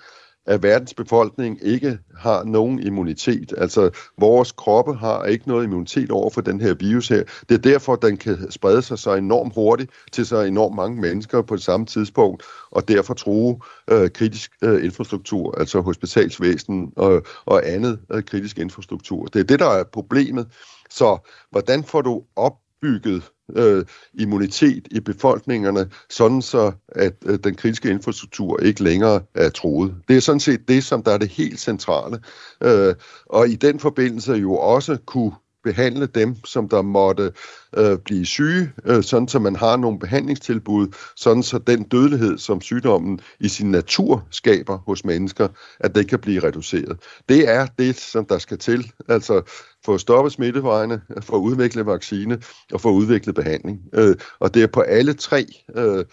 at 0.45 0.63
verdens 0.63 0.93
befolkning 0.93 1.60
ikke 1.62 1.97
har 2.17 2.43
nogen 2.43 2.79
immunitet. 2.79 3.53
Altså, 3.58 3.89
vores 4.17 4.51
kroppe 4.51 4.93
har 4.93 5.23
ikke 5.23 5.47
noget 5.47 5.63
immunitet 5.63 6.12
over 6.12 6.29
for 6.29 6.41
den 6.41 6.62
her 6.62 6.73
virus 6.73 7.08
her. 7.08 7.23
Det 7.49 7.55
er 7.55 7.71
derfor, 7.71 7.95
den 7.95 8.17
kan 8.17 8.51
sprede 8.51 8.81
sig 8.81 8.99
så 8.99 9.13
enormt 9.13 9.53
hurtigt 9.55 9.91
til 10.12 10.25
så 10.25 10.41
enormt 10.41 10.75
mange 10.75 11.01
mennesker 11.01 11.41
på 11.41 11.55
det 11.55 11.63
samme 11.63 11.86
tidspunkt, 11.86 12.43
og 12.71 12.88
derfor 12.88 13.13
true 13.13 13.60
øh, 13.91 14.10
kritisk 14.10 14.51
øh, 14.62 14.86
infrastruktur, 14.86 15.60
altså 15.60 15.81
hospitalsvæsen 15.81 16.91
og, 16.95 17.21
og 17.45 17.69
andet 17.69 17.99
øh, 18.12 18.23
kritisk 18.23 18.60
infrastruktur. 18.60 19.25
Det 19.25 19.39
er 19.39 19.43
det, 19.43 19.60
der 19.60 19.69
er 19.69 19.84
problemet. 19.84 20.47
Så 20.89 21.29
hvordan 21.51 21.84
får 21.84 22.01
du 22.01 22.23
opbygget 22.36 23.23
øh, 23.55 23.86
immunitet 24.13 24.88
i 24.91 24.99
befolkningerne, 24.99 25.89
sådan 26.10 26.41
så 26.41 26.71
at 26.88 27.13
øh, 27.25 27.39
den 27.43 27.55
kritiske 27.55 27.89
infrastruktur 27.89 28.60
ikke 28.60 28.84
længere 28.84 29.21
er 29.34 29.49
troet. 29.49 29.95
Det 30.08 30.15
er 30.15 30.21
sådan 30.21 30.39
set 30.39 30.67
det, 30.67 30.84
som 30.84 31.03
der 31.03 31.12
er 31.12 31.17
det 31.17 31.29
helt 31.29 31.60
centrale. 31.60 32.19
Øh, 32.63 32.95
og 33.25 33.49
i 33.49 33.55
den 33.55 33.79
forbindelse 33.79 34.34
jo 34.34 34.55
også 34.58 34.97
kunne 35.05 35.31
behandle 35.65 36.06
dem, 36.06 36.36
som 36.45 36.69
der 36.69 36.82
måtte 36.82 37.32
øh, 37.78 37.97
blive 37.97 38.25
syge, 38.25 38.71
øh, 38.86 39.04
sådan 39.04 39.28
så 39.28 39.39
man 39.39 39.56
har 39.56 39.78
nogle 39.78 39.99
behandlingstilbud, 39.99 40.88
sådan 41.15 41.43
så 41.43 41.58
den 41.58 41.84
dødelighed, 41.84 42.38
som 42.38 42.62
sygdommen 42.62 43.19
i 43.39 43.47
sin 43.47 43.71
natur 43.71 44.28
skaber 44.32 44.78
hos 44.78 45.06
mennesker, 45.06 45.47
at 45.80 45.95
det 45.95 46.10
kan 46.10 46.19
blive 46.19 46.43
reduceret. 46.43 46.97
Det 47.30 47.49
er 47.49 47.67
det, 47.80 47.95
som 47.95 48.25
der 48.25 48.38
skal 48.38 48.58
til, 48.58 48.91
altså 49.10 49.41
for 49.86 49.93
at 49.93 50.01
stoppe 50.01 50.30
smittevejene, 50.32 51.01
for 51.21 51.36
at 51.38 51.41
udvikle 51.41 51.86
vaccine 51.86 52.41
og 52.73 52.82
for 52.82 52.89
at 52.89 52.93
udvikle 52.93 53.34
behandling. 53.34 53.82
Øh, 53.93 54.15
og 54.39 54.54
det 54.54 54.63
er 54.63 54.67
på 54.67 54.82
alle 54.82 55.13
tre 55.13 55.45
øh, 55.75 56.06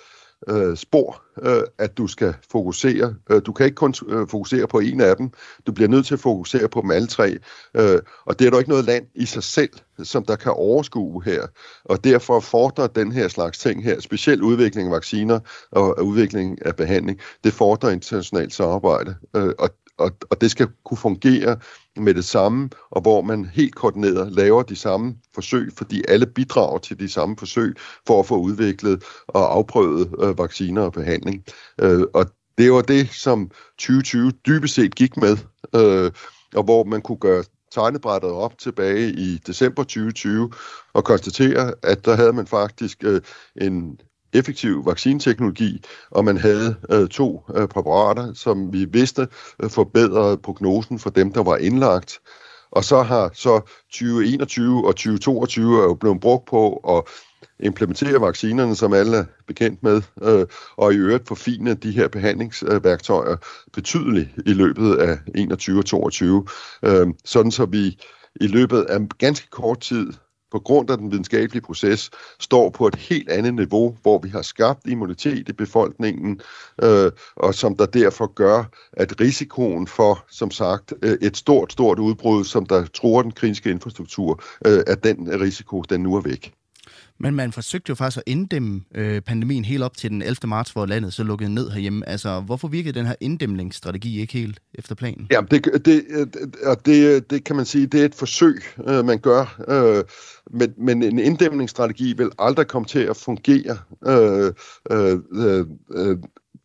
øh, 0.49 0.77
spor, 0.77 1.23
øh, 1.43 1.63
at 1.79 1.99
du 1.99 2.07
skal 2.07 2.35
fokusere. 2.51 3.15
Øh, 3.31 3.43
du 3.47 3.53
kan 3.53 3.67
ikke 3.67 3.77
kun 3.77 3.95
øh, 4.09 4.29
fokusere 4.29 4.67
på 4.67 4.79
en 4.79 5.01
af 5.01 5.17
dem. 5.17 5.31
Du 5.67 5.73
bliver 5.73 5.89
nødt 5.89 6.07
til 6.07 6.15
at 6.15 6.21
fokusere 6.21 6.69
på 6.69 6.81
dem 6.81 6.91
alle 6.91 7.09
tre. 7.09 7.39
Øh, 7.77 8.01
og 8.27 8.39
det 8.39 8.47
er 8.47 8.51
der 8.51 8.59
ikke 8.59 8.71
noget 8.71 8.85
land 8.85 9.07
i 9.15 9.27
sig 9.27 9.43
selv, 9.43 9.71
som 10.03 10.25
der 10.25 10.37
kan 10.37 10.53
overskue 10.53 11.25
her. 11.25 11.47
Og 11.85 12.05
derfor 12.05 12.41
fordrer 12.41 12.87
den 12.87 13.13
her 13.13 13.29
slags 13.29 13.59
ting 13.59 13.85
her, 13.85 14.01
specielt 14.01 14.43
udvikling 14.43 14.89
af 14.89 14.93
vacciner 14.93 15.41
og 15.71 16.07
udvikling 16.07 16.67
af 16.67 16.77
behandling, 16.77 17.21
det 17.45 17.53
fordrer 17.53 17.91
internationalt 17.91 18.55
samarbejde. 18.55 19.15
Øh, 19.37 19.53
og 19.59 19.71
og, 20.03 20.11
og 20.31 20.41
det 20.41 20.51
skal 20.51 20.69
kunne 20.85 20.99
fungere 20.99 21.57
med 21.97 22.15
det 22.15 22.25
samme, 22.25 22.71
og 22.91 23.03
hvor 23.03 23.23
man 23.23 23.45
helt 23.45 23.75
koordineret 23.75 24.33
laver 24.33 24.63
de 24.63 24.77
samme 24.77 25.15
forsøg, 25.35 25.73
fordi 25.77 26.03
alle 26.09 26.27
bidrager 26.27 26.79
til 26.79 27.01
de 27.01 27.09
samme 27.09 27.37
forsøg 27.37 27.75
for 28.07 28.21
at 28.21 28.27
få 28.27 28.37
udviklet 28.37 29.05
og 29.29 29.55
afprøvet 29.55 30.15
øh, 30.23 30.39
vacciner 30.39 30.83
og 30.83 30.93
behandling. 30.93 31.45
Øh, 31.81 32.03
og 32.15 32.27
det 32.59 32.73
var 32.73 32.83
det, 32.83 33.11
som 33.11 33.51
2020 33.79 34.33
dybest 34.47 34.75
set 34.75 34.95
gik 34.95 35.17
med, 35.17 35.37
øh, 35.75 36.11
og 36.55 36.63
hvor 36.65 36.85
man 36.85 37.03
kunne 37.03 37.19
gøre 37.19 37.45
tegnebrættet 37.73 38.31
op 38.31 38.59
tilbage 38.59 39.13
i 39.13 39.39
december 39.47 39.83
2020 39.83 40.53
og 40.93 41.05
konstatere, 41.05 41.75
at 41.83 42.05
der 42.05 42.17
havde 42.17 42.33
man 42.33 42.47
faktisk 42.47 43.05
øh, 43.05 43.21
en 43.61 44.01
effektiv 44.33 44.87
vaccineteknologi, 44.87 45.85
og 46.11 46.25
man 46.25 46.37
havde 46.37 46.77
øh, 46.91 47.09
to 47.09 47.43
øh, 47.57 47.69
præparater, 47.69 48.35
som 48.35 48.73
vi 48.73 48.85
vidste 48.85 49.29
øh, 49.63 49.71
forbedrede 49.71 50.37
prognosen 50.37 50.99
for 50.99 51.11
dem, 51.11 51.33
der 51.33 51.43
var 51.43 51.57
indlagt. 51.57 52.21
Og 52.71 52.85
så 52.85 53.03
har 53.03 53.31
så 53.35 53.61
2021 53.91 54.87
og 54.87 54.97
2022 54.97 55.79
er 55.79 55.83
jo 55.83 55.95
blevet 55.95 56.21
brugt 56.21 56.47
på 56.47 56.77
at 56.77 57.03
implementere 57.61 58.21
vaccinerne, 58.21 58.77
som 58.77 58.93
alle 58.93 59.17
er 59.17 59.25
bekendt 59.47 59.83
med, 59.83 60.03
øh, 60.23 60.47
og 60.77 60.93
i 60.93 60.97
øvrigt 60.97 61.29
forfine 61.29 61.75
de 61.75 61.91
her 61.91 62.09
behandlingsværktøjer 62.09 63.37
betydeligt 63.73 64.29
i 64.47 64.53
løbet 64.53 64.97
af 64.97 65.19
21 65.35 65.79
og 65.79 65.85
22, 65.85 66.47
øh, 66.83 67.07
sådan 67.25 67.51
så 67.51 67.65
vi 67.67 67.99
i 68.41 68.47
løbet 68.47 68.83
af 68.83 68.99
ganske 69.19 69.51
kort 69.51 69.81
tid 69.81 70.13
på 70.53 70.59
grund 70.59 70.91
af 70.91 70.99
den 70.99 71.11
videnskabelige 71.11 71.63
proces, 71.63 72.11
står 72.41 72.71
på 72.71 72.87
et 72.87 72.95
helt 72.95 73.29
andet 73.31 73.55
niveau, 73.55 73.97
hvor 74.03 74.19
vi 74.19 74.29
har 74.29 74.43
skabt 74.43 74.87
immunitet 74.87 75.49
i 75.49 75.53
befolkningen, 75.53 76.41
øh, 76.83 77.13
og 77.37 77.55
som 77.55 77.77
der 77.77 77.87
derfor 77.87 78.27
gør, 78.35 78.65
at 78.93 79.21
risikoen 79.21 79.87
for, 79.87 80.25
som 80.31 80.51
sagt, 80.51 80.95
øh, 81.03 81.19
et 81.23 81.37
stort, 81.37 81.73
stort 81.73 81.99
udbrud, 81.99 82.45
som 82.45 82.67
der 82.67 82.87
tror 82.87 83.23
den 83.23 83.31
kritiske 83.31 83.71
infrastruktur, 83.71 84.43
øh, 84.67 84.83
at 84.87 85.05
den 85.05 85.41
risiko, 85.41 85.83
den 85.83 86.01
nu 86.01 86.15
er 86.15 86.21
væk. 86.21 86.53
Men 87.23 87.35
man 87.35 87.53
forsøgte 87.53 87.91
jo 87.91 87.95
faktisk 87.95 88.17
at 88.17 88.23
inddæmme 88.27 88.81
øh, 88.95 89.21
pandemien 89.21 89.65
helt 89.65 89.83
op 89.83 89.97
til 89.97 90.11
den 90.11 90.23
11. 90.23 90.37
marts, 90.45 90.71
hvor 90.71 90.87
landet 90.87 91.13
så 91.13 91.25
lukkede 91.25 91.55
ned 91.55 91.71
herhjemme. 91.71 92.09
Altså, 92.09 92.41
hvorfor 92.41 92.69
virkede 92.69 92.99
den 92.99 93.07
her 93.07 93.15
inddæmningsstrategi 93.21 94.21
ikke 94.21 94.33
helt 94.33 94.61
efter 94.75 94.95
planen? 94.95 95.27
Ja, 95.31 95.41
det, 95.51 95.65
det, 95.85 96.05
det, 96.87 97.31
det 97.31 97.45
kan 97.45 97.57
man 97.57 97.65
sige, 97.65 97.87
det 97.87 98.01
er 98.01 98.05
et 98.05 98.15
forsøg, 98.15 98.63
øh, 98.89 99.05
man 99.05 99.19
gør. 99.19 99.63
Øh, 99.69 100.05
men, 100.51 100.75
men 100.79 101.03
en 101.03 101.19
inddæmningsstrategi 101.19 102.15
vil 102.17 102.31
aldrig 102.39 102.67
komme 102.67 102.87
til 102.87 102.99
at 102.99 103.17
fungere. 103.17 103.79
Øh, 104.07 104.53
øh, 104.91 105.19
øh, 105.35 105.67
øh 105.95 106.17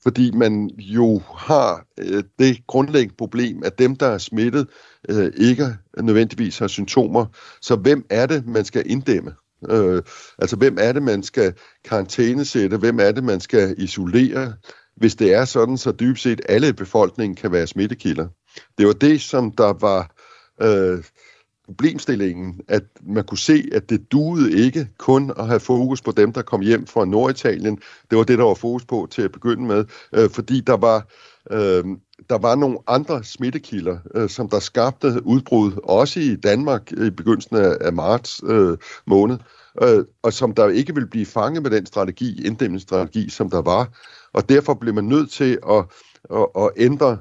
fordi 0.03 0.31
man 0.31 0.69
jo 0.79 1.21
har 1.37 1.85
øh, 1.99 2.23
det 2.39 2.67
grundlæggende 2.67 3.15
problem, 3.17 3.61
at 3.65 3.79
dem, 3.79 3.95
der 3.95 4.07
er 4.07 4.17
smittet, 4.17 4.67
øh, 5.09 5.31
ikke 5.37 5.67
nødvendigvis 6.01 6.59
har 6.59 6.67
symptomer. 6.67 7.25
Så 7.61 7.75
hvem 7.75 8.05
er 8.09 8.25
det, 8.25 8.47
man 8.47 8.65
skal 8.65 8.83
inddæmme? 8.85 9.31
Øh, 9.69 10.03
altså, 10.39 10.55
hvem 10.55 10.77
er 10.79 10.91
det, 10.91 11.03
man 11.03 11.23
skal 11.23 11.53
karantænesætte? 11.85 12.77
Hvem 12.77 12.99
er 12.99 13.11
det, 13.11 13.23
man 13.23 13.39
skal 13.39 13.75
isolere? 13.77 14.53
Hvis 14.95 15.15
det 15.15 15.33
er 15.33 15.45
sådan, 15.45 15.77
så 15.77 15.91
dybest 15.91 16.23
set 16.23 16.41
alle 16.49 16.69
i 16.69 16.73
befolkningen 16.73 17.35
kan 17.35 17.51
være 17.51 17.67
smittekilder. 17.67 18.27
Det 18.77 18.87
var 18.87 18.93
det, 18.93 19.21
som 19.21 19.51
der 19.51 19.73
var 19.73 20.11
øh, 20.61 21.03
problemstillingen, 21.67 22.61
at 22.67 22.83
man 23.01 23.23
kunne 23.23 23.37
se, 23.37 23.63
at 23.71 23.89
det 23.89 24.11
duede 24.11 24.65
ikke 24.65 24.87
kun 24.97 25.31
at 25.39 25.47
have 25.47 25.59
fokus 25.59 26.01
på 26.01 26.11
dem, 26.11 26.33
der 26.33 26.41
kom 26.41 26.61
hjem 26.61 26.87
fra 26.87 27.05
Norditalien. 27.05 27.79
Det 28.09 28.17
var 28.17 28.23
det, 28.23 28.37
der 28.37 28.43
var 28.45 28.53
fokus 28.53 28.85
på 28.85 29.07
til 29.11 29.21
at 29.21 29.31
begynde 29.31 29.65
med, 29.65 29.85
øh, 30.13 30.29
fordi 30.29 30.61
der 30.61 30.77
var 30.77 31.07
øh, 31.51 31.83
der 32.29 32.37
var 32.37 32.55
nogle 32.55 32.77
andre 32.87 33.23
smittekilder, 33.23 33.97
øh, 34.15 34.29
som 34.29 34.49
der 34.49 34.59
skabte 34.59 35.25
udbrud, 35.25 35.71
også 35.83 36.19
i 36.19 36.35
Danmark 36.35 36.91
øh, 36.97 37.07
i 37.07 37.09
begyndelsen 37.09 37.55
af, 37.55 37.77
af 37.81 37.93
marts 37.93 38.41
øh, 38.45 38.77
måned, 39.07 39.37
øh, 39.81 40.05
og 40.23 40.33
som 40.33 40.53
der 40.53 40.69
ikke 40.69 40.93
ville 40.93 41.09
blive 41.09 41.25
fanget 41.25 41.63
med 41.63 41.71
den 41.71 41.85
strategi, 41.85 42.45
inddæmningsstrategi, 42.45 43.29
som 43.29 43.49
der 43.49 43.61
var. 43.61 43.89
Og 44.33 44.49
derfor 44.49 44.73
blev 44.73 44.93
man 44.93 45.03
nødt 45.03 45.31
til 45.31 45.59
at, 45.69 45.85
at, 46.33 46.47
at 46.55 46.69
ændre 46.77 47.17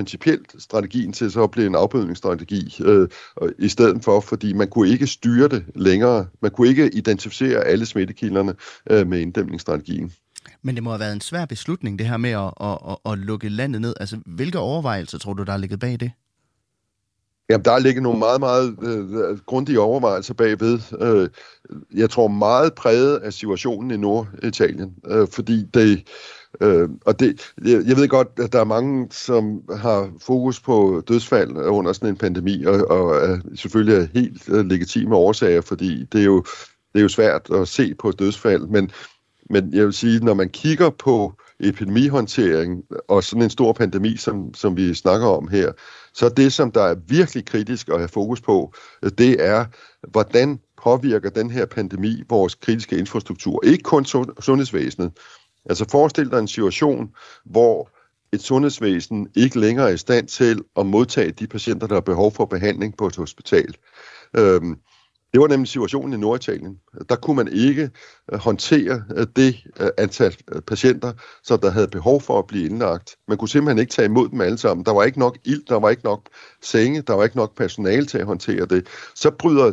principielt 0.00 0.54
strategien 0.58 1.12
til 1.12 1.32
så 1.32 1.42
at 1.42 1.50
blive 1.50 1.66
en 1.66 1.74
afbødningsstrategi 1.74 2.76
øh, 2.84 3.08
i 3.58 3.68
stedet 3.68 4.04
for, 4.04 4.20
fordi 4.20 4.52
man 4.52 4.68
kunne 4.68 4.88
ikke 4.88 5.06
styre 5.06 5.48
det 5.48 5.64
længere. 5.74 6.26
Man 6.42 6.50
kunne 6.50 6.68
ikke 6.68 6.90
identificere 6.94 7.64
alle 7.64 7.86
smittekilderne 7.86 8.54
øh, 8.90 9.06
med 9.06 9.20
inddæmningsstrategien. 9.20 10.12
Men 10.62 10.74
det 10.74 10.82
må 10.82 10.90
have 10.90 11.00
været 11.00 11.12
en 11.12 11.20
svær 11.20 11.44
beslutning, 11.44 11.98
det 11.98 12.06
her 12.06 12.16
med 12.16 12.30
at, 12.30 12.52
at, 12.60 12.78
at, 12.90 13.12
at 13.12 13.18
lukke 13.18 13.48
landet 13.48 13.80
ned. 13.80 13.94
Altså, 14.00 14.18
hvilke 14.26 14.58
overvejelser 14.58 15.18
tror 15.18 15.32
du, 15.32 15.42
der 15.42 15.52
er 15.52 15.56
ligget 15.56 15.80
bag 15.80 16.00
det? 16.00 16.10
Jamen, 17.50 17.64
der 17.64 17.72
er 17.72 17.78
ligget 17.78 18.02
nogle 18.02 18.18
meget, 18.18 18.40
meget 18.40 18.76
øh, 18.82 19.38
grundige 19.38 19.80
overvejelser 19.80 20.34
bagved. 20.34 20.78
Øh, 21.00 21.28
jeg 21.94 22.10
tror 22.10 22.28
meget 22.28 22.74
præget 22.74 23.16
af 23.16 23.32
situationen 23.32 23.90
i 23.90 23.96
Norditalien, 23.96 24.94
øh, 25.06 25.28
fordi 25.32 25.64
det, 25.74 26.08
øh, 26.60 26.88
og 27.06 27.20
det, 27.20 27.52
jeg, 27.64 27.82
jeg 27.86 27.96
ved 27.96 28.08
godt, 28.08 28.28
at 28.38 28.52
der 28.52 28.60
er 28.60 28.64
mange, 28.64 29.06
som 29.10 29.62
har 29.76 30.10
fokus 30.20 30.60
på 30.60 31.02
dødsfald 31.08 31.50
under 31.56 31.92
sådan 31.92 32.08
en 32.08 32.16
pandemi, 32.16 32.64
og, 32.64 32.90
og 32.90 33.16
er 33.16 33.38
selvfølgelig 33.54 33.94
er 33.94 34.06
helt 34.14 34.48
øh, 34.48 34.66
legitime 34.66 35.16
årsager, 35.16 35.60
fordi 35.60 36.04
det 36.04 36.20
er 36.20 36.24
jo 36.24 36.44
det 36.92 36.98
er 36.98 37.02
jo 37.02 37.08
svært 37.08 37.50
at 37.54 37.68
se 37.68 37.94
på 37.94 38.10
dødsfald, 38.10 38.66
men 38.66 38.90
men 39.50 39.74
jeg 39.74 39.84
vil 39.84 39.92
sige, 39.92 40.24
når 40.24 40.34
man 40.34 40.48
kigger 40.48 40.90
på 40.90 41.32
epidemihåndtering 41.60 42.84
og 43.08 43.24
sådan 43.24 43.42
en 43.42 43.50
stor 43.50 43.72
pandemi, 43.72 44.16
som, 44.16 44.54
som 44.54 44.76
vi 44.76 44.94
snakker 44.94 45.26
om 45.26 45.48
her, 45.48 45.72
så 46.14 46.28
det, 46.28 46.52
som 46.52 46.72
der 46.72 46.82
er 46.82 46.94
virkelig 47.08 47.44
kritisk 47.44 47.88
at 47.88 47.98
have 47.98 48.08
fokus 48.08 48.40
på, 48.40 48.74
det 49.18 49.44
er, 49.46 49.64
hvordan 50.10 50.60
påvirker 50.82 51.30
den 51.30 51.50
her 51.50 51.66
pandemi 51.66 52.22
vores 52.28 52.54
kritiske 52.54 52.98
infrastruktur. 52.98 53.64
Ikke 53.64 53.82
kun 53.82 54.04
sundhedsvæsenet. 54.40 55.12
Altså 55.68 55.84
forestil 55.90 56.30
dig 56.30 56.38
en 56.38 56.48
situation, 56.48 57.10
hvor 57.44 57.90
et 58.32 58.42
sundhedsvæsen 58.42 59.28
ikke 59.36 59.60
længere 59.60 59.88
er 59.88 59.94
i 59.94 59.96
stand 59.96 60.28
til 60.28 60.62
at 60.76 60.86
modtage 60.86 61.30
de 61.30 61.46
patienter, 61.46 61.86
der 61.86 61.94
har 61.94 62.00
behov 62.00 62.32
for 62.32 62.44
behandling 62.44 62.96
på 62.96 63.06
et 63.06 63.16
hospital. 63.16 63.74
Øhm, 64.36 64.76
det 65.32 65.40
var 65.40 65.48
nemlig 65.48 65.68
situationen 65.68 66.12
i 66.12 66.16
Norditalien. 66.16 66.76
Der 67.08 67.16
kunne 67.16 67.36
man 67.36 67.48
ikke 67.52 67.90
øh, 68.32 68.38
håndtere 68.38 69.04
øh, 69.16 69.26
det 69.36 69.56
øh, 69.80 69.88
antal 69.98 70.36
patienter, 70.66 71.12
som 71.42 71.58
der 71.58 71.70
havde 71.70 71.88
behov 71.88 72.20
for 72.20 72.38
at 72.38 72.46
blive 72.46 72.66
indlagt. 72.66 73.16
Man 73.28 73.38
kunne 73.38 73.48
simpelthen 73.48 73.78
ikke 73.78 73.92
tage 73.92 74.06
imod 74.06 74.28
dem 74.28 74.40
alle 74.40 74.58
sammen. 74.58 74.86
Der 74.86 74.92
var 74.92 75.04
ikke 75.04 75.18
nok 75.18 75.38
ild, 75.44 75.62
der 75.68 75.80
var 75.80 75.90
ikke 75.90 76.04
nok 76.04 76.28
senge, 76.62 77.02
der 77.02 77.14
var 77.14 77.24
ikke 77.24 77.36
nok 77.36 77.56
personale 77.56 78.06
til 78.06 78.18
at 78.18 78.26
håndtere 78.26 78.66
det. 78.66 78.86
Så 79.14 79.30
bryder 79.30 79.72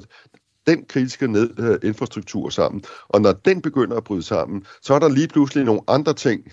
den 0.68 0.86
kritiske 0.90 1.28
ned, 1.28 1.50
øh, 1.60 1.90
infrastruktur 1.90 2.50
sammen. 2.50 2.84
Og 3.08 3.22
når 3.22 3.32
den 3.32 3.62
begynder 3.62 3.98
at 3.98 4.04
bryde 4.04 4.24
sammen, 4.24 4.66
så 4.82 4.94
er 4.94 5.00
der 5.00 5.10
lige 5.10 5.28
pludselig 5.28 5.64
nogle 5.64 5.82
andre 5.88 6.14
ting, 6.14 6.52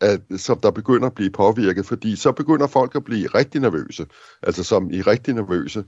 at, 0.00 0.20
som 0.36 0.58
der 0.58 0.70
begynder 0.70 1.06
at 1.06 1.14
blive 1.14 1.30
påvirket, 1.30 1.86
fordi 1.86 2.16
så 2.16 2.32
begynder 2.32 2.66
folk 2.66 2.94
at 2.94 3.04
blive 3.04 3.26
rigtig 3.26 3.60
nervøse, 3.60 4.06
altså 4.42 4.64
som 4.64 4.90
i 4.90 5.00
rigtig 5.00 5.34
nervøse, 5.34 5.84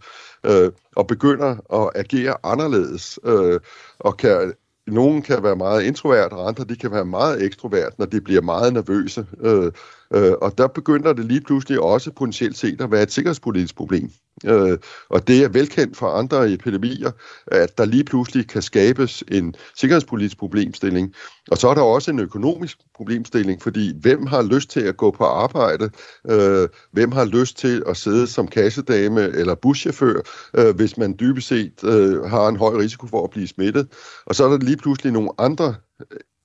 øh, 0.46 0.72
og 0.96 1.06
begynder 1.06 1.74
at 1.82 1.90
agere 1.94 2.36
anderledes, 2.42 3.18
øh, 3.24 3.60
og 3.98 4.16
kan 4.16 4.52
nogen 4.86 5.22
kan 5.22 5.42
være 5.42 5.56
meget 5.56 5.82
introvert, 5.82 6.32
og 6.32 6.48
andre 6.48 6.64
de 6.64 6.76
kan 6.76 6.90
være 6.90 7.04
meget 7.04 7.42
ekstrovert, 7.42 7.98
når 7.98 8.06
de 8.06 8.20
bliver 8.20 8.42
meget 8.42 8.72
nervøse. 8.72 9.26
Øh, 9.40 9.72
øh, 10.14 10.32
og 10.42 10.58
der 10.58 10.66
begynder 10.66 11.12
det 11.12 11.24
lige 11.24 11.40
pludselig 11.40 11.80
også 11.80 12.12
potentielt 12.12 12.58
set 12.58 12.80
at 12.80 12.90
være 12.90 13.02
et 13.02 13.12
sikkerhedspolitisk 13.12 13.76
problem. 13.76 14.10
Øh, 14.44 14.78
og 15.08 15.28
det 15.28 15.44
er 15.44 15.48
velkendt 15.48 15.96
for 15.96 16.06
andre 16.06 16.52
epidemier, 16.52 17.10
at 17.46 17.78
der 17.78 17.84
lige 17.84 18.04
pludselig 18.04 18.48
kan 18.48 18.62
skabes 18.62 19.24
en 19.28 19.54
sikkerhedspolitisk 19.76 20.38
problemstilling. 20.38 21.14
Og 21.50 21.58
så 21.58 21.68
er 21.68 21.74
der 21.74 21.82
også 21.82 22.10
en 22.10 22.18
økonomisk 22.18 22.78
problemstilling, 22.94 23.62
fordi 23.62 23.92
hvem 24.00 24.26
har 24.26 24.42
lyst 24.42 24.70
til 24.70 24.80
at 24.80 24.96
gå 24.96 25.10
på 25.10 25.24
arbejde? 25.24 25.90
Øh, 26.30 26.68
hvem 26.92 27.12
har 27.12 27.24
lyst 27.24 27.58
til 27.58 27.82
at 27.86 27.96
sidde 27.96 28.26
som 28.26 28.48
kassedame 28.48 29.20
eller 29.20 29.54
buschauffør, 29.54 30.20
øh, 30.54 30.76
hvis 30.76 30.96
man 30.96 31.16
dybest 31.20 31.48
set 31.48 31.84
øh, 31.84 32.22
har 32.22 32.48
en 32.48 32.56
høj 32.56 32.74
risiko 32.74 33.06
for 33.06 33.24
at 33.24 33.30
blive 33.30 33.48
smittet? 33.48 33.88
Og 34.26 34.34
så 34.34 34.44
er 34.44 34.48
der 34.48 34.58
lige 34.58 34.76
pludselig 34.76 35.12
nogle 35.12 35.30
andre 35.38 35.74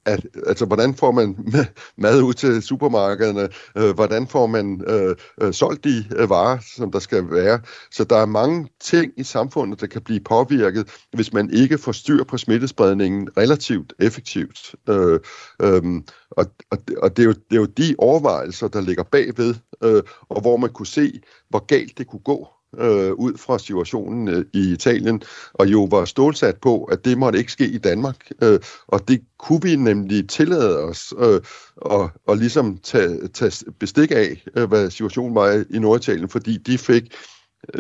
at, 0.06 0.28
altså, 0.48 0.66
hvordan 0.66 0.96
får 0.96 1.12
man 1.12 1.38
mad 1.98 2.22
ud 2.22 2.34
til 2.34 2.62
supermarkederne? 2.62 3.50
Øh, 3.78 3.96
hvordan 3.96 4.28
får 4.28 4.48
man 4.48 4.84
øh, 4.88 5.16
øh, 5.42 5.54
solgt 5.54 5.84
de 5.84 6.06
øh, 6.16 6.30
varer, 6.30 6.58
som 6.76 6.92
der 6.92 7.00
skal 7.00 7.32
være? 7.32 7.60
Så 7.92 8.04
der 8.04 8.18
er 8.18 8.26
mange 8.26 8.68
ting 8.82 9.14
i 9.18 9.24
samfundet, 9.24 9.82
der 9.82 9.88
kan 9.88 10.02
blive 10.02 10.20
påvirket, 10.20 10.90
hvis 11.14 11.34
man 11.34 11.50
ikke 11.54 11.78
får 11.78 11.92
styr 11.92 12.24
på 12.24 12.38
smittespredningen 12.38 13.30
relativt 13.38 13.94
effektivt. 14.00 14.76
Øh, 14.90 15.20
øh, 15.62 15.82
og 16.32 16.46
og, 16.72 16.78
og 16.98 17.18
det, 17.18 17.24
er 17.24 17.28
jo, 17.28 17.34
det 17.34 17.56
er 17.56 17.60
jo 17.60 17.66
de 17.66 17.96
overvejelser, 17.98 18.68
der 18.68 18.82
ligger 18.82 19.04
bagved, 19.04 19.56
øh, 19.84 20.04
og 20.30 20.42
hvor 20.42 20.58
man 20.58 20.70
kunne 20.70 20.88
se, 20.88 21.22
hvor 21.50 21.66
galt 21.66 21.98
det 21.98 22.08
kunne 22.08 22.24
gå 22.26 22.48
øh, 22.80 23.14
ud 23.14 23.38
fra 23.38 23.60
situationen 23.60 24.28
øh, 24.28 24.46
i 24.54 24.72
Italien, 24.72 25.22
og 25.54 25.68
jo 25.72 25.84
var 25.92 26.06
stålsat 26.06 26.58
på, 26.58 26.84
at 26.84 27.06
det 27.06 27.18
måtte 27.18 27.40
ikke 27.40 27.52
ske 27.52 27.68
i 27.68 27.78
Danmark. 27.78 28.32
Øh, 28.44 28.60
og 28.88 29.08
det 29.08 29.22
kunne 29.40 29.62
vi 29.62 29.76
nemlig 29.76 30.30
tillade 30.30 30.80
os 30.80 31.14
øh, 31.20 31.42
og, 31.76 32.10
og 32.28 32.38
ligesom 32.38 32.78
tage, 32.78 33.28
tage 33.28 33.72
bestik 33.80 34.12
af, 34.12 34.44
øh, 34.56 34.68
hvad 34.68 34.90
situationen 34.90 35.36
var 35.36 35.64
i 35.70 35.80
Norditalien, 35.80 36.30
fordi 36.30 36.58
de 36.58 36.78
fik 36.78 37.04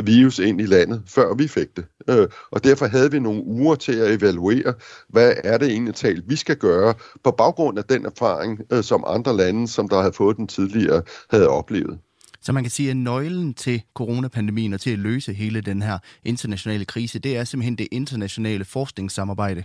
virus 0.03 0.39
ind 0.39 0.61
i 0.61 0.65
landet, 0.65 1.03
før 1.07 1.33
vi 1.33 1.47
fik 1.47 1.75
det. 1.75 1.85
Øh, 2.09 2.27
og 2.51 2.63
derfor 2.63 2.85
havde 2.85 3.11
vi 3.11 3.19
nogle 3.19 3.43
uger 3.43 3.75
til 3.75 3.95
at 3.95 4.13
evaluere, 4.13 4.73
hvad 5.09 5.33
er 5.43 5.57
det 5.57 5.71
egentlig 5.71 5.95
talt, 5.95 6.29
vi 6.29 6.35
skal 6.35 6.57
gøre, 6.57 6.93
på 7.23 7.31
baggrund 7.31 7.77
af 7.77 7.83
den 7.83 8.05
erfaring, 8.05 8.59
øh, 8.73 8.83
som 8.83 9.03
andre 9.07 9.37
lande, 9.37 9.67
som 9.67 9.89
der 9.89 9.99
havde 9.99 10.13
fået 10.13 10.37
den 10.37 10.47
tidligere, 10.47 11.01
havde 11.29 11.47
oplevet. 11.47 11.99
Så 12.41 12.51
man 12.51 12.63
kan 12.63 12.71
sige, 12.71 12.89
at 12.89 12.97
nøglen 12.97 13.53
til 13.53 13.81
coronapandemien 13.93 14.73
og 14.73 14.81
til 14.81 14.91
at 14.91 14.99
løse 14.99 15.33
hele 15.33 15.61
den 15.61 15.81
her 15.81 15.97
internationale 16.23 16.85
krise, 16.85 17.19
det 17.19 17.37
er 17.37 17.43
simpelthen 17.43 17.75
det 17.75 17.87
internationale 17.91 18.65
forskningssamarbejde. 18.65 19.63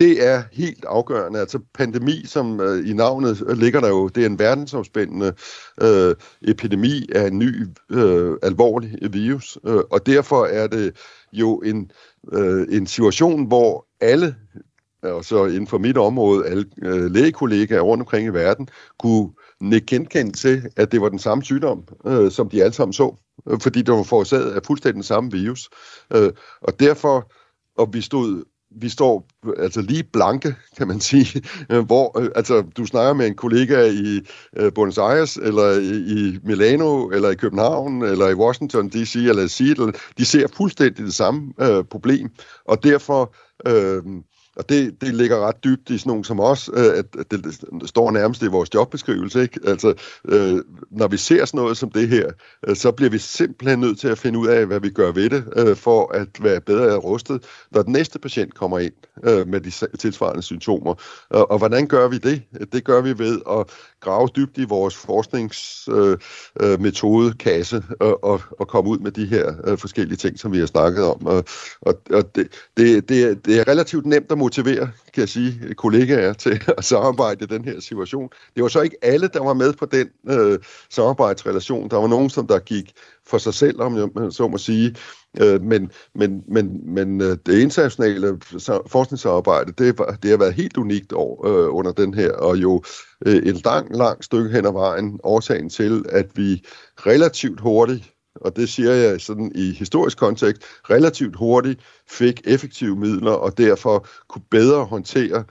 Det 0.00 0.26
er 0.28 0.42
helt 0.52 0.84
afgørende. 0.84 1.40
Altså 1.40 1.58
pandemi, 1.74 2.22
som 2.24 2.60
øh, 2.60 2.90
i 2.90 2.92
navnet 2.92 3.42
øh, 3.46 3.58
ligger 3.58 3.80
der 3.80 3.88
jo, 3.88 4.08
det 4.08 4.22
er 4.22 4.26
en 4.26 4.38
verdensomspændende 4.38 5.32
øh, 5.82 6.14
epidemi 6.42 7.08
af 7.14 7.26
en 7.26 7.38
ny 7.38 7.66
øh, 7.90 8.36
alvorlig 8.42 9.12
virus. 9.12 9.58
Øh, 9.66 9.80
og 9.90 10.06
derfor 10.06 10.44
er 10.44 10.66
det 10.66 10.96
jo 11.32 11.58
en, 11.58 11.90
øh, 12.32 12.66
en 12.70 12.86
situation, 12.86 13.46
hvor 13.46 13.86
alle 14.00 14.34
og 15.02 15.24
så 15.24 15.46
inden 15.46 15.66
for 15.66 15.78
mit 15.78 15.96
område, 15.96 16.46
alle 16.46 16.64
øh, 16.82 17.10
lægekollegaer 17.10 17.80
rundt 17.80 18.02
omkring 18.02 18.26
i 18.26 18.32
verden, 18.32 18.68
kunne 18.98 19.30
nikke 19.60 19.86
genkendt 19.86 20.36
til, 20.36 20.62
at 20.76 20.92
det 20.92 21.00
var 21.00 21.08
den 21.08 21.18
samme 21.18 21.44
sygdom, 21.44 21.84
øh, 22.06 22.30
som 22.30 22.48
de 22.48 22.62
alle 22.62 22.74
sammen 22.74 22.92
så, 22.92 23.16
øh, 23.50 23.60
fordi 23.60 23.82
det 23.82 23.94
var 23.94 24.02
forårsaget 24.02 24.50
af 24.50 24.62
fuldstændig 24.66 24.94
den 24.94 25.02
samme 25.02 25.30
virus. 25.30 25.68
Øh, 26.14 26.32
og 26.60 26.80
derfor, 26.80 27.32
og 27.76 27.88
vi 27.92 28.00
stod 28.00 28.44
vi 28.70 28.88
står 28.88 29.28
altså 29.58 29.80
lige 29.80 30.04
blanke, 30.12 30.54
kan 30.76 30.88
man 30.88 31.00
sige, 31.10 31.42
øh, 31.70 31.86
hvor 31.86 32.20
øh, 32.20 32.30
altså, 32.34 32.62
du 32.76 32.86
snakker 32.86 33.12
med 33.12 33.26
en 33.26 33.34
kollega 33.34 33.90
i 33.90 34.20
uh, 34.60 34.72
Buenos 34.74 34.98
Aires, 34.98 35.36
eller 35.36 35.70
i, 35.78 35.96
i 35.96 36.38
Milano, 36.44 37.08
eller 37.08 37.30
i 37.30 37.34
København, 37.34 38.02
eller 38.02 38.28
i 38.28 38.34
Washington 38.34 38.88
DC, 38.88 39.14
eller 39.16 39.42
i 39.42 39.48
Seattle, 39.48 39.92
de 40.18 40.24
ser 40.24 40.46
fuldstændig 40.56 41.04
det 41.04 41.14
samme 41.14 41.52
uh, 41.62 41.84
problem, 41.90 42.30
og 42.64 42.84
derfor 42.84 43.34
uh, 43.68 44.02
og 44.58 44.68
det, 44.68 45.00
det 45.00 45.14
ligger 45.14 45.46
ret 45.46 45.64
dybt 45.64 45.90
i 45.90 45.98
sådan 45.98 46.10
nogen 46.10 46.24
som 46.24 46.40
os, 46.40 46.70
øh, 46.74 46.98
at, 46.98 47.30
det, 47.30 47.60
står 47.86 48.10
nærmest 48.10 48.42
i 48.42 48.46
vores 48.46 48.74
jobbeskrivelse. 48.74 49.42
Ikke? 49.42 49.60
Altså, 49.64 49.94
øh, 50.24 50.62
når 50.90 51.08
vi 51.08 51.16
ser 51.16 51.44
sådan 51.44 51.58
noget 51.58 51.76
som 51.76 51.90
det 51.90 52.08
her, 52.08 52.30
øh, 52.68 52.76
så 52.76 52.92
bliver 52.92 53.10
vi 53.10 53.18
simpelthen 53.18 53.80
nødt 53.80 53.98
til 53.98 54.08
at 54.08 54.18
finde 54.18 54.38
ud 54.38 54.46
af, 54.46 54.66
hvad 54.66 54.80
vi 54.80 54.90
gør 54.90 55.12
ved 55.12 55.30
det, 55.30 55.44
øh, 55.56 55.76
for 55.76 56.12
at 56.14 56.28
være 56.40 56.60
bedre 56.60 56.96
rustet, 56.96 57.44
når 57.70 57.82
den 57.82 57.92
næste 57.92 58.18
patient 58.18 58.54
kommer 58.54 58.78
ind 58.78 58.92
øh, 59.24 59.48
med 59.48 59.60
de 59.60 59.96
tilsvarende 59.96 60.42
symptomer. 60.42 60.94
Og, 61.30 61.50
og 61.50 61.58
hvordan 61.58 61.86
gør 61.86 62.08
vi 62.08 62.18
det? 62.18 62.42
Det 62.72 62.84
gør 62.84 63.00
vi 63.00 63.18
ved 63.18 63.40
at 63.50 63.66
grave 64.00 64.28
dybt 64.36 64.58
i 64.58 64.64
vores 64.64 64.96
forskningsmetodekasse 64.96 67.76
øh, 67.76 67.82
øh, 67.90 67.96
og, 68.00 68.08
øh, 68.08 68.14
og, 68.22 68.40
og 68.60 68.68
komme 68.68 68.90
ud 68.90 68.98
med 68.98 69.10
de 69.10 69.26
her 69.26 69.52
øh, 69.64 69.78
forskellige 69.78 70.16
ting, 70.16 70.38
som 70.38 70.52
vi 70.52 70.58
har 70.58 70.66
snakket 70.66 71.04
om. 71.04 71.26
Og, 71.26 71.44
og, 71.80 71.94
og 72.10 72.34
det, 72.34 72.48
det, 72.76 73.08
det, 73.08 73.46
det 73.46 73.60
er 73.60 73.68
relativt 73.68 74.06
nemt 74.06 74.32
at 74.32 74.38
motivere, 74.38 74.90
kan 75.14 75.20
jeg 75.20 75.28
sige, 75.28 75.74
kollegaer 75.74 76.32
til 76.32 76.62
at 76.78 76.84
samarbejde 76.84 77.44
i 77.44 77.46
den 77.46 77.64
her 77.64 77.80
situation. 77.80 78.30
Det 78.54 78.62
var 78.62 78.68
så 78.68 78.80
ikke 78.80 78.96
alle, 79.02 79.28
der 79.28 79.44
var 79.44 79.54
med 79.54 79.72
på 79.72 79.86
den 79.86 80.08
øh, 80.28 80.58
samarbejdsrelation. 80.90 81.90
Der 81.90 81.96
var 81.96 82.06
nogen, 82.06 82.30
som 82.30 82.46
der 82.46 82.58
gik 82.58 82.92
for 83.26 83.38
sig 83.38 83.54
selv, 83.54 83.80
om 83.80 83.96
jeg 83.96 84.08
så 84.30 84.48
må 84.48 84.58
sige. 84.58 84.94
Øh, 85.40 85.62
men 85.62 85.90
men, 86.14 86.42
men, 86.48 86.94
men 86.94 87.20
øh, 87.20 87.36
det 87.46 87.58
internationale 87.58 88.38
forskningsarbejde, 88.86 89.72
det, 89.72 89.98
det 90.22 90.30
har 90.30 90.36
været 90.36 90.54
helt 90.54 90.76
unikt 90.76 91.12
over, 91.12 91.46
øh, 91.46 91.74
under 91.74 91.92
den 91.92 92.14
her, 92.14 92.32
og 92.32 92.56
jo 92.56 92.82
øh, 93.26 93.36
en 93.36 93.60
lang, 93.64 93.96
lang 93.96 94.24
stykke 94.24 94.50
hen 94.50 94.66
ad 94.66 94.72
vejen 94.72 95.20
årsagen 95.22 95.68
til, 95.68 96.04
at 96.08 96.26
vi 96.34 96.64
relativt 97.06 97.60
hurtigt 97.60 98.14
og 98.40 98.56
det 98.56 98.68
siger 98.68 98.92
jeg 98.92 99.20
sådan 99.20 99.52
i 99.54 99.72
historisk 99.72 100.18
kontekst, 100.18 100.62
relativt 100.90 101.36
hurtigt 101.36 101.80
fik 102.08 102.40
effektive 102.44 102.96
midler, 102.96 103.30
og 103.30 103.58
derfor 103.58 104.06
kunne 104.28 104.44
bedre 104.50 104.84
håndtere 104.84 105.38
øh, 105.38 105.44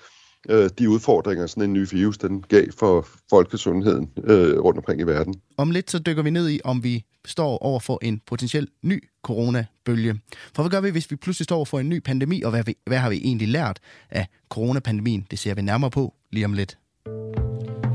de 0.79 0.89
udfordringer, 0.89 1.47
sådan 1.47 1.63
en 1.63 1.73
ny 1.73 1.87
virus 1.91 2.17
den 2.17 2.41
gav 2.41 2.65
for 2.79 3.07
folkesundheden 3.29 4.09
øh, 4.23 4.59
rundt 4.59 4.77
omkring 4.77 5.01
i 5.01 5.03
verden. 5.03 5.35
Om 5.57 5.71
lidt 5.71 5.91
så 5.91 5.99
dykker 5.99 6.23
vi 6.23 6.29
ned 6.29 6.49
i, 6.49 6.59
om 6.63 6.83
vi 6.83 7.03
står 7.25 7.57
over 7.57 7.79
for 7.79 7.99
en 8.01 8.21
potentiel 8.27 8.67
ny 8.83 9.03
coronabølge. 9.23 10.19
For 10.55 10.63
hvad 10.63 10.69
gør 10.69 10.81
vi, 10.81 10.89
hvis 10.89 11.11
vi 11.11 11.15
pludselig 11.15 11.43
står 11.43 11.55
over 11.55 11.65
for 11.65 11.79
en 11.79 11.89
ny 11.89 11.99
pandemi, 11.99 12.41
og 12.41 12.51
hvad, 12.51 12.63
vi, 12.63 12.75
hvad 12.85 12.97
har 12.97 13.09
vi 13.09 13.15
egentlig 13.17 13.47
lært 13.47 13.79
af 14.09 14.27
coronapandemien? 14.49 15.27
Det 15.31 15.39
ser 15.39 15.55
vi 15.55 15.61
nærmere 15.61 15.91
på 15.91 16.13
lige 16.31 16.45
om 16.45 16.53
lidt. 16.53 16.77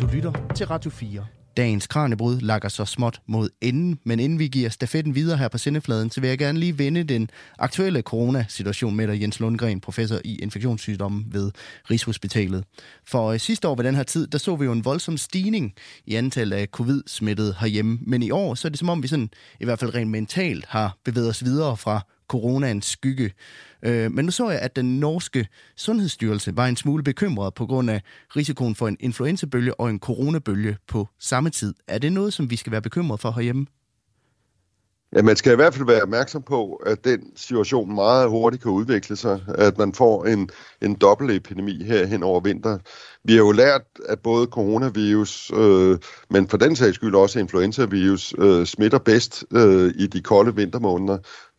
Du 0.01 0.07
lytter 0.13 0.33
til 0.57 0.67
Radio 0.67 0.91
4. 0.91 1.27
Dagens 1.57 1.87
kranebrud 1.87 2.41
lakker 2.41 2.69
så 2.69 2.85
småt 2.85 3.21
mod 3.27 3.49
enden, 3.61 3.99
men 4.05 4.21
inden 4.21 4.39
vi 4.39 4.49
giver 4.49 4.69
stafetten 4.71 5.15
videre 5.15 5.39
her 5.39 5.49
på 5.49 5.59
sendefladen, 5.59 6.11
så 6.11 6.21
vil 6.21 6.29
jeg 6.29 6.39
gerne 6.39 6.59
lige 6.59 6.79
vende 6.79 7.05
den 7.05 7.31
aktuelle 7.59 8.01
coronasituation 8.01 8.97
med 8.97 9.09
dig, 9.09 9.21
Jens 9.21 9.41
Lundgren, 9.41 9.81
professor 9.81 10.19
i 10.25 10.37
infektionssygdomme 10.37 11.25
ved 11.27 11.51
Rigshospitalet. 11.91 12.65
For 13.07 13.33
øh, 13.33 13.41
sidste 13.41 13.69
år 13.69 13.75
ved 13.75 13.85
den 13.85 13.95
her 13.95 14.03
tid, 14.03 14.27
der 14.27 14.39
så 14.39 14.57
vi 14.57 14.65
jo 14.65 14.73
en 14.73 14.85
voldsom 14.85 15.17
stigning 15.17 15.73
i 16.07 16.15
antallet 16.15 16.57
af 16.57 16.67
covid-smittede 16.67 17.55
herhjemme, 17.61 17.99
men 18.07 18.23
i 18.23 18.31
år 18.31 18.55
så 18.55 18.69
er 18.69 18.71
det 18.71 18.79
som 18.79 18.89
om 18.89 19.03
vi 19.03 19.09
sådan, 19.09 19.31
i 19.61 19.65
hvert 19.65 19.79
fald 19.79 19.95
rent 19.95 20.11
mentalt, 20.11 20.67
har 20.69 20.97
bevæget 21.05 21.29
os 21.29 21.45
videre 21.45 21.77
fra 21.77 22.07
coronaens 22.33 22.87
skygge. 22.87 23.33
Øh, 23.83 24.13
men 24.13 24.25
nu 24.25 24.31
så 24.31 24.51
jeg, 24.51 24.61
at 24.61 24.77
den 24.77 25.01
norske 25.01 25.49
sundhedsstyrelse 25.77 26.57
var 26.57 26.67
en 26.67 26.77
smule 26.77 27.03
bekymret 27.03 27.55
på 27.55 27.67
grund 27.67 27.91
af 27.91 28.03
risikoen 28.37 28.75
for 28.75 28.89
en 28.89 28.97
influenzabølge 29.01 29.81
og 29.81 29.91
en 29.91 29.99
coronabølge 29.99 30.77
på 30.89 31.09
samme 31.19 31.51
tid. 31.51 31.75
Er 31.89 31.99
det 31.99 32.13
noget, 32.13 32.33
som 32.33 32.51
vi 32.51 32.57
skal 32.57 32.73
være 32.73 32.83
bekymret 32.83 33.21
for 33.21 33.31
herhjemme? 33.31 33.67
Ja, 35.17 35.23
man 35.23 35.37
skal 35.37 35.53
i 35.53 35.57
hvert 35.57 35.75
fald 35.75 35.87
være 35.87 36.03
opmærksom 36.03 36.43
på, 36.43 36.75
at 36.87 37.05
den 37.05 37.21
situation 37.37 37.95
meget 37.95 38.31
hurtigt 38.31 38.63
kan 38.63 38.73
udvikle 38.73 39.17
sig, 39.17 39.41
at 39.49 39.79
man 39.79 39.95
får 39.95 40.25
en, 40.25 40.51
en 40.83 40.95
dobbelt 40.95 41.49
her 41.87 42.07
hen 42.07 42.23
over 42.23 42.41
vinter. 42.41 42.79
Vi 43.25 43.33
har 43.33 43.39
jo 43.39 43.53
lært, 43.53 43.83
at 44.09 44.19
både 44.21 44.47
coronavirus, 44.47 45.53
øh, 45.55 45.99
men 46.31 46.49
for 46.49 46.57
den 46.57 46.77
sags 46.77 46.95
skyld 46.95 47.15
også 47.15 47.39
influenzavirus, 47.39 48.35
øh, 48.39 48.67
smitter 48.67 48.99
bedst 48.99 49.45
øh, 49.53 49.93
i 49.97 50.07
de 50.07 50.21
kolde 50.21 50.57
vintermåneder 50.57 51.19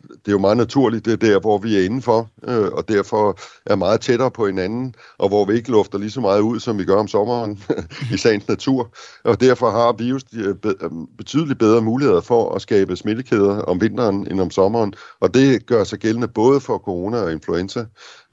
det 0.09 0.27
er 0.27 0.31
jo 0.31 0.37
meget 0.37 0.57
naturligt, 0.57 1.05
det 1.05 1.13
er 1.13 1.17
der, 1.17 1.39
hvor 1.39 1.57
vi 1.57 1.77
er 1.77 1.85
indenfor, 1.85 2.29
øh, 2.47 2.71
og 2.71 2.87
derfor 2.87 3.39
er 3.65 3.75
meget 3.75 4.01
tættere 4.01 4.31
på 4.31 4.45
hinanden, 4.45 4.95
og 5.17 5.27
hvor 5.27 5.45
vi 5.45 5.53
ikke 5.53 5.71
lufter 5.71 5.97
lige 5.97 6.11
så 6.11 6.21
meget 6.21 6.41
ud, 6.41 6.59
som 6.59 6.79
vi 6.79 6.85
gør 6.85 6.95
om 6.95 7.07
sommeren 7.07 7.63
i 8.13 8.17
sagens 8.17 8.47
natur. 8.47 8.95
Og 9.23 9.41
derfor 9.41 9.69
har 9.69 9.95
virus 9.97 10.21
øh, 10.33 10.55
øh, 10.65 10.73
betydeligt 11.17 11.59
bedre 11.59 11.81
muligheder 11.81 12.21
for 12.21 12.55
at 12.55 12.61
skabe 12.61 12.95
smittekæder 12.95 13.61
om 13.61 13.81
vinteren 13.81 14.27
end 14.31 14.41
om 14.41 14.51
sommeren, 14.51 14.93
og 15.19 15.33
det 15.33 15.65
gør 15.65 15.83
sig 15.83 15.99
gældende 15.99 16.27
både 16.27 16.59
for 16.59 16.77
corona 16.77 17.17
og 17.17 17.31
influenza. 17.31 17.85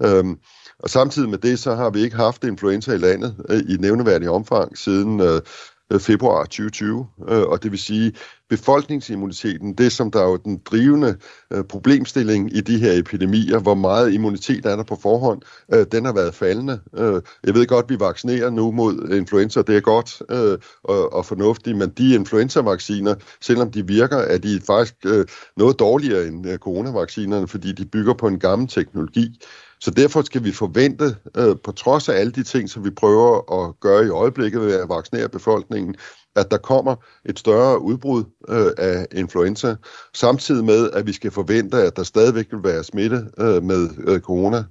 Øhm, 0.02 0.38
og 0.78 0.90
samtidig 0.90 1.28
med 1.28 1.38
det, 1.38 1.58
så 1.58 1.74
har 1.74 1.90
vi 1.90 2.00
ikke 2.00 2.16
haft 2.16 2.44
influenza 2.44 2.92
i 2.92 2.98
landet 2.98 3.36
øh, 3.48 3.58
i 3.68 3.76
nævneværdig 3.76 4.30
omfang 4.30 4.78
siden 4.78 5.20
Øh, 5.92 6.00
februar 6.00 6.44
2020, 6.44 7.06
øh, 7.28 7.42
og 7.42 7.62
det 7.62 7.70
vil 7.70 7.78
sige 7.78 8.12
befolkningsimmuniteten, 8.50 9.74
det 9.74 9.92
som 9.92 10.10
der 10.10 10.20
er 10.20 10.28
jo 10.28 10.36
den 10.36 10.60
drivende 10.64 11.16
øh, 11.50 11.64
problemstilling 11.64 12.56
i 12.56 12.60
de 12.60 12.78
her 12.78 12.98
epidemier, 12.98 13.58
hvor 13.58 13.74
meget 13.74 14.12
immunitet 14.12 14.66
er 14.66 14.76
der 14.76 14.82
på 14.82 14.98
forhånd, 15.02 15.42
øh, 15.74 15.86
den 15.92 16.04
har 16.04 16.12
været 16.12 16.34
faldende. 16.34 16.80
Øh, 16.98 17.22
jeg 17.44 17.54
ved 17.54 17.66
godt, 17.66 17.90
vi 17.90 18.00
vaccinerer 18.00 18.50
nu 18.50 18.70
mod 18.70 19.10
influenza, 19.12 19.62
det 19.62 19.76
er 19.76 19.80
godt 19.80 20.22
øh, 20.30 20.58
og, 20.84 21.12
og 21.12 21.26
fornuftigt, 21.26 21.76
men 21.76 21.90
de 21.90 22.14
influenza-vacciner, 22.14 23.14
selvom 23.40 23.70
de 23.70 23.86
virker, 23.86 24.18
er 24.18 24.38
de 24.38 24.60
faktisk 24.66 24.94
noget 25.56 25.78
dårligere 25.78 26.26
end 26.26 26.58
coronavaccinerne, 26.58 27.48
fordi 27.48 27.72
de 27.72 27.84
bygger 27.84 28.14
på 28.14 28.26
en 28.26 28.38
gammel 28.38 28.68
teknologi. 28.68 29.40
Så 29.80 29.90
derfor 29.90 30.22
skal 30.22 30.44
vi 30.44 30.52
forvente, 30.52 31.16
øh, 31.36 31.56
på 31.64 31.72
trods 31.72 32.08
af 32.08 32.14
alle 32.20 32.32
de 32.32 32.42
ting, 32.42 32.70
som 32.70 32.84
vi 32.84 32.90
prøver 32.90 33.62
at 33.62 33.80
gøre 33.80 34.06
i 34.06 34.08
øjeblikket 34.08 34.60
ved 34.60 34.74
at 34.74 34.88
vaccinere 34.88 35.28
befolkningen, 35.28 35.94
at 36.36 36.50
der 36.50 36.56
kommer 36.56 36.96
et 37.24 37.38
større 37.38 37.80
udbrud 37.80 38.24
øh, 38.48 38.70
af 38.78 39.06
influenza, 39.12 39.76
samtidig 40.14 40.64
med, 40.64 40.90
at 40.90 41.06
vi 41.06 41.12
skal 41.12 41.30
forvente, 41.30 41.76
at 41.76 41.96
der 41.96 42.02
stadigvæk 42.02 42.46
vil 42.50 42.64
være 42.64 42.84
smitte 42.84 43.26
øh, 43.38 43.62
med 43.62 43.88
øh, 44.06 44.20
corona. 44.20 44.64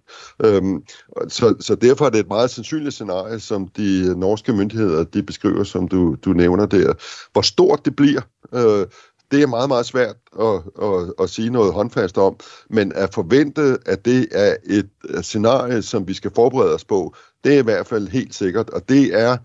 Øhm, 0.43 0.83
så, 1.27 1.55
så 1.59 1.75
derfor 1.75 2.05
er 2.05 2.09
det 2.09 2.19
et 2.19 2.27
meget 2.27 2.49
sandsynligt 2.49 2.93
scenarie, 2.93 3.39
som 3.39 3.67
de 3.67 4.19
norske 4.19 4.53
myndigheder 4.53 5.03
de 5.03 5.23
beskriver, 5.23 5.63
som 5.63 5.87
du, 5.87 6.15
du 6.25 6.33
nævner 6.33 6.65
der. 6.65 6.93
Hvor 7.33 7.41
stort 7.41 7.85
det 7.85 7.95
bliver, 7.95 8.21
øh, 8.53 8.85
det 9.31 9.41
er 9.41 9.47
meget, 9.47 9.67
meget 9.67 9.85
svært 9.85 10.15
at, 10.39 10.61
at, 10.81 11.13
at 11.21 11.29
sige 11.29 11.49
noget 11.49 11.73
håndfast 11.73 12.17
om, 12.17 12.35
men 12.69 12.91
at 12.95 13.13
forvente, 13.13 13.77
at 13.85 14.05
det 14.05 14.27
er 14.31 14.55
et 14.65 14.89
øh, 15.09 15.23
scenarie, 15.23 15.81
som 15.81 16.07
vi 16.07 16.13
skal 16.13 16.31
forberede 16.35 16.73
os 16.73 16.85
på, 16.85 17.15
det 17.43 17.55
er 17.55 17.59
i 17.59 17.63
hvert 17.63 17.87
fald 17.87 18.07
helt 18.07 18.35
sikkert, 18.35 18.69
og 18.69 18.89
det 18.89 19.19
er 19.19 19.37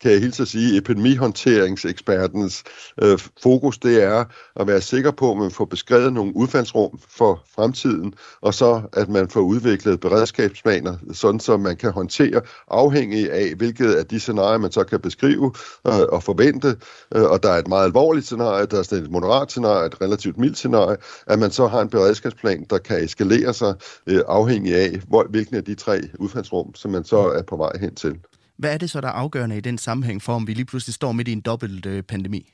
kan 0.00 0.10
jeg 0.10 0.20
hilse 0.20 0.42
at 0.42 0.48
sige, 0.48 0.78
epidemihåndteringsekspertens 0.78 2.64
øh, 3.02 3.18
fokus, 3.42 3.78
det 3.78 4.02
er 4.02 4.24
at 4.56 4.66
være 4.66 4.80
sikker 4.80 5.10
på, 5.10 5.30
at 5.30 5.36
man 5.36 5.50
får 5.50 5.64
beskrevet 5.64 6.12
nogle 6.12 6.36
udfaldsrum 6.36 6.98
for 7.08 7.44
fremtiden, 7.54 8.14
og 8.40 8.54
så 8.54 8.82
at 8.92 9.08
man 9.08 9.28
får 9.28 9.40
udviklet 9.40 10.00
beredskabsplaner, 10.00 10.96
sådan 11.12 11.40
så 11.40 11.56
man 11.56 11.76
kan 11.76 11.92
håndtere 11.92 12.40
afhængig 12.68 13.32
af, 13.32 13.54
hvilket 13.56 13.94
af 13.94 14.06
de 14.06 14.20
scenarier, 14.20 14.58
man 14.58 14.72
så 14.72 14.84
kan 14.84 15.00
beskrive 15.00 15.52
øh, 15.86 16.00
og 16.12 16.22
forvente, 16.22 16.76
øh, 17.14 17.22
og 17.22 17.42
der 17.42 17.50
er 17.50 17.58
et 17.58 17.68
meget 17.68 17.84
alvorligt 17.84 18.26
scenarie, 18.26 18.66
der 18.66 18.78
er 18.78 18.92
et 18.92 19.10
moderat 19.10 19.50
scenarie, 19.50 19.86
et 19.86 20.00
relativt 20.00 20.38
mildt 20.38 20.56
scenarie, 20.56 20.96
at 21.26 21.38
man 21.38 21.50
så 21.50 21.66
har 21.66 21.80
en 21.80 21.88
beredskabsplan, 21.88 22.66
der 22.70 22.78
kan 22.78 23.04
eskalere 23.04 23.54
sig 23.54 23.74
øh, 24.06 24.20
afhængig 24.28 24.74
af, 24.74 25.00
hvor, 25.08 25.26
hvilken 25.30 25.56
af 25.56 25.64
de 25.64 25.74
tre 25.74 26.00
udfaldsrum, 26.18 26.74
som 26.74 26.90
man 26.90 27.04
så 27.04 27.18
er 27.18 27.42
på 27.42 27.56
vej 27.56 27.72
hen 27.80 27.94
til. 27.94 28.18
Hvad 28.58 28.74
er 28.74 28.78
det 28.78 28.90
så, 28.90 29.00
der 29.00 29.08
er 29.08 29.12
afgørende 29.12 29.56
i 29.56 29.60
den 29.60 29.78
sammenhæng 29.78 30.22
for, 30.22 30.34
om 30.34 30.46
vi 30.46 30.54
lige 30.54 30.64
pludselig 30.64 30.94
står 30.94 31.12
midt 31.12 31.28
i 31.28 31.32
en 31.32 31.40
dobbelt 31.40 31.86
øh, 31.86 32.02
pandemi? 32.02 32.52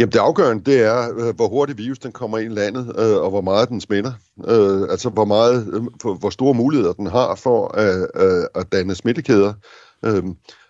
Jamen 0.00 0.12
det 0.12 0.18
afgørende, 0.18 0.64
det 0.64 0.80
er, 0.80 1.10
øh, 1.18 1.36
hvor 1.36 1.48
hurtigt 1.48 1.78
virus 1.78 1.98
den 1.98 2.12
kommer 2.12 2.38
ind 2.38 2.52
i 2.52 2.54
landet, 2.54 2.86
øh, 2.98 3.16
og 3.16 3.30
hvor 3.30 3.40
meget 3.40 3.68
den 3.68 3.80
smitter. 3.80 4.12
Øh, 4.48 4.82
altså 4.90 5.08
hvor, 5.10 5.24
meget, 5.24 5.66
øh, 5.72 6.12
hvor 6.12 6.30
store 6.30 6.54
muligheder 6.54 6.92
den 6.92 7.06
har 7.06 7.34
for 7.34 7.68
at, 7.68 8.08
øh, 8.14 8.44
at 8.54 8.72
danne 8.72 8.94
smittekæder. 8.94 9.52
Øh, 10.04 10.22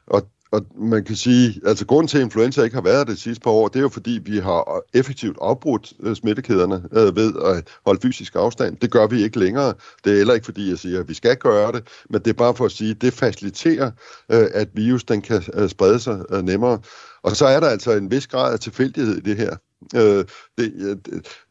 og 0.07 0.23
og 0.55 0.67
man 0.77 1.05
kan 1.05 1.17
sige, 1.17 1.61
altså 1.67 1.87
grunden 1.87 2.09
til, 2.09 2.19
at 2.19 2.25
influenza 2.25 2.63
ikke 2.63 2.75
har 2.75 2.83
været 2.83 3.07
det 3.07 3.19
sidste 3.19 3.41
par 3.41 3.51
år, 3.51 3.69
det 3.69 3.77
er 3.77 3.83
jo 3.83 3.89
fordi, 3.89 4.21
vi 4.25 4.39
har 4.39 4.83
effektivt 4.95 5.39
afbrudt 5.41 5.93
øh, 6.01 6.17
smittekæderne 6.17 6.83
øh, 6.93 7.17
ved 7.17 7.33
at 7.45 7.69
holde 7.87 8.01
fysisk 8.01 8.37
afstand. 8.37 8.77
Det 8.77 8.91
gør 8.91 9.07
vi 9.07 9.23
ikke 9.23 9.39
længere. 9.39 9.75
Det 10.05 10.13
er 10.13 10.17
heller 10.17 10.35
ikke 10.35 10.45
fordi, 10.45 10.71
jeg 10.71 10.79
siger, 10.79 11.01
at 11.01 11.09
vi 11.09 11.15
skal 11.15 11.37
gøre 11.37 11.73
det, 11.73 11.83
men 12.11 12.21
det 12.21 12.31
er 12.31 12.35
bare 12.35 12.55
for 12.55 12.65
at 12.65 12.73
sige, 12.73 12.91
at 12.91 13.03
det 13.03 13.13
faciliterer, 13.13 13.91
øh, 14.33 14.47
at 14.55 14.69
virus 14.75 15.05
den 15.05 15.23
kan 15.23 15.43
øh, 15.55 15.69
sprede 15.69 16.01
sig 16.01 16.25
øh, 16.31 16.43
nemmere. 16.43 16.79
Og 17.23 17.37
så 17.37 17.47
er 17.47 17.61
der 17.61 17.69
altså 17.69 17.93
en 17.93 18.11
vis 18.11 18.27
grad 18.27 18.53
af 18.53 18.61
tilfældighed 18.61 19.17
i 19.17 19.21
det 19.21 19.37
her. 19.37 19.57
Øh, 19.95 20.25
det, 20.59 20.99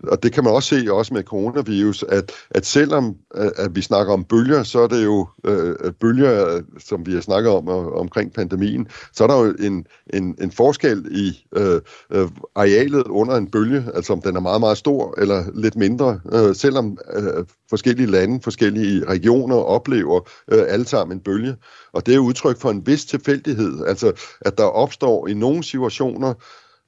og 0.04 0.24
det 0.24 0.34
kan 0.34 0.44
man 0.44 0.54
også 0.54 0.70
se 0.70 0.94
også 0.94 1.14
med 1.14 1.24
coronavirus, 1.24 2.04
at, 2.04 2.32
at 2.50 2.66
selvom 2.66 3.16
at 3.36 3.76
vi 3.76 3.82
snakker 3.82 4.14
om 4.14 4.24
bølger, 4.24 4.64
så 4.64 4.80
er 4.80 4.88
det 4.88 5.04
jo 5.04 5.28
øh, 5.46 5.92
bølger, 5.92 6.62
som 6.80 7.06
vi 7.06 7.14
har 7.14 7.22
snakket 7.22 7.52
om 7.52 7.68
omkring 7.68 8.34
pandemien, 8.34 8.88
så 9.14 9.24
er 9.24 9.28
der 9.28 9.38
jo 9.38 9.56
en, 9.60 9.86
en, 10.14 10.36
en 10.42 10.52
forskel 10.52 11.06
i 11.12 11.46
øh, 11.56 11.82
øh, 12.12 12.28
arealet 12.56 13.08
under 13.08 13.36
en 13.36 13.52
bølge, 13.52 13.86
altså 13.96 14.14
om 14.14 14.22
den 14.22 14.36
er 14.36 14.40
meget, 14.40 14.60
meget 14.60 14.78
stor 14.78 15.20
eller 15.22 15.44
lidt 15.54 15.76
mindre, 15.76 16.20
øh, 16.34 16.56
selvom 16.56 16.98
øh, 17.14 17.46
forskellige 17.70 18.08
lande, 18.12 18.42
forskellige 18.44 19.06
regioner 19.06 19.56
oplever 19.56 20.20
øh, 20.52 20.64
alle 20.68 20.86
sammen 20.86 21.18
en 21.18 21.24
bølge. 21.24 21.56
Og 21.94 22.06
det 22.06 22.16
er 22.16 22.20
udtryk 22.20 22.58
for 22.58 22.70
en 22.70 22.88
vis 22.88 23.06
tilfældighed, 23.06 23.86
altså 23.88 24.12
at 24.42 24.58
der 24.58 24.64
opstår 24.64 25.28
i 25.28 25.34
nogle 25.34 25.64
situationer 25.64 26.34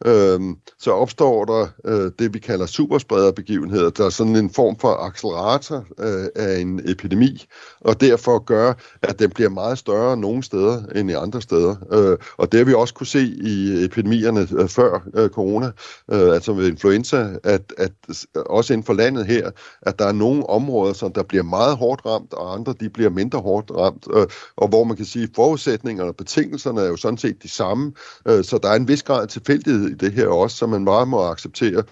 øh, 0.06 0.40
så 0.80 0.92
opstår 0.92 1.46
der 1.46 1.68
øh, 1.86 2.12
det, 2.20 2.34
vi 2.34 2.40
kalder 2.40 2.66
supersprederbegivenheder. 2.66 3.90
Der 3.90 4.06
er 4.06 4.10
sådan 4.10 4.36
en 4.36 4.50
form 4.50 4.80
for 4.80 4.94
accelerator 4.94 5.86
øh, 6.00 6.28
af 6.36 6.60
en 6.60 6.82
epidemi, 6.90 7.46
og 7.82 8.02
derfor 8.02 8.40
gør, 8.40 8.74
at 9.02 9.20
den 9.20 9.30
bliver 9.30 9.50
meget 9.50 9.78
større 9.78 10.18
nogle 10.18 10.44
steder 10.44 10.86
end 10.96 11.12
i 11.12 11.14
andre 11.14 11.42
steder. 11.42 11.76
Øh, 11.92 12.18
og 12.38 12.52
det 12.52 12.58
har 12.58 12.66
vi 12.66 12.74
også 12.74 12.94
kunne 12.94 13.08
se 13.08 13.22
i 13.22 13.84
epidemierne 13.84 14.48
øh, 14.52 14.68
før 14.68 15.08
øh, 15.14 15.30
corona, 15.30 15.72
øh, 16.12 16.34
altså 16.34 16.54
med 16.54 16.68
influenza, 16.68 17.30
at, 17.44 17.74
at 17.78 17.92
også 18.36 18.74
inden 18.74 18.86
for 18.86 18.94
landet 18.94 19.26
her, 19.26 19.52
at 19.82 20.00
der 20.00 20.06
er 20.06 20.12
nogle 20.12 20.50
områder, 20.50 20.94
som 20.94 21.14
der 21.14 21.24
bliver 21.24 21.44
meget 21.44 21.78
hårdt 21.78 22.06
ramt, 22.06 22.34
og 22.34 22.54
andre 22.54 22.74
de 22.80 22.90
bliver 22.90 23.10
mindre 23.10 23.40
hårdt 23.40 23.72
ramt, 23.72 24.08
øh, 24.16 24.28
og 24.58 24.68
hvor 24.68 24.84
man 24.84 24.98
kan 24.98 25.06
sige, 25.06 25.24
at 25.24 25.30
forudsætningerne 25.36 26.10
og 26.10 26.16
betingelserne 26.16 26.82
er 26.82 26.88
jo 26.88 26.96
sådan 26.96 27.18
set 27.18 27.44
de 27.44 27.50
samme, 27.50 27.94
øh, 28.28 28.44
så 28.44 28.58
der 28.58 28.70
er 28.70 28.76
en 28.76 28.88
vis 28.88 29.04
grad 29.04 29.22
af 29.22 29.28
tilfældighed 29.28 29.85
tilfældighed 29.86 29.90
i 29.90 30.06
det 30.06 30.12
her 30.14 30.28
også, 30.28 30.58
som 30.58 30.70
man 30.70 30.86
bare 30.86 31.06
må 31.06 31.24
acceptere. 31.24 31.84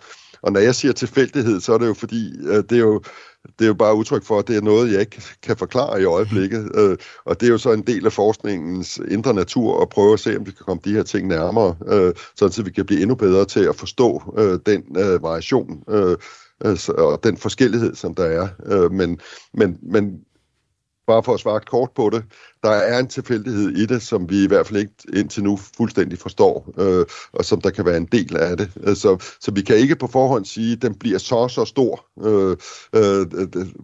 Og 0.42 0.52
når 0.52 0.60
jeg 0.60 0.76
siger 0.76 0.94
tilfældighed, 0.94 1.62
så 1.62 1.74
er 1.74 1.78
det 1.78 1.88
jo 1.88 1.94
fordi, 1.94 2.32
det 2.70 2.72
er 2.72 2.78
jo, 2.78 3.02
det 3.60 3.66
er 3.66 3.68
jo 3.68 3.74
bare 3.74 3.96
udtryk 3.96 4.24
for, 4.24 4.40
at 4.40 4.48
det 4.48 4.58
er 4.58 4.62
noget, 4.62 4.92
jeg 4.92 5.00
ikke 5.00 5.22
kan 5.42 5.58
forklare 5.58 6.02
i 6.02 6.06
øjeblikket. 6.06 6.72
Øh, 6.76 6.98
og 7.26 7.40
det 7.40 7.48
er 7.48 7.52
jo 7.52 7.58
så 7.58 7.72
en 7.72 7.82
del 7.82 8.06
af 8.06 8.14
forskningens 8.14 9.00
indre 9.08 9.34
natur 9.34 9.82
at 9.82 9.90
prøve 9.90 10.14
at 10.14 10.20
se, 10.20 10.38
om 10.38 10.46
vi 10.46 10.52
kan 10.52 10.66
komme 10.66 10.82
de 10.86 10.94
her 10.94 11.04
ting 11.04 11.28
nærmere, 11.28 11.76
øh, 11.88 12.14
så 12.36 12.64
vi 12.66 12.72
kan 12.72 12.86
blive 12.86 13.02
endnu 13.02 13.16
bedre 13.16 13.46
til 13.46 13.64
at 13.64 13.76
forstå 13.76 14.34
øh, 14.38 14.60
den 14.66 14.84
variation 15.22 15.84
og 16.98 17.24
den 17.24 17.38
forskellighed, 17.38 17.96
som 17.96 18.16
der 18.16 18.24
er. 18.24 18.90
Men, 18.90 19.20
men, 19.54 19.78
men 19.82 20.20
bare 21.08 21.24
for 21.24 21.34
at 21.34 21.40
svare 21.40 21.60
kort 21.60 21.90
på 21.96 22.10
det, 22.10 22.24
der 22.64 22.70
er 22.70 23.00
en 23.00 23.08
tilfældighed 23.08 23.70
i 23.70 23.86
det, 23.86 24.02
som 24.02 24.30
vi 24.30 24.44
i 24.44 24.48
hvert 24.48 24.68
fald 24.68 24.80
ikke 24.80 24.94
indtil 25.14 25.44
nu 25.44 25.60
fuldstændig 25.78 26.20
forstår, 26.20 26.74
øh, 26.78 27.06
og 27.34 27.46
som 27.46 27.62
der 27.62 27.70
kan 27.70 27.86
være 27.86 27.98
en 27.98 28.06
del 28.06 28.38
af 28.38 28.58
det. 28.58 28.98
Så, 28.98 29.36
så 29.42 29.52
vi 29.52 29.62
kan 29.62 29.76
ikke 29.76 29.96
på 29.96 30.08
forhånd 30.08 30.46
sige, 30.46 30.74
at 30.74 30.82
den 30.82 30.96
bliver 30.96 31.18
så 31.18 31.48
så 31.48 31.66
stor, 31.66 32.06
øh, 32.24 32.58
øh, 32.96 33.28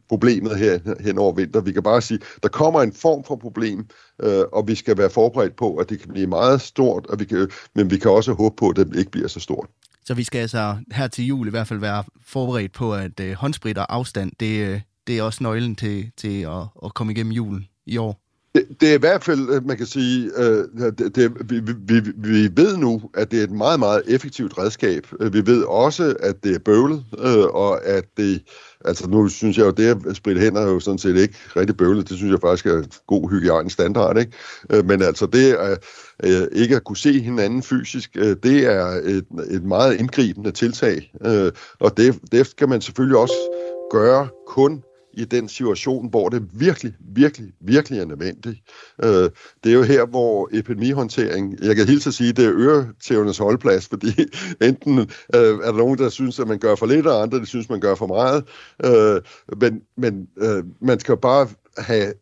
problemet 0.09 0.57
her 0.57 0.79
hen 0.99 1.17
over 1.17 1.33
vinter. 1.33 1.61
Vi 1.61 1.71
kan 1.71 1.83
bare 1.83 2.01
sige, 2.01 2.19
at 2.35 2.43
der 2.43 2.49
kommer 2.49 2.81
en 2.81 2.93
form 2.93 3.23
for 3.23 3.35
problem, 3.35 3.85
øh, 4.23 4.43
og 4.53 4.67
vi 4.67 4.75
skal 4.75 4.97
være 4.97 5.09
forberedt 5.09 5.55
på, 5.55 5.75
at 5.75 5.89
det 5.89 5.99
kan 5.99 6.09
blive 6.09 6.27
meget 6.27 6.61
stort, 6.61 7.05
og 7.05 7.19
vi 7.19 7.25
kan, 7.25 7.49
men 7.75 7.91
vi 7.91 7.97
kan 7.97 8.11
også 8.11 8.33
håbe 8.33 8.55
på, 8.55 8.69
at 8.69 8.75
det 8.75 8.95
ikke 8.95 9.11
bliver 9.11 9.27
så 9.27 9.39
stort. 9.39 9.67
Så 10.05 10.13
vi 10.13 10.23
skal 10.23 10.39
altså 10.39 10.77
her 10.91 11.07
til 11.07 11.25
jul 11.25 11.47
i 11.47 11.49
hvert 11.49 11.67
fald 11.67 11.79
være 11.79 12.03
forberedt 12.27 12.73
på, 12.73 12.93
at 12.93 13.19
øh, 13.19 13.33
håndsprit 13.33 13.77
og 13.77 13.95
afstand, 13.95 14.31
det, 14.39 14.67
øh, 14.67 14.81
det 15.09 15.17
er 15.17 15.23
også 15.23 15.43
nøglen 15.43 15.75
til, 15.75 16.11
til 16.17 16.41
at, 16.41 16.63
at 16.85 16.93
komme 16.93 17.13
igennem 17.13 17.31
julen 17.31 17.65
i 17.85 17.97
år. 17.97 18.21
Det, 18.55 18.65
det 18.81 18.89
er 18.89 18.93
i 18.93 18.99
hvert 18.99 19.23
fald, 19.23 19.49
øh, 19.49 19.65
man 19.65 19.77
kan 19.77 19.85
sige, 19.85 20.31
øh, 20.37 20.91
det, 20.97 21.15
det, 21.15 21.31
vi, 21.49 21.59
vi, 21.59 22.11
vi 22.17 22.49
ved 22.55 22.77
nu, 22.77 23.01
at 23.13 23.31
det 23.31 23.39
er 23.39 23.43
et 23.43 23.51
meget, 23.51 23.79
meget 23.79 24.03
effektivt 24.07 24.57
redskab. 24.57 25.07
Øh, 25.19 25.33
vi 25.33 25.45
ved 25.45 25.63
også, 25.63 26.15
at 26.19 26.43
det 26.43 26.55
er 26.55 26.59
bøvlet, 26.59 27.05
øh, 27.19 27.45
og 27.45 27.85
at 27.85 28.05
det, 28.17 28.41
altså 28.85 29.09
nu 29.09 29.27
synes 29.27 29.57
jeg 29.57 29.65
jo, 29.65 29.71
det 29.71 30.07
at 30.09 30.15
spritte 30.15 30.41
hænder 30.41 30.61
er 30.61 30.69
jo 30.69 30.79
sådan 30.79 30.97
set 30.97 31.17
ikke 31.17 31.35
rigtig 31.55 31.77
bøvlet. 31.77 32.09
Det 32.09 32.17
synes 32.17 32.31
jeg 32.31 32.41
faktisk 32.41 32.65
er 32.65 32.83
god 33.07 33.29
hygiejnisk 33.29 33.73
standard, 33.73 34.17
ikke? 34.17 34.31
Øh, 34.69 34.85
men 34.85 35.01
altså 35.01 35.25
det 35.25 35.53
at 35.53 35.83
øh, 36.23 36.47
ikke 36.51 36.75
at 36.75 36.83
kunne 36.83 36.97
se 36.97 37.19
hinanden 37.19 37.63
fysisk, 37.63 38.09
øh, 38.17 38.35
det 38.43 38.65
er 38.65 38.85
et, 38.85 39.25
et 39.49 39.63
meget 39.63 39.99
indgribende 39.99 40.51
tiltag. 40.51 41.11
Øh, 41.25 41.51
og 41.79 41.97
det, 41.97 42.19
det 42.31 42.47
skal 42.47 42.69
man 42.69 42.81
selvfølgelig 42.81 43.17
også 43.17 43.35
gøre 43.91 44.27
kun 44.47 44.83
i 45.13 45.25
den 45.25 45.49
situation, 45.49 46.09
hvor 46.09 46.29
det 46.29 46.43
virkelig, 46.53 46.93
virkelig, 46.99 47.51
virkelig 47.61 47.99
er 47.99 48.05
nødvendigt. 48.05 48.59
Øh, 49.03 49.29
det 49.63 49.69
er 49.69 49.73
jo 49.73 49.83
her, 49.83 50.05
hvor 50.05 50.49
epidemihåndtering, 50.53 51.63
jeg 51.63 51.75
kan 51.75 51.87
hilse 51.87 52.07
at 52.07 52.13
sige, 52.13 52.33
det 52.33 52.45
er 52.45 52.53
øretævernes 52.53 53.37
holdplads, 53.37 53.87
fordi 53.87 54.07
enten 54.61 54.99
øh, 54.99 55.05
er 55.33 55.71
der 55.71 55.77
nogen, 55.77 55.97
der 55.97 56.09
synes, 56.09 56.39
at 56.39 56.47
man 56.47 56.59
gør 56.59 56.75
for 56.75 56.85
lidt, 56.85 57.07
og 57.07 57.21
andre, 57.21 57.39
der 57.39 57.45
synes, 57.45 57.69
man 57.69 57.79
gør 57.79 57.95
for 57.95 58.07
meget. 58.07 58.43
Øh, 58.85 59.21
men 59.57 59.81
men 59.97 60.27
øh, 60.37 60.63
man 60.81 60.99
skal 60.99 61.17
bare 61.17 61.47
have 61.77 62.13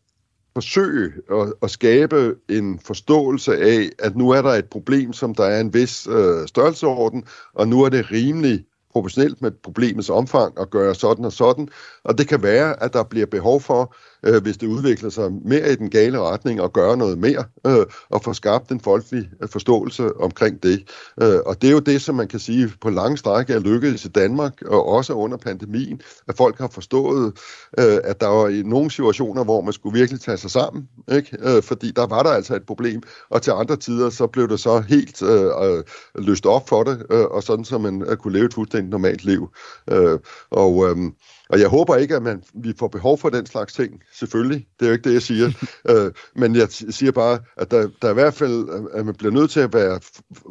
forsøge 0.54 1.12
at, 1.32 1.52
at 1.62 1.70
skabe 1.70 2.34
en 2.48 2.78
forståelse 2.78 3.56
af, 3.56 3.90
at 3.98 4.16
nu 4.16 4.30
er 4.30 4.42
der 4.42 4.50
et 4.50 4.64
problem, 4.64 5.12
som 5.12 5.34
der 5.34 5.44
er 5.44 5.60
en 5.60 5.74
vis 5.74 6.06
øh, 6.10 6.48
størrelseorden, 6.48 7.24
og 7.54 7.68
nu 7.68 7.82
er 7.82 7.88
det 7.88 8.10
rimeligt 8.12 8.62
proportionelt 8.98 9.42
med 9.42 9.50
problemets 9.62 10.10
omfang 10.10 10.58
og 10.58 10.70
gøre 10.70 10.94
sådan 10.94 11.24
og 11.24 11.32
sådan. 11.32 11.68
Og 12.04 12.18
det 12.18 12.28
kan 12.28 12.42
være, 12.42 12.82
at 12.82 12.92
der 12.92 13.02
bliver 13.02 13.26
behov 13.26 13.60
for 13.60 13.94
øh, 14.22 14.42
hvis 14.42 14.56
det 14.56 14.66
udvikler 14.66 15.10
sig 15.10 15.32
mere 15.44 15.72
i 15.72 15.76
den 15.76 15.90
gale 15.90 16.20
retning, 16.20 16.60
og 16.60 16.72
gøre 16.72 16.96
noget 16.96 17.18
mere, 17.18 17.44
øh, 17.66 17.86
og 18.10 18.22
få 18.22 18.32
skabt 18.32 18.70
en 18.70 18.80
folkelig 18.80 19.28
øh, 19.42 19.48
forståelse 19.48 20.20
omkring 20.20 20.62
det. 20.62 20.90
Øh, 21.22 21.38
og 21.46 21.62
det 21.62 21.68
er 21.68 21.72
jo 21.72 21.78
det, 21.78 22.02
som 22.02 22.14
man 22.14 22.28
kan 22.28 22.40
sige 22.40 22.72
på 22.80 22.90
lange 22.90 23.16
stræk 23.18 23.50
er 23.50 23.58
lykkedes 23.58 24.04
i 24.04 24.08
Danmark, 24.08 24.62
og 24.66 24.88
også 24.88 25.12
under 25.12 25.36
pandemien, 25.36 26.00
at 26.28 26.36
folk 26.36 26.58
har 26.58 26.68
forstået, 26.68 27.32
øh, 27.78 27.98
at 28.04 28.20
der 28.20 28.26
var 28.26 28.48
i 28.48 28.62
nogle 28.62 28.90
situationer, 28.90 29.44
hvor 29.44 29.60
man 29.60 29.72
skulle 29.72 29.98
virkelig 29.98 30.20
tage 30.20 30.36
sig 30.36 30.50
sammen, 30.50 30.88
ikke? 31.12 31.36
Øh, 31.40 31.62
fordi 31.62 31.90
der 31.90 32.06
var 32.06 32.22
der 32.22 32.30
altså 32.30 32.54
et 32.54 32.66
problem, 32.66 33.02
og 33.30 33.42
til 33.42 33.50
andre 33.50 33.76
tider, 33.76 34.10
så 34.10 34.26
blev 34.26 34.48
det 34.48 34.60
så 34.60 34.80
helt 34.80 35.22
øh, 35.22 35.50
øh, 35.62 35.84
løst 36.14 36.46
op 36.46 36.68
for 36.68 36.82
det, 36.82 37.06
øh, 37.10 37.24
og 37.24 37.42
sådan, 37.42 37.64
så 37.64 37.78
man 37.78 38.02
øh, 38.02 38.16
kunne 38.16 38.32
leve 38.32 38.46
et 38.46 38.54
fuldstændig 38.54 38.90
normalt 38.90 39.24
liv. 39.24 39.48
Øh, 39.90 40.18
og 40.50 40.88
øh, 40.88 40.96
og 41.48 41.60
jeg 41.60 41.68
håber 41.68 41.96
ikke, 41.96 42.16
at 42.16 42.22
man, 42.22 42.42
vi 42.54 42.72
får 42.78 42.88
behov 42.88 43.18
for 43.18 43.28
den 43.28 43.46
slags 43.46 43.72
ting, 43.72 44.02
selvfølgelig. 44.12 44.66
Det 44.80 44.86
er 44.86 44.90
jo 44.90 44.92
ikke 44.92 45.08
det, 45.08 45.14
jeg 45.14 45.22
siger. 45.22 45.50
øh, 45.90 46.12
men 46.36 46.56
jeg 46.56 46.68
siger 46.70 47.12
bare, 47.12 47.38
at 47.56 47.70
der, 47.70 47.88
der 48.02 48.08
er 48.08 48.12
i 48.12 48.14
hvert 48.14 48.34
fald, 48.34 48.68
at 48.94 49.06
man 49.06 49.14
bliver 49.14 49.32
nødt 49.32 49.50
til 49.50 49.60
at 49.60 49.74
være, 49.74 50.00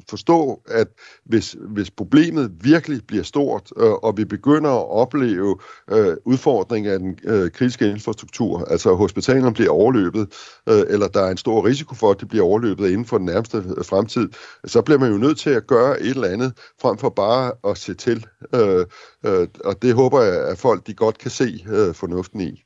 forstå, 0.10 0.62
at 0.68 0.88
hvis, 1.26 1.56
hvis 1.60 1.92
problemet 1.92 2.52
virkelig 2.62 3.02
bliver 3.08 3.24
stort, 3.24 3.72
øh, 3.78 3.92
og 3.92 4.18
vi 4.18 4.26
begynder 4.26 4.70
at 4.70 4.90
opleve 4.90 5.58
øh, 5.92 6.16
udfordringer 6.26 6.94
af 6.94 7.00
den 7.00 7.20
øh, 7.24 7.52
kritiske 7.52 7.90
infrastruktur, 7.90 8.66
altså 8.66 8.96
hospitalerne 8.96 9.54
bliver 9.54 9.72
overløbet, 9.72 10.28
øh, 10.70 10.84
eller 10.90 11.08
der 11.08 11.22
er 11.22 11.32
en 11.32 11.38
stor 11.38 11.66
risiko 11.66 11.96
for, 11.96 12.12
at 12.12 12.20
det 12.20 12.28
bliver 12.28 12.46
overløbet 12.46 12.90
inden 12.90 13.06
for 13.06 13.18
den 13.18 13.26
nærmeste 13.26 13.58
øh, 13.58 13.86
fremtid, 13.86 14.30
så 14.66 14.82
bliver 14.82 15.00
man 15.00 15.12
jo 15.12 15.18
nødt 15.18 15.38
til 15.38 15.50
at 15.50 15.68
gøre 15.68 16.02
et 16.02 16.10
eller 16.10 16.28
andet, 16.28 16.54
frem 16.82 16.98
for 16.98 17.10
bare 17.10 17.52
at 17.72 17.78
se 17.78 17.94
til. 17.94 18.26
Øh, 18.56 18.86
øh, 19.26 19.48
og 19.66 19.82
det 19.82 19.94
håber 19.94 20.22
jeg, 20.22 20.48
at 20.48 20.58
folk 20.58 20.87
de 20.88 20.94
godt 20.94 21.18
kan 21.18 21.32
se 21.32 21.66
øh, 21.70 21.96
fornuften 21.96 22.42
i. 22.42 22.64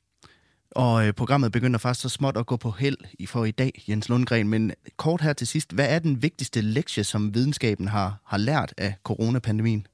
Og 0.71 1.07
øh, 1.07 1.13
programmet 1.13 1.51
begynder 1.51 1.79
faktisk 1.79 2.01
så 2.01 2.09
småt 2.09 2.37
at 2.37 2.45
gå 2.45 2.57
på 2.57 2.71
held 2.71 2.97
for 3.27 3.45
i 3.45 3.51
dag, 3.51 3.83
Jens 3.89 4.09
Lundgren. 4.09 4.47
Men 4.47 4.71
kort 4.97 5.21
her 5.21 5.33
til 5.33 5.47
sidst, 5.47 5.71
hvad 5.71 5.85
er 5.89 5.99
den 5.99 6.21
vigtigste 6.21 6.61
lektie, 6.61 7.03
som 7.03 7.33
videnskaben 7.33 7.87
har, 7.87 8.21
har 8.25 8.37
lært 8.37 8.73
af 8.77 8.95
coronapandemien? 9.03 9.87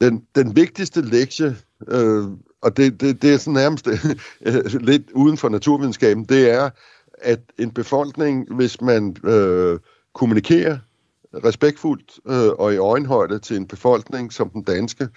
Den, 0.00 0.26
den 0.34 0.56
vigtigste 0.56 1.00
lektie, 1.00 1.56
øh, 1.88 2.24
og 2.62 2.76
det, 2.76 3.00
det, 3.00 3.22
det 3.22 3.34
er 3.34 3.38
sådan 3.38 3.54
nærmest 3.54 3.88
øh, 4.46 4.80
lidt 4.80 5.10
uden 5.10 5.36
for 5.36 5.48
naturvidenskaben, 5.48 6.24
det 6.24 6.50
er, 6.50 6.70
at 7.18 7.40
en 7.58 7.70
befolkning, 7.70 8.54
hvis 8.54 8.80
man 8.80 9.16
øh, 9.24 9.78
kommunikerer 10.14 10.78
respektfuldt 11.34 12.20
øh, 12.26 12.52
og 12.58 12.74
i 12.74 12.76
øjenhøjde 12.76 13.38
til 13.38 13.56
en 13.56 13.66
befolkning 13.66 14.32
som 14.32 14.50
den 14.50 14.62
danske, 14.62 15.08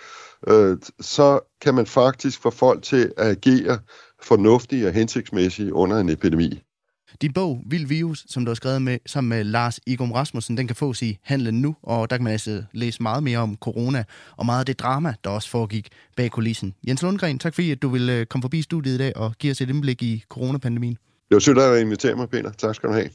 øh, 0.48 0.78
så 1.00 1.40
kan 1.62 1.74
man 1.74 1.86
faktisk 1.86 2.42
få 2.42 2.50
folk 2.50 2.84
til 2.84 3.14
at 3.18 3.28
agere 3.28 3.80
fornuftigt 4.22 4.86
og 4.86 4.94
hensigtsmæssigt 4.94 5.72
under 5.72 5.98
en 5.98 6.10
epidemi. 6.10 6.64
Din 7.22 7.34
bog, 7.34 7.62
Vild 7.66 7.88
Virus, 7.88 8.26
som 8.28 8.46
du 8.46 8.50
har 8.50 8.56
skrevet 8.56 8.82
med, 8.82 8.98
sammen 9.06 9.30
med 9.30 9.44
Lars 9.44 9.80
Igum 9.88 10.12
Rasmussen, 10.12 10.58
den 10.58 10.68
kan 10.68 10.76
fås 10.76 11.02
i 11.02 11.18
Handlen 11.24 11.62
Nu, 11.62 11.76
og 11.84 12.10
der 12.10 12.18
kan 12.18 12.24
man 12.24 12.34
altså 12.34 12.64
læse 12.72 13.04
meget 13.04 13.24
mere 13.24 13.38
om 13.38 13.56
corona, 13.56 14.04
og 14.38 14.46
meget 14.46 14.60
af 14.60 14.66
det 14.66 14.80
drama, 14.80 15.14
der 15.24 15.30
også 15.30 15.50
foregik 15.50 15.88
bag 16.18 16.32
kulissen. 16.32 16.74
Jens 16.88 17.02
Lundgren, 17.02 17.40
tak 17.40 17.54
fordi 17.54 17.72
at 17.72 17.82
du 17.82 17.90
vil 17.90 18.10
øh, 18.10 18.26
komme 18.26 18.42
forbi 18.42 18.62
studiet 18.62 18.96
i 18.96 18.98
dag 18.98 19.18
og 19.18 19.34
give 19.40 19.52
os 19.52 19.62
et 19.62 19.70
indblik 19.70 20.04
i 20.04 20.24
coronapandemien. 20.30 20.98
Det 21.30 21.36
var 21.36 21.40
sødt 21.40 21.58
at 21.58 21.82
invitere 21.82 22.16
mig, 22.16 22.30
Peter. 22.30 22.52
Tak 22.52 22.76
skal 22.76 22.90
du 22.90 22.94
have. 22.94 23.10